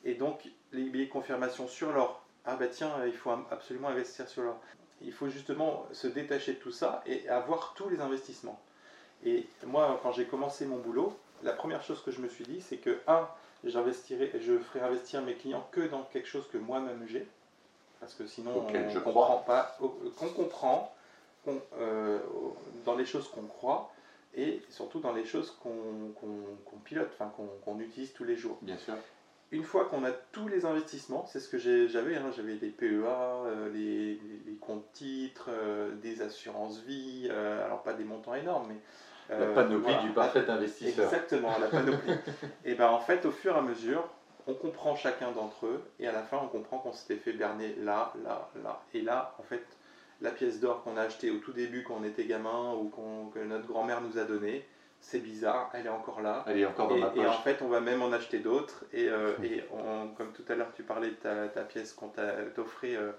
Et 0.04 0.14
donc 0.14 0.48
les 0.72 0.84
biais 0.84 1.06
de 1.06 1.10
confirmation 1.10 1.68
sur 1.68 1.92
l'or, 1.92 2.24
ah 2.44 2.56
bah 2.56 2.68
tiens, 2.68 2.92
il 3.06 3.12
faut 3.12 3.30
absolument 3.50 3.88
investir 3.88 4.28
sur 4.28 4.42
l'or. 4.42 4.60
Il 5.02 5.12
faut 5.12 5.28
justement 5.28 5.86
se 5.92 6.06
détacher 6.06 6.54
de 6.54 6.58
tout 6.58 6.72
ça 6.72 7.02
et 7.06 7.28
avoir 7.28 7.74
tous 7.74 7.88
les 7.88 8.00
investissements. 8.00 8.60
Et 9.24 9.46
moi, 9.66 9.98
quand 10.02 10.12
j'ai 10.12 10.26
commencé 10.26 10.66
mon 10.66 10.78
boulot, 10.78 11.18
la 11.42 11.52
première 11.52 11.82
chose 11.82 12.02
que 12.02 12.10
je 12.10 12.20
me 12.20 12.28
suis 12.28 12.44
dit, 12.44 12.60
c'est 12.60 12.76
que, 12.78 12.98
un, 13.06 13.28
j'investirai, 13.64 14.32
je 14.40 14.58
ferai 14.58 14.80
investir 14.80 15.22
mes 15.22 15.34
clients 15.34 15.66
que 15.72 15.80
dans 15.80 16.02
quelque 16.04 16.28
chose 16.28 16.46
que 16.50 16.58
moi-même 16.58 17.06
j'ai, 17.06 17.26
parce 18.00 18.14
que 18.14 18.26
sinon, 18.26 18.56
Auquel 18.56 18.86
on 18.86 18.90
je 18.90 18.98
comprend 18.98 19.38
pas, 19.38 19.78
qu'on 20.16 20.28
comprend, 20.28 20.94
euh, 21.48 22.18
dans 22.84 22.96
les 22.96 23.06
choses 23.06 23.28
qu'on 23.28 23.46
croit, 23.46 23.92
et 24.34 24.62
surtout 24.68 25.00
dans 25.00 25.12
les 25.12 25.24
choses 25.24 25.56
qu'on, 25.62 26.78
pilote, 26.84 27.10
enfin 27.12 27.32
qu'on, 27.64 27.78
utilise 27.80 28.12
tous 28.12 28.24
les 28.24 28.36
jours. 28.36 28.58
Bien 28.62 28.76
sûr. 28.76 28.94
Une 29.52 29.64
fois 29.64 29.86
qu'on 29.86 30.04
a 30.04 30.12
tous 30.12 30.46
les 30.46 30.64
investissements, 30.64 31.26
c'est 31.26 31.40
ce 31.40 31.48
que 31.48 31.58
j'avais, 31.58 32.16
hein, 32.16 32.30
j'avais 32.34 32.54
des 32.54 32.68
PEA, 32.68 32.86
euh, 33.46 33.68
les, 33.72 34.20
comptes 34.60 34.92
titres, 34.92 35.48
euh, 35.48 35.92
des 35.96 36.22
assurances 36.22 36.80
vie, 36.82 37.26
euh, 37.30 37.64
alors 37.64 37.82
pas 37.82 37.92
des 37.94 38.04
montants 38.04 38.34
énormes, 38.34 38.66
mais 38.68 39.36
La 39.36 39.42
euh, 39.42 39.54
panoplie 39.54 39.82
voilà. 39.82 40.02
du 40.02 40.10
parfait 40.10 40.48
investisseur. 40.48 41.06
Exactement, 41.06 41.58
la 41.58 41.66
panoplie. 41.66 42.12
et 42.64 42.74
ben 42.74 42.90
en 42.90 43.00
fait, 43.00 43.26
au 43.26 43.32
fur 43.32 43.56
et 43.56 43.58
à 43.58 43.62
mesure, 43.62 44.08
on 44.46 44.54
comprend 44.54 44.96
chacun 44.96 45.32
d'entre 45.32 45.66
eux, 45.66 45.82
et 45.98 46.06
à 46.08 46.12
la 46.12 46.22
fin, 46.22 46.38
on 46.42 46.48
comprend 46.48 46.78
qu'on 46.78 46.92
s'était 46.92 47.16
fait 47.16 47.32
berner 47.32 47.74
là, 47.76 48.12
là, 48.24 48.48
là. 48.62 48.80
Et 48.94 49.02
là, 49.02 49.34
en 49.38 49.42
fait, 49.42 49.64
la 50.20 50.30
pièce 50.30 50.60
d'or 50.60 50.82
qu'on 50.82 50.96
a 50.96 51.02
achetée 51.02 51.30
au 51.30 51.38
tout 51.38 51.52
début 51.52 51.82
quand 51.82 51.96
on 52.00 52.04
était 52.04 52.24
gamin, 52.24 52.74
ou 52.74 52.90
que 53.34 53.38
notre 53.40 53.66
grand-mère 53.66 54.00
nous 54.00 54.18
a 54.18 54.24
donnée, 54.24 54.64
c'est 55.00 55.20
bizarre, 55.20 55.70
elle 55.72 55.86
est 55.86 55.90
encore 55.90 56.20
là. 56.20 56.44
Elle 56.46 56.58
est 56.58 56.66
encore 56.66 56.88
dans 56.88 56.96
Et, 56.96 57.00
ma 57.00 57.12
et 57.16 57.26
en 57.26 57.32
fait, 57.32 57.62
on 57.62 57.68
va 57.68 57.80
même 57.80 58.02
en 58.02 58.12
acheter 58.12 58.38
d'autres. 58.38 58.84
Et, 58.92 59.08
euh, 59.08 59.32
et 59.42 59.64
on- 59.72 60.08
comme 60.08 60.32
tout 60.32 60.44
à 60.48 60.54
l'heure, 60.54 60.70
tu 60.74 60.82
parlais 60.82 61.08
de 61.10 61.14
ta, 61.14 61.48
ta 61.48 61.62
pièce 61.62 61.92
qu'on 61.94 62.08
t'a 62.08 62.34
offrée 62.58 62.96
euh, 62.96 63.12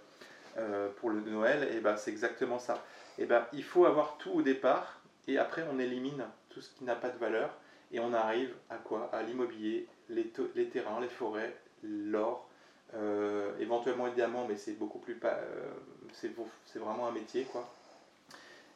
euh, 0.57 0.89
pour 0.97 1.09
le 1.09 1.21
Noël, 1.21 1.67
et 1.75 1.79
ben 1.79 1.95
c'est 1.97 2.11
exactement 2.11 2.59
ça. 2.59 2.83
Et 3.17 3.25
ben 3.25 3.45
il 3.53 3.63
faut 3.63 3.85
avoir 3.85 4.17
tout 4.17 4.31
au 4.31 4.41
départ, 4.41 4.99
et 5.27 5.37
après 5.37 5.63
on 5.73 5.79
élimine 5.79 6.25
tout 6.49 6.61
ce 6.61 6.69
qui 6.71 6.83
n'a 6.83 6.95
pas 6.95 7.09
de 7.09 7.17
valeur, 7.17 7.49
et 7.91 7.99
on 7.99 8.13
arrive 8.13 8.53
à 8.69 8.75
quoi? 8.77 9.09
À 9.13 9.21
l'immobilier, 9.23 9.87
les, 10.11 10.69
terrains, 10.69 10.99
les 11.01 11.07
forêts, 11.07 11.55
l'or, 11.83 12.47
euh, 12.93 13.57
éventuellement 13.59 14.07
les 14.07 14.13
diamants, 14.13 14.45
mais 14.47 14.57
c'est 14.57 14.73
beaucoup 14.73 14.99
plus 14.99 15.19
euh, 15.23 15.71
c'est 16.13 16.79
vraiment 16.79 17.07
un 17.07 17.11
métier 17.11 17.45
quoi. 17.45 17.69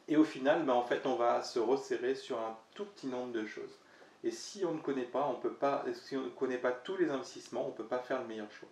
Et 0.08 0.16
au 0.16 0.24
final, 0.24 0.64
ben, 0.64 0.72
en 0.72 0.84
fait, 0.84 1.04
on 1.04 1.16
va 1.16 1.42
se 1.42 1.58
resserrer 1.58 2.14
sur 2.14 2.38
un 2.38 2.56
tout 2.74 2.84
petit 2.84 3.08
nombre 3.08 3.32
de 3.32 3.44
choses. 3.44 3.76
Et 4.22 4.30
si 4.30 4.64
on 4.64 4.72
ne 4.72 4.80
connaît 4.80 5.02
pas, 5.02 5.26
on 5.26 5.34
peut 5.34 5.52
pas, 5.52 5.84
si 5.94 6.16
on 6.16 6.22
ne 6.22 6.28
connaît 6.30 6.58
pas 6.58 6.72
tous 6.72 6.96
les 6.96 7.10
investissements, 7.10 7.66
on 7.66 7.70
ne 7.70 7.74
peut 7.74 7.86
pas 7.86 7.98
faire 7.98 8.20
le 8.20 8.26
meilleur 8.26 8.50
choix. 8.52 8.68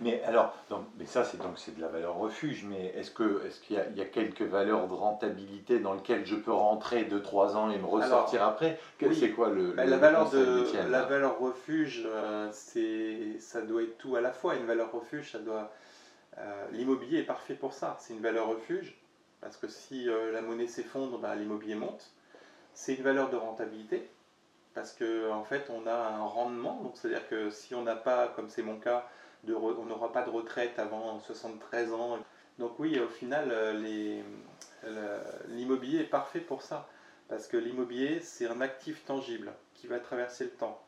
Mais 0.00 0.22
alors, 0.24 0.54
donc, 0.70 0.84
mais 0.98 1.06
ça 1.06 1.24
c'est 1.24 1.38
donc 1.38 1.58
c'est 1.58 1.74
de 1.76 1.80
la 1.80 1.88
valeur 1.88 2.16
refuge, 2.16 2.64
mais 2.68 2.86
est-ce 2.96 3.10
que 3.10 3.44
est-ce 3.46 3.60
qu'il 3.60 3.76
y, 3.76 3.78
a- 3.78 3.86
il 3.88 3.96
y 3.96 4.02
a 4.02 4.04
quelques 4.04 4.42
valeurs 4.42 4.88
de 4.88 4.92
rentabilité 4.94 5.78
dans 5.80 5.94
lesquelles 5.94 6.26
je 6.26 6.36
peux 6.36 6.52
rentrer 6.52 7.04
2-3 7.04 7.56
ans 7.56 7.70
et 7.70 7.78
me 7.78 7.86
ressortir 7.86 8.42
après? 8.42 8.78
Que- 8.98 9.06
oui. 9.06 9.16
C'est 9.18 9.30
quoi 9.30 9.48
le, 9.50 9.72
Bah, 9.72 9.84
le- 9.84 9.90
la 9.90 9.96
le 9.96 10.00
valeur 10.00 10.30
de 10.30 10.90
la 10.90 11.28
refuge, 11.28 12.02
euh, 12.06 12.48
c'est 12.52 13.38
ça 13.40 13.62
doit 13.62 13.82
être 13.82 13.96
tout 13.98 14.16
à 14.16 14.20
la 14.20 14.32
fois. 14.32 14.54
Une 14.56 14.66
valeur 14.66 14.92
refuge, 14.92 15.32
ça 15.32 15.38
doit 15.38 15.70
euh, 16.38 16.66
l'immobilier 16.72 17.20
est 17.20 17.24
parfait 17.24 17.54
pour 17.54 17.72
ça. 17.72 17.96
C'est 18.00 18.14
une 18.14 18.20
valeur 18.22 18.48
refuge 18.48 18.96
parce 19.40 19.56
que 19.56 19.68
si 19.68 20.08
euh, 20.08 20.32
la 20.32 20.42
monnaie 20.42 20.66
s'effondre, 20.66 21.18
bah, 21.18 21.34
l'immobilier 21.34 21.74
monte. 21.74 22.10
C'est 22.74 22.94
une 22.94 23.02
valeur 23.04 23.30
de 23.30 23.36
rentabilité 23.36 24.08
parce 24.74 24.92
que 24.92 25.30
en 25.30 25.44
fait 25.44 25.70
on 25.70 25.86
a 25.86 25.94
un 25.94 26.24
rendement. 26.24 26.80
Donc 26.82 26.92
c'est 26.96 27.08
à 27.08 27.10
dire 27.12 27.28
que 27.28 27.50
si 27.50 27.74
on 27.74 27.82
n'a 27.82 27.96
pas, 27.96 28.28
comme 28.36 28.48
c'est 28.48 28.62
mon 28.62 28.76
cas, 28.78 29.06
de 29.46 29.54
re- 29.54 29.76
on 29.78 29.84
n'aura 29.86 30.12
pas 30.12 30.22
de 30.22 30.30
retraite 30.30 30.78
avant 30.78 31.20
73 31.20 31.92
ans. 31.92 32.18
Donc 32.58 32.78
oui, 32.78 32.98
au 33.00 33.08
final, 33.08 33.48
euh, 33.50 34.42
l'immobilier 35.48 36.00
est 36.00 36.04
parfait 36.04 36.40
pour 36.40 36.62
ça. 36.62 36.88
Parce 37.28 37.48
que 37.48 37.56
l'immobilier, 37.56 38.20
c'est 38.20 38.46
un 38.46 38.60
actif 38.60 39.04
tangible 39.04 39.52
qui 39.74 39.88
va 39.88 39.98
traverser 39.98 40.44
le 40.44 40.50
temps. 40.50 40.80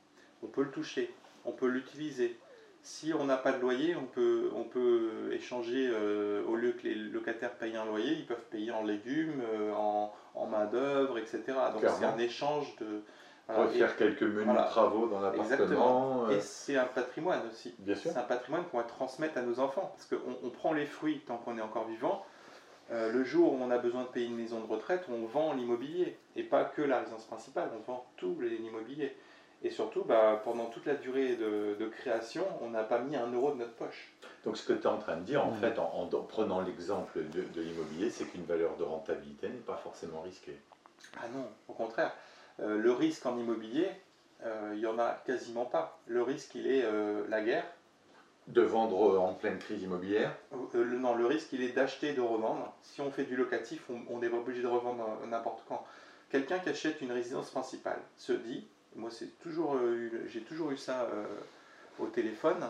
On 0.43 0.47
peut 0.47 0.63
le 0.63 0.71
toucher, 0.71 1.13
on 1.45 1.51
peut 1.53 1.67
l'utiliser. 1.67 2.39
Si 2.83 3.13
on 3.13 3.25
n'a 3.25 3.37
pas 3.37 3.51
de 3.51 3.59
loyer, 3.61 3.97
on 3.97 4.05
peut, 4.07 4.51
on 4.55 4.63
peut 4.63 5.31
échanger, 5.33 5.89
euh, 5.93 6.45
au 6.47 6.55
lieu 6.55 6.73
que 6.73 6.85
les 6.87 6.95
locataires 6.95 7.55
payent 7.55 7.77
un 7.77 7.85
loyer, 7.85 8.13
ils 8.13 8.25
peuvent 8.25 8.45
payer 8.51 8.71
en 8.71 8.85
légumes, 8.85 9.43
euh, 9.53 9.73
en, 9.75 10.15
en 10.37 10.47
main-d'œuvre, 10.47 11.19
etc. 11.19 11.43
Donc 11.73 11.81
c'est 11.99 12.05
un 12.05 12.19
échange 12.19 12.77
de. 12.77 13.03
Refaire 13.49 13.97
quelques 13.97 14.23
menus 14.23 14.45
voilà. 14.45 14.65
travaux 14.65 15.07
dans 15.07 15.21
l'appartement. 15.21 16.27
euh, 16.27 16.37
Et 16.37 16.41
c'est 16.41 16.77
un 16.77 16.85
patrimoine 16.85 17.41
aussi. 17.51 17.75
Bien 17.79 17.95
sûr. 17.95 18.11
C'est 18.13 18.19
un 18.19 18.23
patrimoine 18.25 18.65
qu'on 18.71 18.77
va 18.79 18.85
transmettre 18.85 19.39
à 19.39 19.43
nos 19.43 19.59
enfants. 19.61 19.91
Parce 19.97 20.07
qu'on 20.07 20.37
on 20.47 20.51
prend 20.51 20.73
les 20.73 20.85
fruits 20.87 21.21
tant 21.27 21.39
qu'on 21.39 21.57
est 21.57 21.63
encore 21.63 21.87
vivant. 21.89 22.25
Euh, 22.91 23.11
le 23.13 23.25
jour 23.25 23.53
où 23.55 23.59
on 23.63 23.71
a 23.71 23.79
besoin 23.79 24.03
de 24.03 24.09
payer 24.09 24.27
une 24.27 24.37
maison 24.37 24.61
de 24.61 24.67
retraite, 24.67 25.05
on 25.11 25.25
vend 25.27 25.55
l'immobilier. 25.55 26.17
Et 26.37 26.43
pas 26.43 26.65
que 26.65 26.83
la 26.83 27.01
résidence 27.01 27.25
principale, 27.25 27.71
on 27.75 27.81
vend 27.91 28.05
tout 28.17 28.37
l'immobilier. 28.41 29.17
Et 29.63 29.71
surtout, 29.71 30.05
bah, 30.05 30.41
pendant 30.45 30.67
toute 30.67 30.87
la 30.87 30.95
durée 30.95 31.35
de, 31.37 31.75
de 31.81 31.87
création, 31.89 32.45
on 32.61 32.69
n'a 32.71 32.85
pas 32.85 32.99
mis 33.01 33.17
un 33.17 33.31
euro 33.33 33.51
de 33.53 33.57
notre 33.57 33.75
poche. 33.75 34.13
Donc 34.45 34.57
ce 34.57 34.65
que 34.65 34.73
tu 34.73 34.83
es 34.83 34.87
en 34.87 34.99
train 34.99 35.17
de 35.17 35.23
dire, 35.23 35.45
en 35.45 35.51
Mhm. 35.51 35.57
fait, 35.61 35.79
en, 35.79 35.91
en- 35.95 36.05
en 36.17 36.23
prenant 36.23 36.61
l'exemple 36.61 37.19
de, 37.31 37.43
de 37.43 37.61
l'immobilier, 37.63 38.09
c'est 38.11 38.25
qu'une 38.25 38.45
valeur 38.45 38.77
de 38.77 38.85
rentabilité 38.85 39.49
n'est 39.49 39.57
pas 39.57 39.77
forcément 39.83 40.21
risquée. 40.21 40.57
Ah 41.19 41.27
non, 41.35 41.47
au 41.67 41.73
contraire. 41.73 42.13
Euh, 42.61 42.77
le 42.79 42.93
risque 42.93 43.25
en 43.27 43.39
immobilier, 43.39 43.89
euh, 44.45 44.73
il 44.75 44.81
n'y 44.81 44.87
en 44.87 44.99
a 44.99 45.13
quasiment 45.27 45.65
pas. 45.65 46.01
Le 46.07 46.23
risque, 46.23 46.55
il 46.55 46.67
est 46.67 46.85
euh, 46.85 47.25
la 47.29 47.43
guerre. 47.43 47.65
De 48.49 48.63
vendre 48.63 49.21
en 49.21 49.35
pleine 49.35 49.59
crise 49.59 49.83
immobilière, 49.83 50.35
le, 50.73 50.99
non, 50.99 51.15
le 51.15 51.27
risque, 51.27 51.53
il 51.53 51.63
est 51.63 51.73
d'acheter 51.73 52.09
et 52.09 52.13
de 52.15 52.23
revendre. 52.23 52.75
Si 52.83 53.03
on 53.03 53.11
fait 53.11 53.25
du 53.25 53.37
locatif, 53.37 53.83
on, 53.91 54.01
on 54.09 54.23
est 54.23 54.29
obligé 54.33 54.63
de 54.63 54.67
revendre 54.67 55.07
n'importe 55.27 55.63
quand. 55.69 55.85
Quelqu'un 56.31 56.59
qui 56.59 56.71
achète 56.71 57.03
une 57.03 57.13
résidence 57.13 57.51
principale 57.51 58.01
se 58.17 58.33
dit, 58.33 58.67
moi 58.97 59.11
c'est 59.11 59.39
toujours, 59.41 59.77
eu- 59.77 60.27
j'ai 60.29 60.41
toujours 60.41 60.71
eu 60.71 60.79
ça 60.79 61.11
au 61.99 62.07
téléphone, 62.07 62.67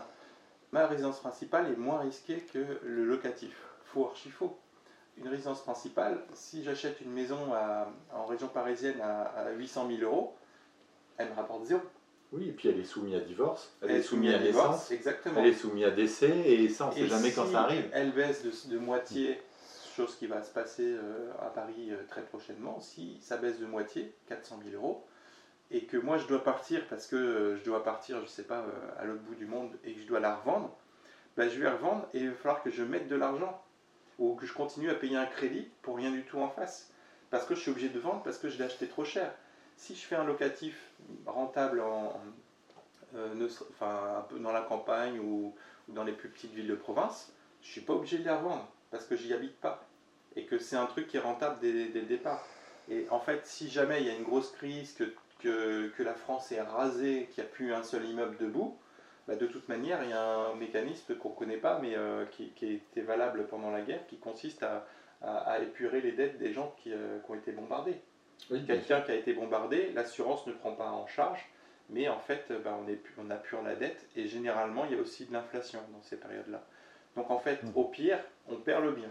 ma 0.73 0.85
résidence 0.85 1.19
principale 1.21 1.71
est 1.71 1.77
moins 1.77 1.99
risquée 1.99 2.39
que 2.53 2.59
le 2.83 3.05
locatif. 3.05 3.55
Faux, 3.85 4.07
archi 4.07 4.29
faux. 4.29 4.57
Une 5.19 5.27
résidence 5.27 5.61
principale, 5.63 6.19
si 6.33 6.63
j'achète 6.63 7.01
une 7.01 7.11
maison 7.11 7.53
à- 7.53 7.87
en 8.13 8.25
région 8.25 8.47
parisienne 8.47 8.99
à, 9.01 9.23
à 9.23 9.51
800 9.51 9.87
000 9.89 10.01
euros, 10.03 10.35
elle 11.17 11.29
me 11.29 11.35
rapporte 11.35 11.65
zéro. 11.65 11.81
oui, 12.31 12.49
et 12.49 12.51
puis 12.53 12.69
elle 12.69 12.79
est 12.79 12.85
soumise 12.85 13.15
à 13.15 13.19
divorce, 13.19 13.73
elle, 13.81 13.91
Elle 13.91 13.95
est 13.97 14.01
soumise 14.03 14.33
à 14.33 14.37
divorce, 14.39 14.67
naissance, 14.69 14.91
Exactement. 14.91 15.35
elle 15.39 15.47
est 15.47 15.53
soumise 15.53 15.85
à 15.85 15.91
décès, 15.91 16.29
et 16.29 16.69
ça, 16.69 16.85
on 16.85 16.89
ne 16.89 16.93
sait 16.95 17.07
jamais 17.07 17.29
si 17.29 17.35
quand 17.35 17.47
ça 17.47 17.61
arrive. 17.63 17.89
Elle 17.91 18.11
baisse 18.13 18.43
de, 18.43 18.51
de 18.73 18.77
moitié, 18.79 19.41
chose 19.95 20.15
qui 20.15 20.27
va 20.27 20.41
se 20.41 20.51
passer 20.51 20.95
euh, 20.95 21.31
à 21.41 21.47
Paris 21.47 21.89
euh, 21.91 21.97
très 22.07 22.21
prochainement. 22.21 22.79
Si 22.79 23.19
ça 23.21 23.35
baisse 23.35 23.59
de 23.59 23.65
moitié, 23.65 24.13
400 24.27 24.59
000 24.63 24.81
euros, 24.81 25.05
et 25.71 25.83
que 25.83 25.97
moi 25.97 26.17
je 26.17 26.25
dois 26.27 26.41
partir 26.43 26.87
parce 26.87 27.05
que 27.07 27.15
euh, 27.17 27.55
je 27.57 27.63
dois 27.65 27.83
partir, 27.83 28.21
je 28.21 28.27
sais 28.27 28.43
pas, 28.43 28.63
à 28.97 29.03
l'autre 29.03 29.21
bout 29.23 29.35
du 29.35 29.45
monde 29.45 29.71
et 29.83 29.93
que 29.93 29.99
je 29.99 30.07
dois 30.07 30.21
la 30.21 30.35
revendre, 30.37 30.71
ben, 31.35 31.49
je 31.49 31.57
vais 31.59 31.65
la 31.65 31.73
revendre 31.73 32.07
et 32.13 32.19
il 32.19 32.29
va 32.29 32.35
falloir 32.35 32.63
que 32.63 32.69
je 32.69 32.83
mette 32.83 33.07
de 33.09 33.15
l'argent 33.15 33.61
ou 34.19 34.35
que 34.35 34.45
je 34.45 34.53
continue 34.53 34.89
à 34.89 34.95
payer 34.95 35.17
un 35.17 35.25
crédit 35.25 35.67
pour 35.81 35.95
rien 35.95 36.11
du 36.11 36.23
tout 36.23 36.39
en 36.39 36.49
face. 36.49 36.91
Parce 37.31 37.45
que 37.45 37.55
je 37.55 37.61
suis 37.61 37.71
obligé 37.71 37.89
de 37.89 37.99
vendre 37.99 38.21
parce 38.21 38.37
que 38.37 38.49
je 38.49 38.57
l'ai 38.57 38.65
acheté 38.65 38.87
trop 38.87 39.05
cher. 39.05 39.33
Si 39.77 39.95
je 39.95 40.01
fais 40.01 40.15
un 40.15 40.25
locatif 40.25 40.91
rentable 41.25 41.79
en, 41.81 42.19
euh, 43.15 43.33
ne 43.33 43.47
enfin, 43.71 44.27
dans 44.39 44.51
la 44.51 44.61
campagne 44.61 45.19
ou, 45.19 45.55
dans 45.87 46.03
les 46.03 46.11
plus 46.11 46.29
petites 46.29 46.53
villes 46.53 46.67
de 46.67 46.75
province, 46.75 47.33
je 47.63 47.69
suis 47.69 47.81
pas 47.81 47.93
obligé 47.93 48.19
de 48.19 48.23
les 48.23 48.29
revendre 48.29 48.67
parce 48.91 49.05
que 49.05 49.15
j'y 49.15 49.33
habite 49.33 49.59
pas 49.59 49.83
et 50.35 50.45
que 50.45 50.59
c'est 50.59 50.75
un 50.75 50.85
truc 50.85 51.07
qui 51.07 51.17
est 51.17 51.21
rentable 51.21 51.57
dès, 51.61 51.87
dès 51.87 52.01
le 52.01 52.05
départ. 52.05 52.45
Et 52.89 53.07
en 53.09 53.19
fait, 53.19 53.45
si 53.45 53.69
jamais 53.69 54.01
il 54.01 54.07
y 54.07 54.09
a 54.09 54.15
une 54.15 54.23
grosse 54.23 54.51
crise, 54.51 54.93
que, 54.93 55.13
que, 55.39 55.87
que 55.89 56.03
la 56.03 56.13
France 56.13 56.51
est 56.51 56.61
rasée, 56.61 57.29
qu'il 57.31 57.43
n'y 57.43 57.49
a 57.49 57.51
plus 57.51 57.73
un 57.73 57.83
seul 57.83 58.05
immeuble 58.05 58.37
debout, 58.37 58.77
bah, 59.29 59.35
de 59.35 59.45
toute 59.45 59.69
manière, 59.69 60.03
il 60.03 60.09
y 60.09 60.13
a 60.13 60.21
un 60.23 60.55
mécanisme 60.55 61.15
qu'on 61.15 61.29
ne 61.29 61.35
connaît 61.35 61.57
pas, 61.57 61.77
mais 61.81 61.95
euh, 61.95 62.25
qui, 62.31 62.49
qui 62.55 62.73
était 62.73 63.01
valable 63.01 63.45
pendant 63.47 63.69
la 63.69 63.81
guerre, 63.81 64.05
qui 64.07 64.17
consiste 64.17 64.63
à, 64.63 64.85
à- 65.21 65.37
à 65.51 65.59
épurer 65.59 66.01
les 66.01 66.13
dettes 66.13 66.39
des 66.39 66.51
gens 66.51 66.73
qui, 66.81 66.91
euh, 66.91 67.19
qui 67.23 67.31
ont 67.31 67.35
été 67.35 67.51
bombardés. 67.51 67.99
Oui. 68.49 68.65
Quelqu'un 68.65 69.01
qui 69.01 69.11
a 69.11 69.15
été 69.15 69.33
bombardé, 69.33 69.91
l'assurance 69.93 70.47
ne 70.47 70.53
prend 70.53 70.71
pas 70.73 70.89
en 70.89 71.05
charge, 71.05 71.47
mais 71.89 72.09
en 72.09 72.19
fait, 72.19 72.45
euh, 72.49 72.59
bah, 72.59 72.75
on, 72.83 72.87
est, 72.89 72.99
on 73.19 73.29
apure 73.29 73.61
la 73.61 73.75
dette, 73.75 74.07
et 74.15 74.27
généralement, 74.27 74.85
il 74.85 74.95
y 74.95 74.97
a 74.97 75.01
aussi 75.01 75.25
de 75.25 75.33
l'inflation 75.33 75.79
dans 75.93 76.01
ces 76.01 76.17
périodes-là. 76.17 76.63
Donc 77.15 77.29
en 77.31 77.37
fait, 77.39 77.61
Mhm. 77.63 77.71
au 77.75 77.83
pire, 77.85 78.19
on 78.49 78.55
perd 78.55 78.83
le 78.83 78.91
bien. 78.93 79.09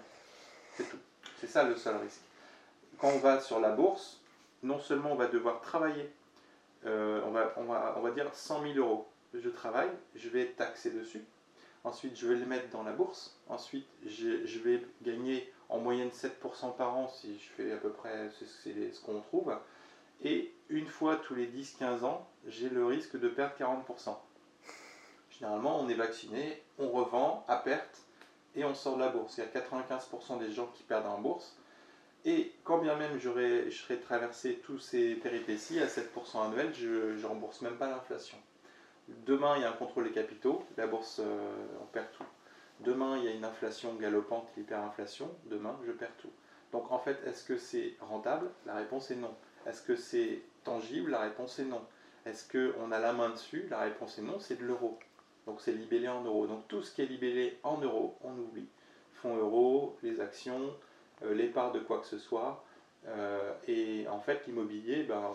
C'est 0.75 0.89
tout. 0.89 0.99
C'est 1.41 1.47
ça 1.47 1.63
le 1.65 1.77
seul 1.77 1.97
risque. 1.97 2.21
Quand 2.99 3.09
on 3.15 3.19
va 3.19 3.41
sur 3.41 3.61
la 3.61 3.71
bourse, 3.71 4.21
non 4.65 4.81
seulement 4.81 5.13
on 5.13 5.17
va 5.17 5.27
devoir 5.29 5.61
travailler, 5.61 6.11
euh, 6.87 7.21
on, 7.27 7.31
va, 7.31 7.53
on, 7.57 7.65
va, 7.65 7.95
on 7.97 8.01
va 8.01 8.11
dire 8.11 8.33
100 8.33 8.63
000 8.63 8.79
euros. 8.79 9.07
Je 9.35 9.49
travaille, 9.49 9.91
je 10.15 10.29
vais 10.29 10.43
être 10.43 10.57
taxé 10.57 10.91
dessus. 10.91 11.23
Ensuite, 11.85 12.17
je 12.17 12.27
vais 12.27 12.37
les 12.37 12.47
mettre 12.47 12.69
dans 12.71 12.83
la 12.83 12.93
bourse. 12.93 13.39
Ensuite, 13.49 13.87
je, 14.07 14.59
vais 14.59 14.83
gagner 15.03 15.53
en 15.69 15.79
moyenne 15.79 16.09
7% 16.09 16.77
par 16.77 16.97
an 16.97 17.09
si 17.09 17.39
je 17.39 17.49
fais 17.51 17.73
à 17.73 17.77
peu 17.77 17.91
près 17.91 18.31
c'est 18.39 18.93
ce 18.93 19.01
qu'on 19.03 19.21
trouve. 19.21 19.57
Et 20.23 20.53
une 20.69 20.87
fois 20.87 21.17
tous 21.17 21.35
les 21.35 21.47
10-15 21.47 22.05
ans, 22.05 22.29
j'ai 22.47 22.69
le 22.69 22.85
risque 22.85 23.19
de 23.19 23.29
perdre 23.29 23.55
40%. 23.59 24.17
Généralement, 25.31 25.81
on 25.81 25.89
est 25.89 25.95
vacciné, 25.95 26.63
on 26.79 26.89
revend 26.91 27.45
à 27.49 27.57
perte 27.57 28.03
et 28.57 28.65
on 28.65 28.75
sort 28.75 28.97
de 28.97 29.01
la 29.01 29.09
bourse. 29.09 29.39
Il 29.39 29.45
y 29.45 29.47
a 29.47 29.61
95% 29.61 30.39
des 30.41 30.51
gens 30.51 30.67
qui 30.75 30.83
perdent 30.83 31.07
en 31.07 31.21
bourse. 31.21 31.57
Et 32.25 32.53
quand 32.65 32.79
bien 32.79 32.97
même 32.97 33.19
je 33.19 33.71
serais 33.71 33.99
traversé 33.99 34.57
tous 34.65 34.79
ces 34.79 35.15
péripéties 35.15 35.81
à 35.81 35.87
7% 35.87 36.47
annuel, 36.47 36.75
je 36.75 37.17
ne 37.17 37.27
rembourse 37.27 37.61
même 37.63 37.77
pas 37.77 37.89
l'inflation. 37.89 38.37
Demain, 39.27 39.57
il 39.57 39.63
y 39.63 39.65
a 39.65 39.71
un 39.71 39.77
contrôle 39.77 40.05
des 40.05 40.13
capitaux, 40.13 40.65
la 40.77 40.87
bourse, 40.87 41.21
euh, 41.21 41.67
on 41.81 41.87
perd 41.87 42.11
tout. 42.13 42.25
Demain, 42.81 43.17
il 43.19 43.25
y 43.25 43.29
a 43.29 43.33
une 43.33 43.45
inflation 43.45 43.95
galopante, 43.95 44.49
l'hyperinflation, 44.57 45.31
demain, 45.47 45.77
je 45.87 45.93
perds 45.93 46.17
tout. 46.19 46.31
Donc 46.73 46.93
en 46.93 46.99
fait, 46.99 47.19
est-ce 47.27 47.45
que 47.45 47.57
c'est 47.57 47.95
rentable? 48.01 48.51
La 48.67 48.75
réponse 48.75 49.11
est 49.11 49.17
non. 49.17 49.35
Est-ce 49.67 49.83
que 49.83 49.97
c'est 49.97 50.43
tangible? 50.65 51.11
La 51.11 51.21
réponse 51.21 51.59
est 51.59 51.65
non. 51.65 51.83
Est-ce 52.27 52.47
qu'on 52.51 52.93
a 52.93 52.99
la 52.99 53.13
main 53.13 53.31
dessus? 53.31 53.67
La 53.71 53.81
réponse 53.81 54.19
est 54.19 54.23
non, 54.23 54.39
c'est 54.39 54.57
de 54.57 54.65
l'euro. 54.65 54.99
Donc 55.47 55.61
c'est 55.61 55.73
libellé 55.73 56.09
en 56.09 56.23
euros. 56.23 56.47
Donc 56.47 56.69
tout 56.69 56.83
ce 56.83 56.95
qui 56.95 57.03
est 57.03 57.07
libellé 57.07 57.59
en 57.63 57.79
euros, 57.79 58.17
on 58.23 58.33
oublie. 58.33 58.69
Fonds 59.15 59.37
euros, 59.37 59.97
les 60.03 60.21
actions, 60.21 60.75
euh, 61.25 61.35
les 61.35 61.49
parts 61.49 61.73
de 61.73 61.81
quoi 61.81 62.01
que 62.01 62.07
ce 62.07 62.19
soit. 62.19 62.65
Euh, 63.07 63.55
et 63.67 64.07
en 64.09 64.21
fait, 64.21 64.47
l'immobilier, 64.47 65.05
ben, 65.05 65.33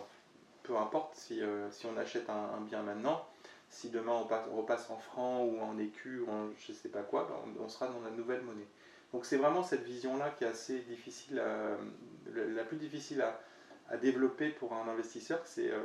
peu 0.62 0.78
importe 0.78 1.16
si, 1.16 1.42
euh, 1.42 1.70
si 1.72 1.88
on 1.88 1.98
achète 1.98 2.30
un, 2.30 2.58
un 2.58 2.62
bien 2.62 2.84
maintenant, 2.84 3.26
si 3.74 3.90
demain 3.90 4.14
on, 4.14 4.26
passe- 4.26 4.48
on 4.52 4.58
repasse 4.58 4.90
en 4.90 4.98
francs 4.98 5.52
ou 5.52 5.60
en 5.60 5.78
écus 5.78 6.22
ou 6.22 6.30
en 6.30 6.50
je 6.58 6.72
sais 6.72 6.90
pas 6.90 7.02
quoi, 7.02 7.28
ben, 7.30 7.54
on, 7.60 7.64
on 7.66 7.70
sera 7.70 7.88
dans 7.88 8.02
la 8.02 8.12
nouvelle 8.12 8.42
monnaie. 8.42 8.68
Donc 9.12 9.26
c'est 9.26 9.38
vraiment 9.38 9.64
cette 9.64 9.84
vision-là 9.84 10.30
qui 10.32 10.44
est 10.44 10.48
assez 10.48 10.80
difficile, 10.82 11.40
à- 11.40 11.78
la, 12.34 12.64
plus 12.64 12.78
difficile 12.78 13.22
à, 13.22 13.40
à 13.90 13.98
développer 13.98 14.50
pour 14.50 14.74
un 14.74 14.88
investisseur. 14.88 15.42
C'est, 15.46 15.70
euh, 15.72 15.84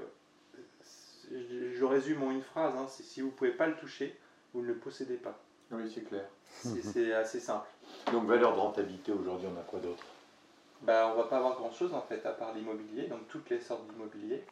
je, 1.31 1.73
je 1.73 1.85
résume 1.85 2.23
en 2.23 2.31
une 2.31 2.43
phrase, 2.43 2.75
hein, 2.77 2.87
c'est 2.89 3.03
si 3.03 3.21
vous 3.21 3.29
ne 3.29 3.33
pouvez 3.33 3.53
pas 3.53 3.67
le 3.67 3.77
toucher, 3.77 4.17
vous 4.55 4.63
ne 4.63 4.67
le 4.67 4.77
possédez 4.77 5.17
pas. 5.17 5.39
Oui, 5.71 5.91
c'est 5.95 6.05
clair. 6.05 6.25
C'est, 6.63 6.83
c'est 6.83 7.13
assez 7.13 7.41
simple. 7.41 7.69
Donc 8.13 8.27
valeur 8.27 8.55
de 8.55 8.61
rentabilité, 8.61 9.13
aujourd'hui, 9.13 9.49
on 9.55 9.59
a 9.59 9.63
quoi 9.63 9.81
d'autre? 9.81 10.05
Bah, 10.83 11.13
on 11.13 11.17
va 11.17 11.25
pas 11.25 11.39
avoir 11.39 11.57
grand-chose 11.57 11.93
en 11.93 12.03
fait 12.03 12.25
à 12.25 12.33
part 12.33 12.55
l'immobilier, 12.55 13.09
donc 13.09 13.27
toutes 13.29 13.51
les 13.51 13.61
sortes 13.61 13.87
d'immobilier 13.89 14.45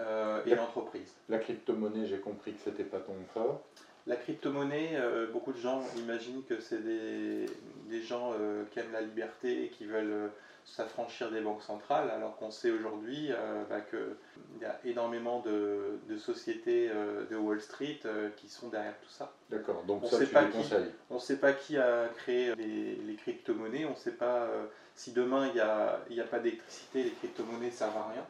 euh, 0.00 0.42
et 0.46 0.54
l'entreprise. 0.54 1.12
La 1.28 1.38
crypto-monnaie, 1.38 2.06
j'ai 2.06 2.18
compris 2.18 2.52
que 2.52 2.60
c'était 2.64 2.84
pas 2.84 2.98
ton 3.00 3.14
fort. 3.32 3.62
La 4.06 4.16
crypto-monnaie, 4.16 4.90
euh, 4.94 5.26
beaucoup 5.32 5.52
de 5.52 5.58
gens 5.58 5.82
imaginent 5.96 6.44
que 6.48 6.60
c'est 6.60 6.82
des, 6.84 7.46
des 7.88 8.02
gens 8.02 8.32
euh, 8.38 8.64
qui 8.70 8.78
aiment 8.78 8.92
la 8.92 9.00
liberté 9.00 9.64
et 9.64 9.68
qui 9.68 9.84
veulent 9.86 10.30
s'affranchir 10.64 11.30
des 11.30 11.40
banques 11.40 11.62
centrales, 11.62 12.10
alors 12.10 12.36
qu'on 12.38 12.50
sait 12.50 12.72
aujourd'hui 12.72 13.30
bah, 13.70 13.80
qu'il 13.82 14.60
y 14.60 14.64
a 14.64 14.80
énormément 14.84 15.38
de, 15.38 16.00
de 16.08 16.16
sociétés 16.16 16.90
de 17.30 17.36
Wall 17.36 17.60
Street 17.60 18.00
qui 18.36 18.48
sont 18.48 18.66
derrière 18.68 18.98
tout 19.00 19.08
ça. 19.08 19.32
D'accord, 19.48 19.84
donc 19.84 20.02
On 20.02 20.08
ça, 20.08 20.18
sait 20.18 20.26
tu 20.26 20.32
pas 20.32 20.42
déconseilles. 20.44 20.90
On 21.08 21.14
ne 21.14 21.20
sait 21.20 21.36
pas 21.36 21.52
qui 21.52 21.76
a 21.76 22.08
créé 22.16 22.52
les, 22.56 22.96
les 22.96 23.14
crypto-monnaies, 23.14 23.84
on 23.84 23.90
ne 23.90 23.94
sait 23.94 24.10
pas 24.10 24.48
si 24.96 25.12
demain 25.12 25.46
il 25.46 25.54
n'y 25.54 25.60
a, 25.60 26.00
y 26.10 26.20
a 26.20 26.24
pas 26.24 26.40
d'électricité, 26.40 27.04
les 27.04 27.12
crypto-monnaies 27.12 27.66
ne 27.66 27.70
servent 27.70 27.98
à 27.98 28.08
rien. 28.12 28.26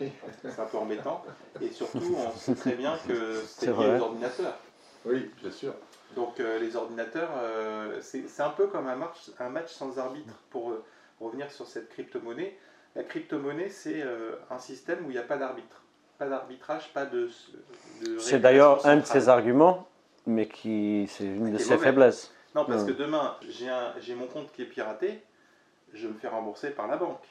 Oui. 0.00 0.12
C'est 0.42 0.60
un 0.60 0.66
peu 0.66 0.78
embêtant. 0.78 1.24
Et 1.60 1.70
surtout, 1.70 2.14
on 2.16 2.30
sait 2.36 2.54
très 2.54 2.72
bien 2.72 2.98
que 3.06 3.40
c'est 3.46 3.66
lié 3.66 3.96
aux 3.98 4.02
ordinateurs. 4.02 4.58
oui, 5.04 5.30
bien 5.40 5.50
sûr. 5.50 5.74
Donc 6.16 6.40
euh, 6.40 6.58
les 6.58 6.76
ordinateurs, 6.76 7.30
euh, 7.38 7.98
c'est 8.02 8.40
un 8.42 8.50
peu 8.50 8.66
comme 8.66 8.86
un 8.86 8.96
match, 8.96 9.30
un 9.38 9.48
match 9.48 9.72
sans 9.72 9.98
arbitre. 9.98 10.34
Pour 10.50 10.70
euh, 10.70 10.84
revenir 11.20 11.50
sur 11.50 11.66
cette 11.66 11.88
crypto-monnaie, 11.88 12.58
la 12.94 13.02
crypto-monnaie, 13.02 13.70
c'est 13.70 14.02
euh, 14.02 14.32
un 14.50 14.58
système 14.58 15.06
où 15.06 15.10
il 15.10 15.14
n'y 15.14 15.18
a 15.18 15.22
pas 15.22 15.38
d'arbitre. 15.38 15.82
Pas 16.18 16.26
d'arbitrage, 16.28 16.92
pas 16.92 17.06
de... 17.06 17.30
de 18.04 18.18
C'est 18.18 18.40
d'ailleurs 18.40 18.84
un 18.86 18.96
de 18.98 19.06
ses 19.06 19.30
arguments, 19.30 19.88
mais 20.26 20.46
qui 20.46 21.06
c'est 21.10 21.24
une 21.24 21.52
de 21.52 21.58
ses 21.58 21.78
faiblesses. 21.78 22.30
Non, 22.54 22.66
parce 22.66 22.82
Ouais. 22.82 22.88
que 22.92 22.98
demain, 22.98 23.36
j'ai 23.48 23.70
un- 23.70 23.94
j'ai 23.98 24.14
mon 24.14 24.26
compte 24.26 24.52
qui 24.52 24.60
est 24.62 24.66
piraté, 24.66 25.22
je 25.94 26.06
me 26.06 26.12
fais 26.12 26.28
rembourser 26.28 26.70
par 26.70 26.86
la 26.88 26.98
banque. 26.98 27.24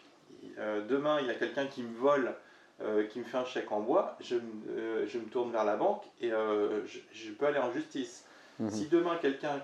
Euh, 0.58 0.86
demain, 0.88 1.20
il 1.22 1.28
y 1.28 1.30
a 1.30 1.36
quelqu'un 1.36 1.68
qui 1.68 1.84
me 1.84 1.96
vole, 1.98 2.34
euh, 2.82 3.06
qui 3.08 3.20
me 3.20 3.26
fait 3.26 3.38
un 3.38 3.46
chèque 3.46 3.72
en 3.72 3.82
bois, 3.82 4.18
je, 4.22 4.36
me- 4.36 4.42
euh, 4.70 5.08
je 5.08 5.18
me 5.20 5.26
tourne 5.26 5.52
vers 5.52 5.64
la 5.66 5.76
banque 5.76 6.04
et 6.20 6.30
je, 6.30 7.00
je 7.12 7.32
peux 7.32 7.46
aller 7.46 7.60
en 7.60 7.72
justice. 7.72 8.26
Mhm. 8.60 8.70
Si 8.70 8.88
demain 8.88 9.18
quelqu'un 9.22 9.62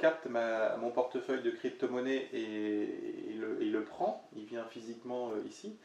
capte 0.00 0.26
ma- 0.26 0.76
mon 0.76 0.90
portefeuille 0.90 1.42
de 1.42 1.50
crypto-monnaie 1.50 2.28
et, 2.32 3.30
et 3.30 3.34
le, 3.34 3.60
et 3.62 3.66
le 3.66 3.82
prend, 3.82 4.28
il 4.36 4.44
vient 4.44 4.64
physiquement 4.64 5.32
ici, 5.46 5.76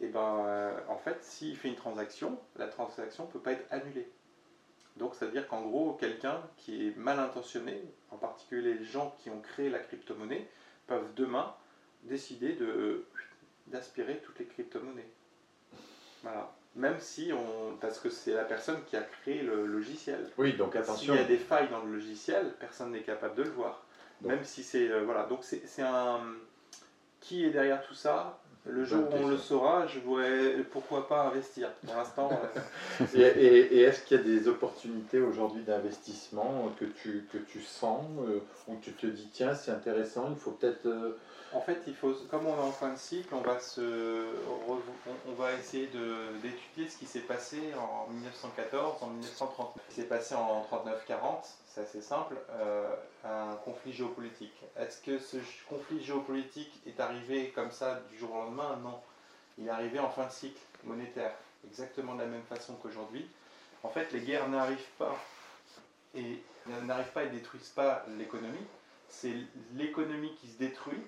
et 0.00 0.08
ben 0.08 0.44
euh, 0.46 0.78
en 0.88 0.96
fait, 0.96 1.18
s'il 1.22 1.56
fait 1.56 1.68
une 1.68 1.74
transaction, 1.74 2.38
la 2.56 2.66
transaction 2.66 3.24
ne 3.26 3.30
peut 3.30 3.40
pas 3.40 3.52
être 3.52 3.66
annulée. 3.72 4.08
Donc, 4.96 5.14
c'est-à-dire 5.14 5.46
qu'en 5.48 5.62
gros, 5.62 5.92
quelqu'un 5.92 6.40
qui 6.56 6.88
est 6.88 6.96
mal 6.96 7.18
intentionné, 7.20 7.82
en 8.10 8.16
particulier 8.16 8.74
les 8.74 8.84
gens 8.84 9.14
qui 9.18 9.30
ont 9.30 9.40
créé 9.40 9.70
la 9.70 9.78
crypto-monnaie, 9.78 10.48
peuvent 10.86 11.12
demain 11.14 11.54
décidé 12.04 12.54
de 12.54 13.04
d'aspirer 13.70 14.20
toutes 14.24 14.38
les 14.38 14.46
crypto-monnaies. 14.46 15.10
Voilà. 16.22 16.52
Même 16.76 16.98
si 17.00 17.32
on. 17.32 17.76
Parce 17.80 17.98
que 17.98 18.10
c'est 18.10 18.34
la 18.34 18.44
personne 18.44 18.84
qui 18.84 18.96
a 18.96 19.02
créé 19.02 19.42
le 19.42 19.66
logiciel. 19.66 20.28
Oui, 20.36 20.52
donc 20.54 20.72
S'il 20.72 20.80
attention. 20.82 21.14
y 21.14 21.18
a 21.18 21.24
des 21.24 21.38
failles 21.38 21.68
dans 21.70 21.82
le 21.82 21.92
logiciel, 21.94 22.54
personne 22.60 22.92
n'est 22.92 23.02
capable 23.02 23.34
de 23.36 23.42
le 23.44 23.50
voir. 23.50 23.84
Donc- 24.20 24.32
Même 24.32 24.44
si 24.44 24.62
c'est. 24.62 24.88
euh, 24.90 25.02
voilà. 25.04 25.24
Donc 25.24 25.40
c'est 25.44 25.82
un. 25.82 26.20
Qui 27.20 27.44
est 27.44 27.50
derrière 27.50 27.82
tout 27.86 27.94
ça? 27.94 28.40
Le 28.66 28.84
jour 28.84 29.04
où 29.10 29.16
on 29.16 29.28
le 29.28 29.38
saura, 29.38 29.86
je 29.86 29.98
pourrais. 30.00 30.56
Pourquoi 30.70 31.08
pas 31.08 31.22
investir 31.22 31.70
Pour 31.86 31.94
l'instant. 31.96 32.30
euh, 33.00 33.04
Et, 33.14 33.20
et- 33.20 33.76
et 33.78 33.80
est-ce 33.82 34.02
qu'il 34.02 34.16
y 34.18 34.20
a 34.20 34.22
des 34.22 34.46
opportunités 34.48 35.20
aujourd'hui 35.20 35.62
d'investissement 35.62 36.70
que 36.78 36.84
tu, 36.84 37.26
que 37.32 37.38
tu 37.38 37.62
sens, 37.62 38.04
euh, 38.26 38.40
où 38.66 38.76
tu 38.82 38.92
te 38.92 39.06
dis, 39.06 39.28
tiens, 39.32 39.54
c'est 39.54 39.70
intéressant, 39.70 40.26
il 40.30 40.36
faut 40.36 40.50
peut-être... 40.50 40.84
euh, 40.86 41.16
En 41.54 41.60
fait, 41.62 41.78
il 41.86 41.94
faut, 41.94 42.12
comme 42.30 42.46
on 42.46 42.56
est 42.56 42.60
en 42.68 42.72
fin 42.72 42.92
de 42.92 42.98
cycle, 42.98 43.34
on 43.34 43.40
va, 43.40 43.58
se, 43.58 43.80
revo- 43.80 44.82
on, 45.06 45.30
on 45.30 45.34
va 45.34 45.52
essayer 45.54 45.86
de- 45.86 46.36
d'étudier 46.42 46.88
ce 46.88 46.98
qui 46.98 47.06
s'est 47.06 47.20
passé 47.20 47.58
en 47.78 48.12
1914, 48.12 49.02
en 49.02 49.06
1939. 49.06 49.82
Ce 49.88 49.94
qui 49.94 50.00
s'est 50.02 50.06
passé 50.08 50.34
en 50.34 50.66
39-40, 50.70 51.46
c'est 51.78 51.82
assez 51.82 52.00
simple, 52.00 52.36
euh, 52.50 52.94
un 53.24 53.54
conflit 53.64 53.92
géopolitique. 53.92 54.64
Est-ce 54.76 55.00
que 55.00 55.18
ce 55.18 55.36
conflit 55.68 56.02
géopolitique 56.02 56.72
est 56.86 56.98
arrivé 56.98 57.50
comme 57.50 57.70
ça 57.70 58.00
du 58.10 58.18
jour 58.18 58.34
au 58.34 58.38
lendemain? 58.38 58.76
Non. 58.82 59.00
Il 59.58 59.66
est 59.66 59.70
arrivé 59.70 59.98
en 59.98 60.10
fin 60.10 60.26
de 60.26 60.32
cycle 60.32 60.60
monétaire, 60.84 61.32
exactement 61.66 62.14
de 62.14 62.22
la 62.22 62.26
même 62.26 62.42
façon 62.44 62.74
qu'aujourd'hui. 62.74 63.28
En 63.82 63.90
fait, 63.90 64.12
les 64.12 64.20
guerres 64.20 64.48
n'arrivent 64.48 64.90
pas 64.98 65.16
et 66.14 66.42
n'arrivent 66.66 67.12
pas 67.12 67.24
et 67.24 67.30
détruisent 67.30 67.72
pas 67.74 68.04
l'économie. 68.18 68.66
C'est 69.08 69.34
l'économie 69.74 70.34
qui 70.40 70.48
se 70.48 70.58
détruit 70.58 71.02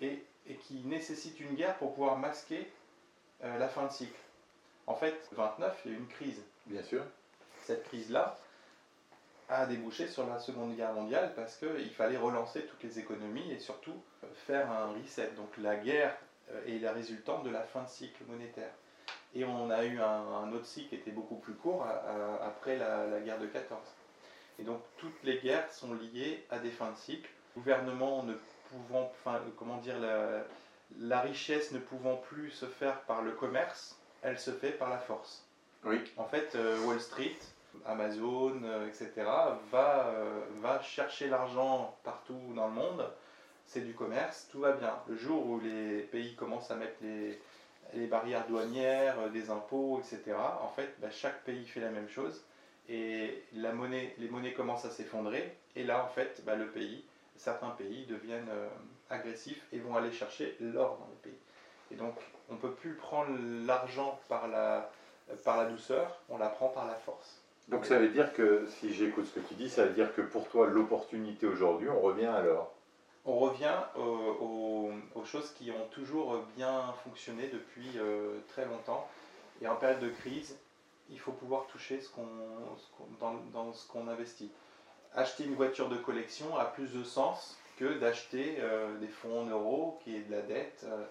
et, 0.00 0.24
et 0.48 0.56
qui 0.56 0.74
nécessite 0.84 1.38
une 1.40 1.54
guerre 1.54 1.76
pour 1.78 1.94
pouvoir 1.94 2.18
masquer 2.18 2.70
euh, 3.44 3.58
la 3.58 3.68
fin 3.68 3.86
de 3.86 3.92
cycle. 3.92 4.18
En 4.86 4.94
fait, 4.94 5.28
29, 5.32 5.82
il 5.84 5.90
y 5.90 5.94
a 5.94 5.96
eu 5.96 6.00
une 6.00 6.08
crise. 6.08 6.42
Bien 6.66 6.82
sûr. 6.82 7.02
Cette 7.62 7.84
crise-là 7.84 8.36
a 9.48 9.66
débouché 9.66 10.08
sur 10.08 10.26
la 10.26 10.38
Seconde 10.38 10.74
Guerre 10.76 10.92
mondiale 10.92 11.32
parce 11.36 11.56
qu'il 11.56 11.90
fallait 11.90 12.16
relancer 12.16 12.62
toutes 12.66 12.82
les 12.82 12.98
économies 12.98 13.52
et 13.52 13.58
surtout 13.58 13.94
euh, 14.24 14.26
faire 14.46 14.70
un 14.70 14.86
reset. 14.92 15.30
Donc 15.36 15.56
la 15.58 15.76
guerre 15.76 16.16
euh, 16.52 16.66
est 16.66 16.78
la 16.80 16.92
résultante 16.92 17.44
de 17.44 17.50
la 17.50 17.62
fin 17.62 17.82
de 17.84 17.88
cycle 17.88 18.24
monétaire. 18.28 18.72
Et 19.34 19.44
on 19.44 19.70
a 19.70 19.84
eu 19.84 20.00
un, 20.00 20.04
un 20.04 20.52
autre 20.52 20.64
cycle 20.66 20.88
qui 20.88 20.94
était 20.96 21.10
beaucoup 21.10 21.36
plus 21.36 21.54
court 21.54 21.84
à- 21.84 21.90
à- 21.90 22.46
après 22.46 22.76
la, 22.76 23.06
la 23.06 23.20
guerre 23.20 23.38
de 23.38 23.46
14. 23.46 23.80
Et 24.58 24.62
donc 24.62 24.80
toutes 24.96 25.22
les 25.24 25.38
guerres 25.38 25.70
sont 25.72 25.94
liées 25.94 26.44
à 26.50 26.58
des 26.58 26.70
fins 26.70 26.90
de 26.90 26.96
cycle. 26.96 27.28
Le 27.54 27.60
gouvernement 27.62 28.22
ne 28.22 28.34
pouvant, 28.70 29.10
enfin, 29.20 29.36
euh, 29.36 29.50
comment 29.56 29.76
dire, 29.78 29.98
la, 30.00 30.42
la 30.98 31.20
richesse 31.20 31.72
ne 31.72 31.78
pouvant 31.78 32.16
plus 32.16 32.50
se 32.50 32.66
faire 32.66 33.00
par 33.02 33.22
le 33.22 33.32
commerce, 33.32 33.96
elle 34.22 34.38
se 34.38 34.50
fait 34.50 34.70
par 34.72 34.90
la 34.90 34.98
force. 34.98 35.44
Oui. 35.84 36.00
En 36.16 36.24
fait, 36.24 36.54
euh, 36.56 36.80
Wall 36.84 37.00
Street, 37.00 37.36
Amazon, 37.84 38.60
euh, 38.64 38.88
etc., 38.88 39.12
va, 39.70 40.06
euh, 40.08 40.40
va 40.60 40.80
chercher 40.80 41.28
l'argent 41.28 41.96
partout 42.04 42.40
dans 42.54 42.68
le 42.68 42.74
monde. 42.74 43.10
C'est 43.66 43.80
du 43.80 43.94
commerce, 43.94 44.48
tout 44.50 44.60
va 44.60 44.72
bien. 44.72 44.94
Le 45.08 45.16
jour 45.16 45.46
où 45.46 45.60
les 45.60 46.02
pays 46.02 46.34
commencent 46.36 46.70
à 46.70 46.76
mettre 46.76 46.96
les, 47.02 47.40
les 47.94 48.06
barrières 48.06 48.46
douanières, 48.46 49.18
euh, 49.20 49.28
des 49.28 49.50
impôts, 49.50 50.00
etc., 50.00 50.36
en 50.62 50.68
fait, 50.68 50.94
bah, 51.00 51.10
chaque 51.10 51.42
pays 51.44 51.66
fait 51.66 51.80
la 51.80 51.90
même 51.90 52.08
chose. 52.08 52.44
Et 52.88 53.42
la 53.52 53.72
monnaie, 53.72 54.14
les 54.18 54.28
monnaies 54.28 54.52
commencent 54.52 54.84
à 54.84 54.90
s'effondrer. 54.90 55.56
Et 55.74 55.82
là, 55.82 56.04
en 56.04 56.08
fait, 56.08 56.42
bah, 56.44 56.54
le 56.54 56.68
pays, 56.68 57.04
certains 57.36 57.70
pays 57.70 58.06
deviennent 58.06 58.48
agressifs 59.10 59.66
et 59.72 59.78
vont 59.78 59.96
aller 59.96 60.12
chercher 60.12 60.56
l'or 60.60 60.98
dans 60.98 61.08
les 61.08 61.30
pays. 61.30 61.40
Et 61.90 61.96
donc, 61.96 62.14
on 62.48 62.54
ne 62.54 62.58
peut 62.58 62.72
plus 62.72 62.94
prendre 62.94 63.36
l'argent 63.66 64.20
par 64.28 64.46
la, 64.48 64.90
par 65.44 65.56
la 65.56 65.66
douceur, 65.66 66.20
on 66.28 66.38
la 66.38 66.48
prend 66.48 66.68
par 66.68 66.86
la 66.86 66.94
force. 66.94 67.40
Donc 67.68 67.84
ça 67.84 67.98
veut 67.98 68.08
dire 68.08 68.32
que, 68.32 68.66
si 68.78 68.94
j'écoute 68.94 69.26
ce 69.26 69.40
que 69.40 69.46
tu 69.46 69.54
dis, 69.54 69.68
ça 69.68 69.84
veut 69.86 69.92
dire 69.94 70.14
que 70.14 70.22
pour 70.22 70.48
toi, 70.48 70.68
l'opportunité 70.68 71.46
aujourd'hui, 71.46 71.88
on 71.88 72.00
revient 72.00 72.26
alors. 72.26 72.72
On 73.24 73.38
revient 73.38 73.74
aux, 73.96 74.00
aux- 74.00 74.92
aux 75.16 75.24
choses 75.24 75.50
qui 75.52 75.72
ont 75.72 75.86
toujours 75.90 76.38
bien 76.56 76.92
fonctionné 77.04 77.48
depuis 77.52 77.98
euh, 77.98 78.38
très 78.48 78.64
longtemps. 78.66 79.08
Et 79.60 79.66
en 79.66 79.74
période 79.74 79.98
de 80.00 80.10
crise, 80.10 80.56
il 81.10 81.18
faut 81.18 81.32
pouvoir 81.32 81.66
toucher 81.66 82.00
ce 82.00 82.08
qu'on, 82.10 82.26
dans, 83.20 83.72
ce 83.72 83.88
qu'on 83.88 84.06
investit. 84.06 84.50
Acheter 85.14 85.44
une 85.44 85.54
voiture 85.54 85.88
de 85.88 85.96
collection 85.96 86.56
a 86.56 86.66
plus 86.66 86.92
de 86.92 87.02
sens 87.02 87.56
que 87.78 87.98
d'acheter 87.98 88.58
euh, 88.60 88.96
des 88.98 89.08
fonds 89.08 89.40
en 89.42 89.46
euros, 89.46 89.98
qui 90.04 90.14
est 90.14 90.20
de 90.20 90.30
la 90.32 90.42
dette. 90.42 90.84
euh, 90.84 91.04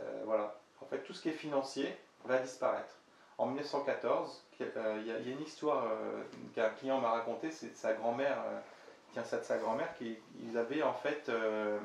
euh, 0.00 0.22
voilà. 0.24 0.58
En 0.80 0.86
fait, 0.86 0.98
tout 1.04 1.12
ce 1.12 1.22
qui 1.22 1.28
est 1.28 1.32
financier 1.32 1.96
va 2.24 2.38
disparaître. 2.38 2.96
En 3.42 3.46
1914, 3.46 4.40
euh, 4.60 4.98
il 5.00 5.08
y, 5.08 5.10
a- 5.10 5.18
une 5.18 5.42
histoire 5.42 5.84
euh, 5.84 6.22
qu'un 6.54 6.68
client 6.68 7.00
m'a 7.00 7.10
racontée, 7.10 7.50
c'est 7.50 7.76
sa 7.76 7.92
grand-mère, 7.92 8.38
euh, 8.46 8.60
tient 9.12 9.24
ça 9.24 9.38
de 9.38 9.42
sa 9.42 9.58
grand-mère, 9.58 9.92
qui 9.98 10.16
ils 10.44 10.56
avaient 10.56 10.84
en 10.84 10.92
fait, 10.92 11.28
euh, 11.28 11.76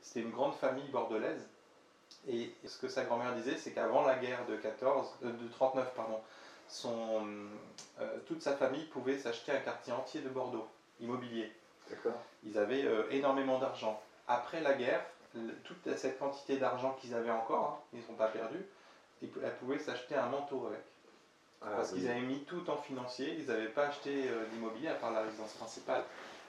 c'était 0.00 0.22
une 0.22 0.32
grande 0.32 0.52
famille 0.54 0.88
bordelaise. 0.88 1.46
Et 2.26 2.50
ce 2.64 2.76
que 2.76 2.88
sa 2.88 3.04
grand-mère 3.04 3.36
disait, 3.36 3.56
c'est 3.56 3.70
qu'avant 3.70 4.02
la 4.04 4.16
guerre 4.16 4.44
de 4.46 4.56
14, 4.56 5.08
euh, 5.22 5.30
de 5.30 5.46
39, 5.46 5.94
pardon, 5.94 6.18
son, 6.66 7.24
euh, 8.00 8.18
toute 8.26 8.42
sa 8.42 8.56
famille 8.56 8.86
pouvait 8.86 9.16
s'acheter 9.16 9.52
un 9.52 9.60
quartier 9.60 9.92
entier 9.92 10.22
de 10.22 10.28
Bordeaux, 10.28 10.66
immobilier. 10.98 11.52
D'accord. 11.88 12.20
Ils 12.42 12.58
avaient 12.58 12.84
euh, 12.84 13.04
énormément 13.12 13.60
d'argent. 13.60 14.02
Après 14.26 14.60
la 14.60 14.74
guerre, 14.74 15.04
toute 15.62 15.96
cette 15.96 16.18
quantité 16.18 16.56
d'argent 16.56 16.96
qu'ils 17.00 17.14
avaient 17.14 17.30
encore, 17.30 17.64
hein, 17.64 17.78
ils 17.92 18.00
n'ont 18.10 18.16
pas 18.16 18.26
perdu, 18.26 18.66
ils 19.22 19.30
pouvaient 19.30 19.78
s'acheter 19.78 20.16
un 20.16 20.26
manteau 20.26 20.66
avec. 20.66 20.82
Ah, 21.62 21.72
Parce 21.76 21.92
oui. 21.92 22.00
qu'ils 22.00 22.08
avaient 22.10 22.20
mis 22.20 22.44
tout 22.44 22.68
en 22.70 22.76
financier, 22.76 23.34
ils 23.38 23.46
n'avaient 23.46 23.68
pas 23.68 23.86
acheté 23.88 24.28
euh, 24.28 24.46
d'immobilier 24.46 24.88
à 24.88 24.94
part 24.94 25.10
la 25.12 25.22
résidence 25.22 25.54
principale. 25.54 26.04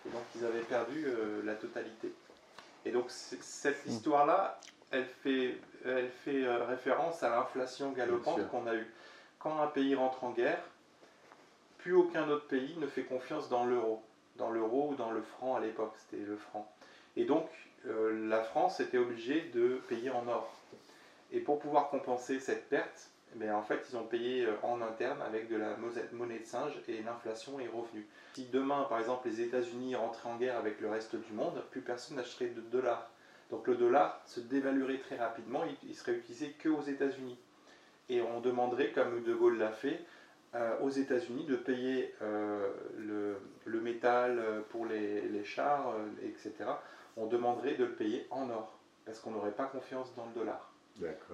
Et 0.05 0.09
donc 0.09 0.23
ils 0.35 0.45
avaient 0.45 0.63
perdu 0.63 1.05
euh, 1.07 1.41
la 1.43 1.55
totalité. 1.55 2.13
Et 2.85 2.91
donc 2.91 3.09
cette 3.09 3.85
Hmm. 3.85 3.89
histoire-là, 3.89 4.59
elle 4.91 5.05
fait, 5.05 5.57
elle 5.85 6.09
fait 6.09 6.43
euh, 6.45 6.65
référence 6.65 7.23
à 7.23 7.29
l'inflation 7.29 7.91
galopante 7.91 8.47
qu'on 8.49 8.67
a 8.67 8.75
eue. 8.75 8.93
Quand 9.39 9.61
un 9.61 9.67
pays 9.67 9.95
rentre 9.95 10.23
en 10.23 10.31
guerre, 10.31 10.61
plus 11.77 11.93
aucun 11.93 12.27
autre 12.29 12.47
pays 12.47 12.75
ne 12.77 12.87
fait 12.87 13.03
confiance 13.03 13.49
dans 13.49 13.65
l'euro. 13.65 14.03
Dans 14.35 14.51
l'euro 14.51 14.89
ou 14.91 14.95
dans 14.95 15.11
le 15.11 15.21
franc 15.21 15.55
à 15.55 15.59
l'époque, 15.59 15.93
c'était 15.97 16.23
le 16.23 16.37
franc. 16.37 16.71
Et 17.15 17.25
donc 17.25 17.49
euh, 17.85 18.27
la 18.27 18.43
France 18.43 18.79
était 18.79 18.97
obligée 18.97 19.41
de 19.53 19.81
payer 19.87 20.09
en 20.09 20.27
or. 20.27 20.51
Et 21.31 21.39
pour 21.39 21.59
pouvoir 21.59 21.89
compenser 21.89 22.39
cette 22.39 22.69
perte, 22.69 23.09
bien, 23.35 23.55
en 23.55 23.61
fait, 23.61 23.85
ils 23.89 23.97
ont 23.97 24.05
payé 24.05 24.45
euh, 24.45 24.53
en 24.63 24.81
interne 24.81 25.21
avec 25.21 25.49
de 25.49 25.57
la 25.57 25.75
monnaie 26.13 26.39
de 26.39 26.45
singe 26.45 26.73
et 26.87 27.01
l'inflation 27.03 27.59
est 27.59 27.67
revenue. 27.67 28.05
Si 28.33 28.45
demain, 28.45 28.85
par 28.89 28.99
exemple, 28.99 29.27
les 29.27 29.41
États-Unis 29.41 29.95
rentraient 29.95 30.29
en 30.29 30.37
guerre 30.37 30.57
avec 30.57 30.79
le 30.79 30.89
reste 30.89 31.15
du 31.15 31.33
monde, 31.33 31.61
plus 31.71 31.81
personne 31.81 32.17
n'achèterait 32.17 32.51
de 32.51 32.61
dollars. 32.61 33.09
Donc 33.49 33.67
le 33.67 33.75
dollar 33.75 34.21
se 34.25 34.39
dévaluerait 34.39 34.99
très 34.99 35.17
rapidement, 35.17 35.63
il, 35.83 35.95
serait 35.95 36.13
utilisé 36.13 36.51
que 36.59 36.69
aux 36.69 36.81
États-Unis. 36.81 37.37
Et 38.09 38.21
on 38.21 38.39
demanderait, 38.39 38.91
comme 38.91 39.23
De 39.23 39.33
Gaulle 39.33 39.57
l'a 39.57 39.71
fait, 39.71 40.01
euh, 40.55 40.79
aux 40.81 40.89
États-Unis 40.89 41.45
de 41.45 41.55
payer 41.55 42.13
euh, 42.21 42.69
le, 43.65 43.81
métal 43.81 44.41
pour 44.69 44.85
les, 44.85 45.43
chars, 45.45 45.93
etc. 46.23 46.53
On 47.15 47.27
demanderait 47.27 47.75
de 47.75 47.85
le 47.85 47.93
payer 47.93 48.27
en 48.31 48.49
or, 48.49 48.77
parce 49.05 49.19
qu'on 49.19 49.31
n'aurait 49.31 49.51
pas 49.51 49.65
confiance 49.65 50.13
dans 50.15 50.25
le 50.25 50.33
dollar. 50.33 50.71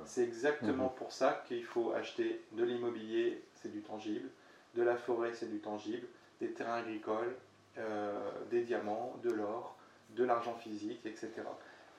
C'est 0.06 0.24
exactement 0.24 0.90
pour 0.90 1.12
ça 1.12 1.44
qu'il 1.48 1.64
faut 1.64 1.94
acheter 1.94 2.42
de 2.54 2.64
l'immobilier, 2.64 3.42
c'est 3.56 3.72
du 3.72 3.82
tangible, 3.82 4.30
de 4.76 4.84
la 4.84 4.98
forêt, 4.98 5.34
c'est 5.34 5.50
du 5.50 5.60
tangible, 5.60 6.08
des 6.42 6.52
terrains 6.52 6.76
agricoles, 6.76 7.36
euh, 7.78 8.32
des 8.52 8.64
diamants, 8.64 9.16
de 9.24 9.32
l'or, 9.32 9.78
de 10.12 10.24
l'argent 10.24 10.56
physique, 10.56 11.06
etc. 11.06 11.32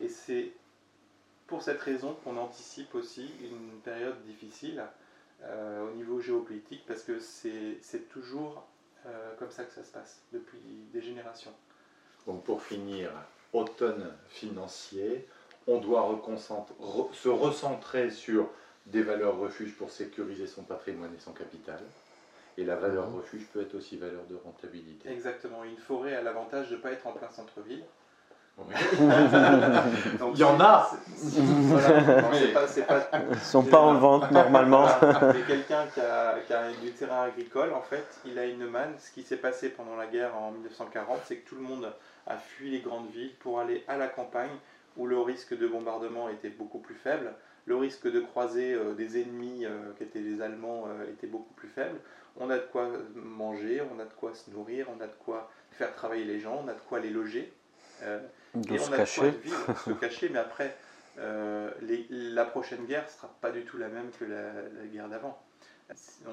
Et 0.00 0.08
c'est 0.08 0.52
pour 1.46 1.62
cette 1.62 1.80
raison 1.80 2.16
qu'on 2.24 2.36
anticipe 2.36 2.94
aussi 2.94 3.30
une 3.42 3.80
période 3.82 4.20
difficile 4.24 4.82
euh, 5.42 5.88
au 5.88 5.94
niveau 5.94 6.20
géopolitique, 6.20 6.84
parce 6.86 7.02
que 7.02 7.18
c'est 7.18 7.78
c'est 7.82 8.08
toujours 8.08 8.66
euh, 9.06 9.34
comme 9.38 9.50
ça 9.50 9.64
que 9.64 9.72
ça 9.72 9.82
se 9.82 9.92
passe 9.92 10.22
depuis 10.32 10.60
des 10.92 11.02
générations. 11.02 11.52
Donc 12.26 12.44
pour 12.44 12.62
finir, 12.62 13.10
automne 13.52 14.12
financier, 14.28 15.26
on 15.66 15.78
doit 15.78 16.06
se 17.12 17.28
recentrer 17.28 18.10
sur 18.10 18.48
des 18.86 19.02
valeurs 19.02 19.38
refuges 19.38 19.74
pour 19.76 19.90
sécuriser 19.90 20.46
son 20.46 20.62
patrimoine 20.62 21.10
et 21.16 21.20
son 21.20 21.32
capital. 21.32 21.78
Et 22.58 22.64
la 22.64 22.76
valeur 22.76 23.08
Mhm. 23.08 23.16
refuge 23.16 23.46
peut 23.52 23.62
être 23.62 23.74
aussi 23.74 23.96
valeur 23.96 24.22
de 24.30 24.36
rentabilité. 24.44 25.08
Exactement, 25.10 25.64
une 25.64 25.76
forêt 25.78 26.14
a 26.14 26.22
l'avantage 26.22 26.68
de 26.70 26.76
ne 26.76 26.80
pas 26.80 26.92
être 26.92 27.06
en 27.06 27.12
plein 27.12 27.30
centre-ville. 27.30 27.82
Oui. 28.56 28.72
Donc, 30.20 30.34
Il 30.34 30.38
y 30.40 30.44
en 30.44 30.60
a. 30.60 30.88
voilà. 31.16 32.22
Pas- 32.22 32.82
pas- 32.86 33.18
Ils 33.18 33.30
ne 33.30 33.34
sont 33.36 33.64
pas 33.64 33.80
en 33.80 33.94
vente 33.94 34.30
normalement. 34.30 34.86
C'est 35.32 35.46
quelqu'un 35.46 35.86
qui 35.92 36.00
a, 36.00 36.36
qui 36.46 36.52
a 36.52 36.70
du 36.80 36.92
terrain 36.92 37.24
agricole, 37.24 37.72
en 37.72 37.82
fait, 37.82 38.06
il 38.24 38.38
a 38.38 38.44
une 38.46 38.66
manne. 38.66 38.94
Ce 39.00 39.10
qui 39.10 39.22
s'est 39.24 39.38
passé 39.38 39.70
pendant 39.70 39.96
la 39.96 40.06
guerre 40.06 40.36
en 40.36 40.52
1940, 40.52 41.18
c'est 41.24 41.38
que 41.38 41.48
tout 41.48 41.56
le 41.56 41.62
monde 41.62 41.92
a 42.28 42.36
fui 42.36 42.70
les 42.70 42.78
grandes 42.80 43.10
villes 43.10 43.34
pour 43.40 43.58
aller 43.58 43.82
à 43.88 43.96
la 43.96 44.06
campagne 44.06 44.50
où 44.96 45.06
le 45.06 45.18
risque 45.18 45.56
de 45.56 45.66
bombardement 45.66 46.28
était 46.28 46.50
beaucoup 46.50 46.78
plus 46.78 46.94
faible, 46.94 47.32
le 47.66 47.76
risque 47.76 48.10
de 48.10 48.20
croiser 48.20 48.74
euh, 48.74 48.92
des 48.94 49.20
ennemis 49.20 49.64
euh, 49.64 49.92
qui 49.96 50.04
étaient 50.04 50.20
les 50.20 50.40
Allemands 50.42 50.84
euh, 50.88 51.10
était 51.10 51.26
beaucoup 51.26 51.54
plus 51.54 51.68
faible. 51.68 51.98
On 52.36 52.50
a 52.50 52.58
de 52.58 52.64
quoi 52.72 52.88
manger, 53.14 53.82
on 53.94 53.98
a 54.00 54.04
de 54.04 54.12
quoi 54.12 54.34
se 54.34 54.50
nourrir, 54.50 54.88
on 54.96 55.00
a 55.02 55.06
de 55.06 55.14
quoi 55.24 55.50
faire 55.72 55.94
travailler 55.94 56.24
les 56.24 56.40
gens, 56.40 56.62
on 56.64 56.68
a 56.68 56.74
de 56.74 56.80
quoi 56.88 57.00
les 57.00 57.10
loger. 57.10 57.52
Euh, 58.02 58.20
et 58.68 58.78
on 58.78 58.92
a 58.92 58.96
cacher. 58.98 59.22
de 59.22 59.30
quoi 59.30 59.40
vivre, 59.42 59.78
se 59.84 59.90
cacher, 60.00 60.28
mais 60.28 60.38
après, 60.40 60.76
euh, 61.18 61.70
les- 61.82 62.06
la 62.10 62.44
prochaine 62.44 62.84
guerre 62.86 63.08
sera 63.08 63.28
pas 63.40 63.50
du 63.50 63.64
tout 63.64 63.78
la 63.78 63.88
même 63.88 64.10
que 64.18 64.24
la, 64.24 64.52
la 64.52 64.86
guerre 64.92 65.08
d'avant. 65.08 65.40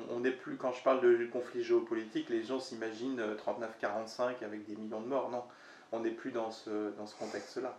On- 0.10 0.20
n'est 0.22 0.32
plus, 0.32 0.56
quand 0.56 0.72
je 0.72 0.82
parle 0.84 1.02
de 1.02 1.26
conflit 1.28 1.64
géopolitique, 1.64 2.30
les 2.30 2.44
gens 2.44 2.60
s'imaginent 2.60 3.20
euh, 3.20 3.36
39-45 3.36 4.44
avec 4.44 4.66
des 4.66 4.76
millions 4.76 5.02
de 5.02 5.08
morts. 5.08 5.30
Non, 5.30 5.44
on 5.92 6.00
n'est 6.00 6.12
plus 6.12 6.32
dans 6.32 6.52
ce, 6.52 6.92
dans 6.98 7.06
ce 7.06 7.16
contexte-là. 7.18 7.78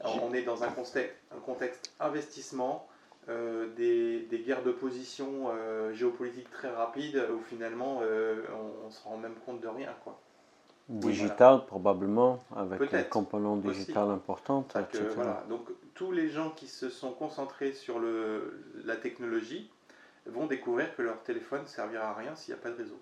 Alors, 0.00 0.22
On 0.24 0.34
est 0.34 0.42
dans 0.42 0.62
un 0.64 0.68
contexte, 0.68 1.14
un 1.34 1.40
contexte 1.40 1.92
investissement, 2.00 2.86
euh, 3.28 3.72
des, 3.74 4.20
des 4.20 4.40
guerres 4.40 4.62
d'opposition 4.62 5.48
euh, 5.48 5.94
géopolitiques 5.94 6.50
très 6.50 6.68
rapides 6.68 7.26
où 7.34 7.40
finalement 7.40 8.00
euh, 8.02 8.42
on, 8.52 8.86
on 8.86 8.90
se 8.90 9.02
rend 9.02 9.16
même 9.16 9.34
compte 9.46 9.60
de 9.60 9.68
rien. 9.68 9.94
Quoi. 10.04 10.20
Digital, 10.90 11.64
probablement, 11.64 12.44
avec 12.54 12.74
un 12.74 12.86
Peut-être, 12.86 13.08
component 13.08 13.56
digital 13.56 14.10
important, 14.10 14.66
voilà. 15.14 15.42
Donc 15.48 15.70
tous 15.94 16.12
les 16.12 16.28
gens 16.28 16.50
qui 16.50 16.66
se 16.66 16.90
sont 16.90 17.12
concentrés 17.12 17.72
sur 17.72 17.98
le, 17.98 18.62
la 18.84 18.96
technologie 18.96 19.70
vont 20.26 20.46
découvrir 20.46 20.94
que 20.94 21.00
leur 21.00 21.22
téléphone 21.22 21.62
ne 21.62 21.66
servira 21.66 22.10
à 22.10 22.14
rien 22.14 22.34
s'il 22.36 22.52
n'y 22.52 22.60
a 22.60 22.62
pas 22.62 22.70
de 22.70 22.76
réseau. 22.76 23.00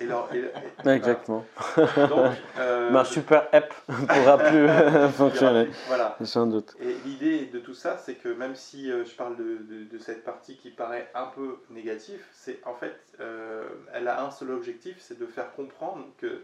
Et 0.00 0.04
leur- 0.06 0.32
et- 0.34 0.38
et- 0.86 0.88
Exactement. 0.90 1.44
voilà. 1.74 2.06
Donc, 2.06 2.32
euh, 2.58 2.90
Ma 2.92 3.04
super 3.04 3.48
app 3.52 3.72
pourra 3.86 4.38
plus 4.38 4.68
fonctionner, 5.16 5.68
Voilà. 5.88 6.16
sans 6.24 6.46
doute. 6.46 6.76
Et 6.80 6.94
l'idée 7.04 7.46
de 7.46 7.58
tout 7.58 7.74
ça, 7.74 7.98
c'est 7.98 8.14
que 8.14 8.28
même 8.28 8.54
si 8.54 8.90
euh, 8.90 9.04
je 9.04 9.14
parle 9.14 9.36
de, 9.36 9.58
de- 9.68 9.84
de 9.84 9.98
cette 9.98 10.24
partie 10.24 10.56
qui 10.56 10.70
paraît 10.70 11.10
un 11.14 11.26
peu 11.26 11.58
négative, 11.70 12.22
c'est 12.32 12.60
en 12.64 12.74
fait, 12.74 12.96
euh, 13.20 13.66
elle 13.92 14.08
a 14.08 14.22
un 14.24 14.30
seul 14.30 14.50
objectif, 14.52 14.96
c'est 15.00 15.18
de 15.18 15.26
faire 15.26 15.52
comprendre 15.54 16.04
que, 16.18 16.42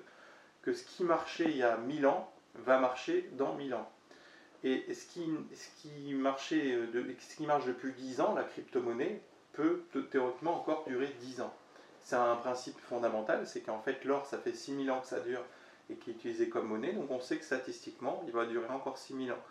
que 0.63 0.73
ce 0.73 0.83
qui 0.85 1.05
marchait 1.05 1.45
il 1.49 1.57
y 1.57 1.63
a 1.63 1.77
1000 1.77 2.07
ans 2.07 2.31
va 2.67 2.79
marcher 2.79 3.31
dans 3.39 3.55
1000 3.55 3.75
ans. 3.75 3.89
Et 4.65 4.83
ce 4.95 5.07
qui, 5.13 5.23
ce 5.55 5.83
qui, 5.83 6.15
marchait 6.15 6.73
euh, 6.75 6.87
de, 6.93 7.05
ce 7.21 7.37
qui 7.37 7.47
marche 7.47 7.67
depuis 7.67 7.93
10 7.93 8.21
ans, 8.21 8.35
la 8.35 8.43
crypto-monnaie, 8.45 9.21
peut 9.53 9.83
thé- 9.93 10.05
théoriquement 10.11 10.59
encore 10.61 10.85
durer 10.89 11.15
10 11.21 11.41
ans. 11.43 11.53
C'est 12.05 12.17
un 12.17 12.37
principe 12.37 12.79
fondamental, 12.81 13.47
c'est 13.47 13.61
qu'en 13.61 13.81
fait 13.81 14.05
l'or, 14.05 14.27
ça 14.27 14.39
fait 14.39 14.53
6000 14.53 14.91
ans 14.91 15.01
que 15.01 15.07
ça 15.07 15.21
dure 15.21 15.43
et 15.91 15.95
qui 15.95 16.11
est 16.11 16.13
utilisé 16.15 16.49
comme 16.49 16.69
monnaie, 16.69 16.93
donc 16.93 17.11
on 17.11 17.21
sait 17.21 17.37
que 17.39 17.45
statistiquement, 17.45 18.23
il 18.27 18.33
va 18.33 18.45
durer 18.47 18.69
encore 18.69 18.99
6000 18.99 19.33
ans. 19.33 19.43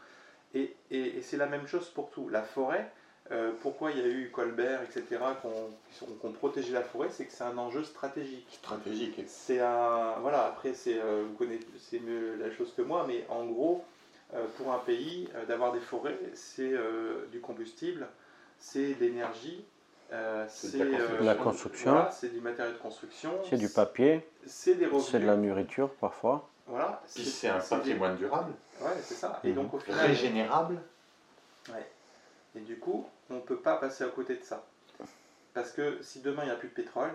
Et, 0.53 0.75
et- 0.91 1.17
et 1.17 1.21
c'est 1.21 1.37
la 1.37 1.47
même 1.47 1.67
chose 1.67 1.89
pour 1.89 2.11
tout. 2.11 2.29
La 2.29 2.43
forêt, 2.43 2.91
euh, 3.31 3.51
pourquoi 3.61 3.91
il 3.91 3.97
y 3.97 4.01
a 4.01 4.07
eu 4.07 4.29
Colbert, 4.31 4.81
etc., 4.83 5.19
qu'on 5.41 5.49
qui 5.89 5.95
sont- 5.97 6.05
qu'on 6.21 6.31
protégeait 6.31 6.73
la 6.73 6.83
forêt, 6.83 7.09
c'est 7.11 7.25
que 7.25 7.31
c'est 7.33 7.43
un 7.43 7.57
enjeu 7.57 7.83
stratégique. 7.83 8.47
Stratégique. 8.51 9.19
C'est 9.27 9.59
un. 9.59 10.13
Voilà, 10.21 10.45
après, 10.45 10.73
c'est, 10.73 10.99
euh, 10.99 11.23
vous 11.27 11.33
connaissez 11.35 11.99
mieux 12.01 12.35
la 12.35 12.51
chose 12.51 12.71
que 12.75 12.81
moi, 12.83 13.05
mais 13.07 13.25
en 13.29 13.45
gros, 13.45 13.83
euh, 14.35 14.45
pour 14.57 14.71
un 14.73 14.79
pays, 14.79 15.27
d'avoir 15.47 15.71
des 15.71 15.79
forêts, 15.79 16.19
c'est 16.35 16.73
du 17.31 17.39
combustible, 17.39 18.07
c'est 18.59 18.93
de 18.95 18.99
l'énergie, 18.99 19.63
euh, 20.13 20.45
C'est 20.47 20.77
de 20.79 21.23
la 21.23 21.31
euh, 21.33 21.35
construction. 21.35 21.91
Voilà, 21.91 22.11
c'est 22.11 22.29
du 22.29 22.39
matériel 22.39 22.75
de 22.75 22.79
construction, 22.79 23.31
C'est 23.49 23.57
du 23.57 23.69
papier, 23.69 24.27
c'est 24.45 24.75
des 24.75 24.85
revenus. 24.85 25.05
c'est 25.05 25.19
de 25.19 25.25
la 25.25 25.35
nourriture 25.35 25.89
parfois. 25.95 26.49
Voilà, 26.67 27.01
Puis 27.13 27.25
c'est 27.25 27.49
un 27.49 27.59
patrimoine 27.59 28.15
durable, 28.15 28.53
des- 28.79 28.85
Ouais, 28.85 28.91
c'est 29.01 29.15
ça. 29.15 29.39
Et 29.43 29.49
Mhm. 29.49 29.55
donc 29.55 29.73
au 29.73 29.79
final, 29.79 29.99
régénérable. 29.99 30.79
Et 32.55 32.59
du 32.59 32.77
coup, 32.77 33.07
on 33.29 33.35
ne 33.35 33.39
peut 33.41 33.57
pas 33.57 33.77
passer 33.77 34.03
à 34.03 34.09
côté 34.09 34.35
de 34.35 34.43
ça. 34.43 34.63
Parce 35.53 35.71
que 35.71 36.01
si 36.03 36.19
demain 36.21 36.43
il 36.43 36.45
n'y 36.45 36.51
a 36.51 36.55
plus 36.55 36.67
de 36.69 36.73
pétrole, 36.73 37.11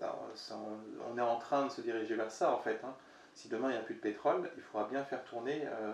alors, 0.00 0.28
ça, 0.34 0.54
on, 0.56 1.12
on 1.14 1.18
est 1.18 1.22
en 1.22 1.36
train 1.38 1.66
de 1.66 1.70
se 1.70 1.80
diriger 1.80 2.14
vers 2.14 2.30
ça 2.30 2.52
en 2.52 2.58
fait. 2.58 2.80
hein. 2.84 2.94
Si 3.34 3.48
demain 3.48 3.68
il 3.68 3.72
n'y 3.72 3.78
a 3.78 3.82
plus 3.82 3.94
de 3.94 4.00
pétrole, 4.00 4.50
il 4.56 4.62
faudra 4.62 4.86
bien 4.88 5.04
faire 5.04 5.22
tourner 5.24 5.62
euh, 5.66 5.92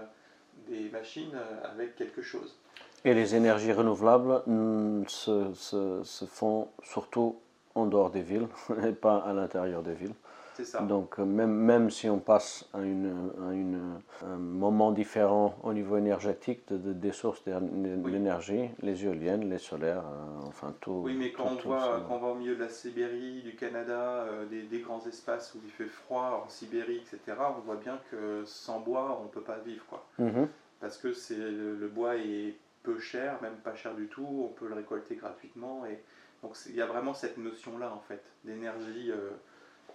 des 0.68 0.88
machines 0.90 1.32
euh, 1.34 1.64
avec 1.70 1.96
quelque 1.96 2.22
chose. 2.22 2.56
Et 3.04 3.14
les 3.14 3.34
énergies 3.36 3.72
renouvelables 3.72 4.42
mm, 4.46 5.04
se, 5.06 5.52
se- 5.54 6.00
se 6.02 6.24
font 6.24 6.68
surtout 6.82 7.36
en 7.74 7.86
dehors 7.86 8.10
des 8.10 8.22
villes 8.22 8.48
et 8.86 8.92
pas 8.92 9.18
à 9.18 9.32
l'intérieur 9.32 9.82
des 9.82 9.94
villes. 9.94 10.14
C'est 10.54 10.64
ça. 10.64 10.80
Donc 10.80 11.18
euh, 11.20 11.24
même, 11.26 11.52
même 11.52 11.90
si 11.90 12.08
on 12.08 12.18
passe 12.18 12.66
à, 12.72 12.80
une, 12.80 13.30
à 13.46 13.52
une- 13.52 14.00
un 14.26 14.36
moment 14.38 14.90
différent 14.90 15.54
au 15.62 15.74
niveau 15.74 15.98
énergétique 15.98 16.66
de, 16.68 16.78
de- 16.78 16.92
des 16.94 17.12
sources 17.12 17.44
d'éner- 17.44 17.96
d'énergie, 17.98 18.70
les 18.80 19.04
éoliennes, 19.04 19.50
les 19.50 19.58
solaires, 19.58 20.02
euh, 20.06 20.46
enfin 20.48 20.74
tout. 20.80 21.02
Oui, 21.04 21.14
mais 21.14 21.30
quand 21.32 21.44
tout- 21.44 21.50
on, 21.52 21.56
tout 21.56 21.68
voit, 21.68 21.80
ça. 21.80 22.02
quand 22.08 22.14
on 22.14 22.18
va 22.20 22.28
au 22.28 22.34
milieu 22.36 22.56
de 22.56 22.62
la 22.62 22.70
Sibérie, 22.70 23.42
du 23.42 23.54
Canada, 23.54 24.00
euh, 24.22 24.46
des, 24.46 24.62
des 24.62 24.80
grands 24.80 25.04
espaces 25.06 25.54
où 25.54 25.58
il 25.62 25.70
fait 25.70 25.84
froid, 25.84 26.42
en 26.46 26.48
Sibérie, 26.48 26.96
etc., 26.96 27.36
on 27.56 27.60
voit 27.60 27.76
bien 27.76 27.98
que 28.10 28.42
sans 28.46 28.80
bois, 28.80 29.18
on 29.20 29.24
ne 29.24 29.28
peut 29.28 29.42
pas 29.42 29.58
vivre. 29.64 29.84
Quoi. 29.90 30.04
Mhm. 30.18 30.48
parce 30.80 30.96
que 30.96 31.08
le 31.08 31.88
bois 31.88 32.16
est 32.16 32.54
peu 32.86 33.00
cher, 33.00 33.38
même 33.42 33.56
pas 33.56 33.74
cher 33.74 33.94
du 33.94 34.06
tout, 34.06 34.48
on 34.48 34.54
peut 34.54 34.68
le 34.68 34.74
récolter 34.74 35.16
gratuitement 35.16 35.84
et 35.86 35.98
donc 36.42 36.56
il 36.66 36.76
y 36.76 36.80
a 36.80 36.86
vraiment 36.86 37.14
cette 37.14 37.36
notion 37.36 37.78
là 37.78 37.92
en 37.92 38.00
fait 38.08 38.22
d'énergie 38.44 39.10
euh, 39.10 39.30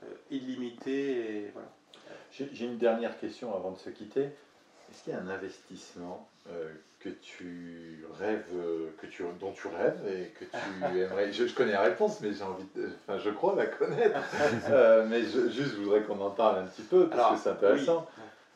euh, 0.04 0.08
illimitée 0.30 1.38
et 1.38 1.52
voilà. 1.54 1.70
J'ai 2.32 2.66
une 2.66 2.78
dernière 2.78 3.18
question 3.20 3.56
avant 3.56 3.72
de 3.72 3.78
se 3.78 3.90
quitter. 3.90 4.24
Est-ce 4.24 5.04
qu'il 5.04 5.14
y 5.14 5.16
a 5.16 5.20
un 5.20 5.30
investissement 5.30 6.28
euh, 6.50 6.72
que 7.00 7.10
tu 7.10 8.06
rêves, 8.20 8.46
que 9.02 9.08
tu, 9.08 9.24
dont 9.40 9.52
tu 9.54 9.68
rêves 9.68 10.02
et 10.08 10.32
que 10.38 10.46
tu 10.46 10.98
aimerais 11.00 11.32
je, 11.32 11.48
je 11.48 11.54
connais 11.54 11.74
la 11.74 11.82
réponse, 11.82 12.20
mais 12.22 12.34
j'ai 12.34 12.44
envie, 12.44 12.66
de, 12.76 12.90
enfin, 13.08 13.18
je 13.20 13.30
crois 13.30 13.56
la 13.56 13.68
connaître. 13.68 14.20
Mais 15.10 15.24
je, 15.24 15.50
juste, 15.50 15.76
je 15.76 15.82
voudrais 15.82 16.04
qu'on 16.04 16.20
en 16.20 16.32
parle 16.32 16.60
un 16.60 16.66
petit 16.66 16.84
peu 16.84 17.08
parce 17.08 17.22
Alors, 17.22 17.34
que 17.36 17.40
c'est 17.42 17.50
intéressant. 17.50 18.08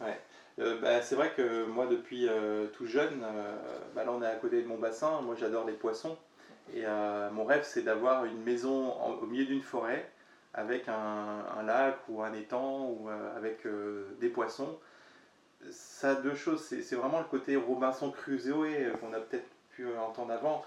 Ouais. 0.01 0.17
Euh, 0.59 0.79
bah, 0.79 1.01
c'est 1.01 1.15
vrai 1.15 1.31
que 1.35 1.65
moi 1.65 1.85
depuis 1.87 2.27
euh, 2.29 2.67
tout 2.67 2.85
jeune, 2.85 3.23
euh, 3.23 3.55
bah, 3.93 4.05
là 4.05 4.11
on 4.13 4.21
est 4.21 4.27
à 4.27 4.35
côté 4.35 4.61
de 4.61 4.67
mon 4.67 4.77
bassin, 4.77 5.21
moi 5.21 5.35
j'adore 5.37 5.65
les 5.65 5.73
poissons 5.73 6.17
et 6.73 6.83
mon 7.31 7.45
rêve 7.45 7.63
c'est 7.63 7.83
d'avoir 7.83 8.25
une 8.25 8.41
maison 8.41 8.91
au 9.21 9.27
milieu 9.27 9.45
d'une 9.45 9.61
forêt 9.61 10.09
avec 10.55 10.87
un, 10.87 11.61
lac 11.63 11.97
ou 12.09 12.23
un 12.23 12.33
étang 12.33 12.89
ou 12.89 13.07
avec 13.37 13.67
des 14.19 14.29
poissons. 14.29 14.79
Ça 15.69 16.15
deux 16.15 16.33
choses, 16.33 16.63
c'est 16.63 16.95
vraiment 16.95 17.19
le 17.19 17.25
côté 17.25 17.55
Robinson 17.55 18.09
Crusoe 18.09 18.65
qu'on 18.99 19.13
a 19.13 19.19
peut-être 19.19 19.47
pu 19.69 19.85
entendre 19.95 20.33
avant. 20.33 20.65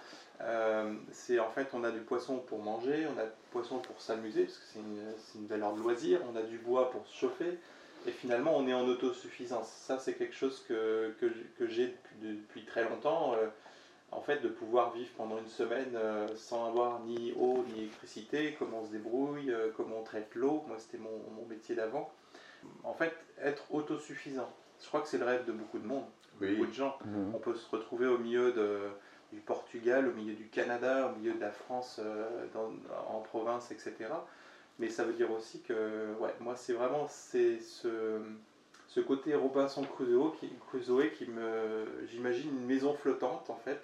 C'est 1.10 1.40
en 1.40 1.50
fait 1.50 1.66
on 1.72 1.82
a 1.82 1.90
du 1.90 2.00
poisson 2.00 2.38
pour 2.38 2.60
manger, 2.60 3.08
on 3.12 3.18
a 3.18 3.24
du 3.24 3.32
poisson 3.50 3.78
pour 3.78 4.00
s'amuser 4.00 4.44
parce 4.44 4.58
que 4.58 4.64
c'est 4.72 4.78
une, 4.78 5.42
une 5.42 5.48
valeur 5.48 5.74
de 5.74 5.80
loisir, 5.80 6.20
on 6.32 6.36
a 6.36 6.42
du 6.42 6.58
bois 6.58 6.92
pour 6.92 7.04
se 7.08 7.16
chauffer 7.16 7.58
et 8.06 8.10
finalement 8.10 8.56
on 8.56 8.66
est 8.66 8.74
en 8.74 8.86
autosuffisance. 8.86 9.68
Ça 9.68 9.98
c'est 9.98 10.14
quelque 10.14 10.34
chose 10.34 10.64
que, 10.68 11.14
que, 11.20 11.66
j'ai 11.68 11.86
depuis, 11.88 12.16
depuis 12.20 12.64
très 12.64 12.84
longtemps. 12.88 13.34
euh, 13.34 13.48
en 14.10 14.22
fait 14.22 14.40
de 14.40 14.48
pouvoir 14.48 14.92
vivre 14.94 15.10
pendant 15.18 15.36
une 15.36 15.48
semaine 15.48 15.92
euh, 15.94 16.26
sans 16.34 16.66
avoir 16.68 17.00
ni 17.00 17.32
eau 17.38 17.62
ni 17.74 17.80
électricité, 17.82 18.56
comment 18.58 18.80
on 18.80 18.86
se 18.86 18.90
débrouille, 18.92 19.50
euh, 19.52 19.68
comment 19.76 19.98
on 20.00 20.02
traite 20.02 20.34
l'eau, 20.34 20.64
moi 20.66 20.76
c'était 20.78 20.96
mon, 20.96 21.10
mon 21.36 21.44
métier 21.46 21.74
d'avant. 21.74 22.10
En 22.84 22.94
fait 22.94 23.14
être 23.42 23.64
autosuffisant. 23.72 24.48
Je 24.82 24.86
crois 24.88 25.00
que 25.02 25.08
c'est 25.08 25.18
le 25.18 25.26
rêve 25.26 25.44
de 25.44 25.52
beaucoup 25.52 25.78
de 25.78 25.86
monde, 25.86 26.04
Oui. 26.40 26.54
beaucoup 26.54 26.70
de 26.70 26.74
gens. 26.74 26.96
Mhm. 27.04 27.32
On 27.34 27.38
peut 27.38 27.54
se 27.54 27.68
retrouver 27.70 28.06
au 28.06 28.16
milieu 28.18 28.52
de, 28.52 28.80
du 29.32 29.40
Portugal, 29.40 30.08
au 30.08 30.12
milieu 30.12 30.34
du 30.34 30.48
Canada, 30.48 31.12
au 31.12 31.18
milieu 31.18 31.34
de 31.34 31.40
la 31.40 31.50
France, 31.50 32.00
euh, 32.02 32.46
dans- 32.54 32.72
en 33.14 33.20
province, 33.20 33.70
etc. 33.70 33.92
Mais 34.78 34.88
ça 34.88 35.04
veut 35.04 35.12
dire 35.14 35.30
aussi 35.32 35.60
que, 35.60 35.74
ouais, 36.20 36.34
moi, 36.40 36.54
c'est 36.56 36.72
vraiment 36.72 37.06
c'est 37.08 37.58
ce, 37.60 38.20
ce 38.86 39.00
côté 39.00 39.34
Robinson 39.34 39.82
Crusoe 39.82 40.32
qui, 40.38 40.50
Crusoe 40.68 41.10
qui 41.16 41.26
me. 41.26 41.84
J'imagine 42.10 42.50
une 42.50 42.66
maison 42.66 42.94
flottante, 42.94 43.50
en 43.50 43.56
fait. 43.64 43.80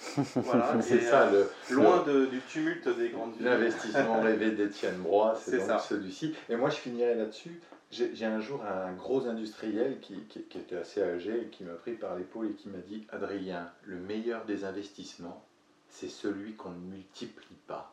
Voilà, 0.36 0.80
C'est 0.80 1.00
ça, 1.00 1.26
euh, 1.28 1.44
le, 1.70 1.74
loin 1.76 2.02
de- 2.04 2.26
du 2.26 2.40
tumulte 2.42 2.88
des 2.96 3.10
grandes 3.10 3.34
villes. 3.34 3.44
L'investissement 3.46 4.20
rêvé 4.22 4.52
d'Étienne 4.52 4.96
Broy, 4.98 5.34
c'est 5.34 5.58
donc 5.66 5.80
celui-ci. 5.80 6.34
Et 6.48 6.56
moi, 6.56 6.70
je 6.70 6.76
finirai 6.76 7.14
là-dessus. 7.16 7.60
J'ai 7.90 8.14
j'ai 8.14 8.26
un 8.26 8.40
jour 8.40 8.62
un 8.64 8.92
gros 8.92 9.26
industriel 9.26 9.98
qui, 10.00 10.20
qui- 10.28 10.42
qui 10.44 10.58
était 10.58 10.76
assez 10.76 11.02
âgé 11.02 11.42
et 11.42 11.46
qui 11.46 11.64
m'a 11.64 11.72
pris 11.72 11.94
par 11.94 12.16
l'épaule 12.16 12.50
et 12.50 12.52
qui 12.54 12.68
m'a 12.68 12.78
dit 12.78 13.06
Adrien, 13.10 13.70
le 13.84 13.96
meilleur 13.96 14.44
des 14.44 14.64
investissements, 14.64 15.42
c'est 15.88 16.08
celui 16.08 16.52
qu'on 16.54 16.70
ne 16.70 16.78
multiplie 16.94 17.56
pas. 17.66 17.92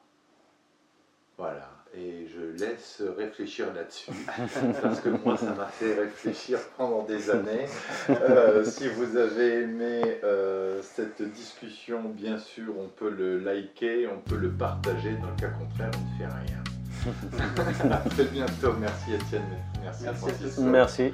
Voilà, 1.38 1.70
et 1.98 2.28
je 2.28 2.64
laisse 2.64 3.02
réfléchir 3.18 3.68
là-dessus, 3.74 4.12
parce 4.82 5.00
que 5.00 5.10
moi, 5.10 5.38
ça 5.38 5.54
m'a 5.54 5.68
fait 5.68 5.94
réfléchir 5.94 6.60
pendant 6.78 7.04
des 7.04 7.30
années. 7.30 7.66
Euh, 8.10 8.64
si 8.64 8.88
vous 8.88 9.18
avez 9.18 9.62
aimé 9.62 10.02
euh, 10.24 10.82
cette 10.82 11.22
discussion, 11.22 12.02
bien 12.10 12.38
sûr, 12.38 12.74
on 12.78 12.90
peut 12.90 13.10
le 13.10 13.40
liker, 13.40 14.08
on 14.08 14.20
peut 14.20 14.38
le 14.38 14.52
partager, 14.52 15.12
dans 15.22 15.30
le 15.30 15.36
cas 15.40 15.50
contraire, 15.50 15.92
on 15.96 16.24
ne 16.24 16.28
fait 16.28 16.34
rien. 16.34 16.64
à 17.92 17.98
très 18.10 18.26
bientôt, 18.26 18.74
merci 18.80 19.14
Étienne, 19.14 19.44
merci, 19.84 20.04
Merci 20.04 20.08
à 20.08 20.14
Francis. 20.14 20.56
tous. 20.56 20.62
Merci. 20.62 21.14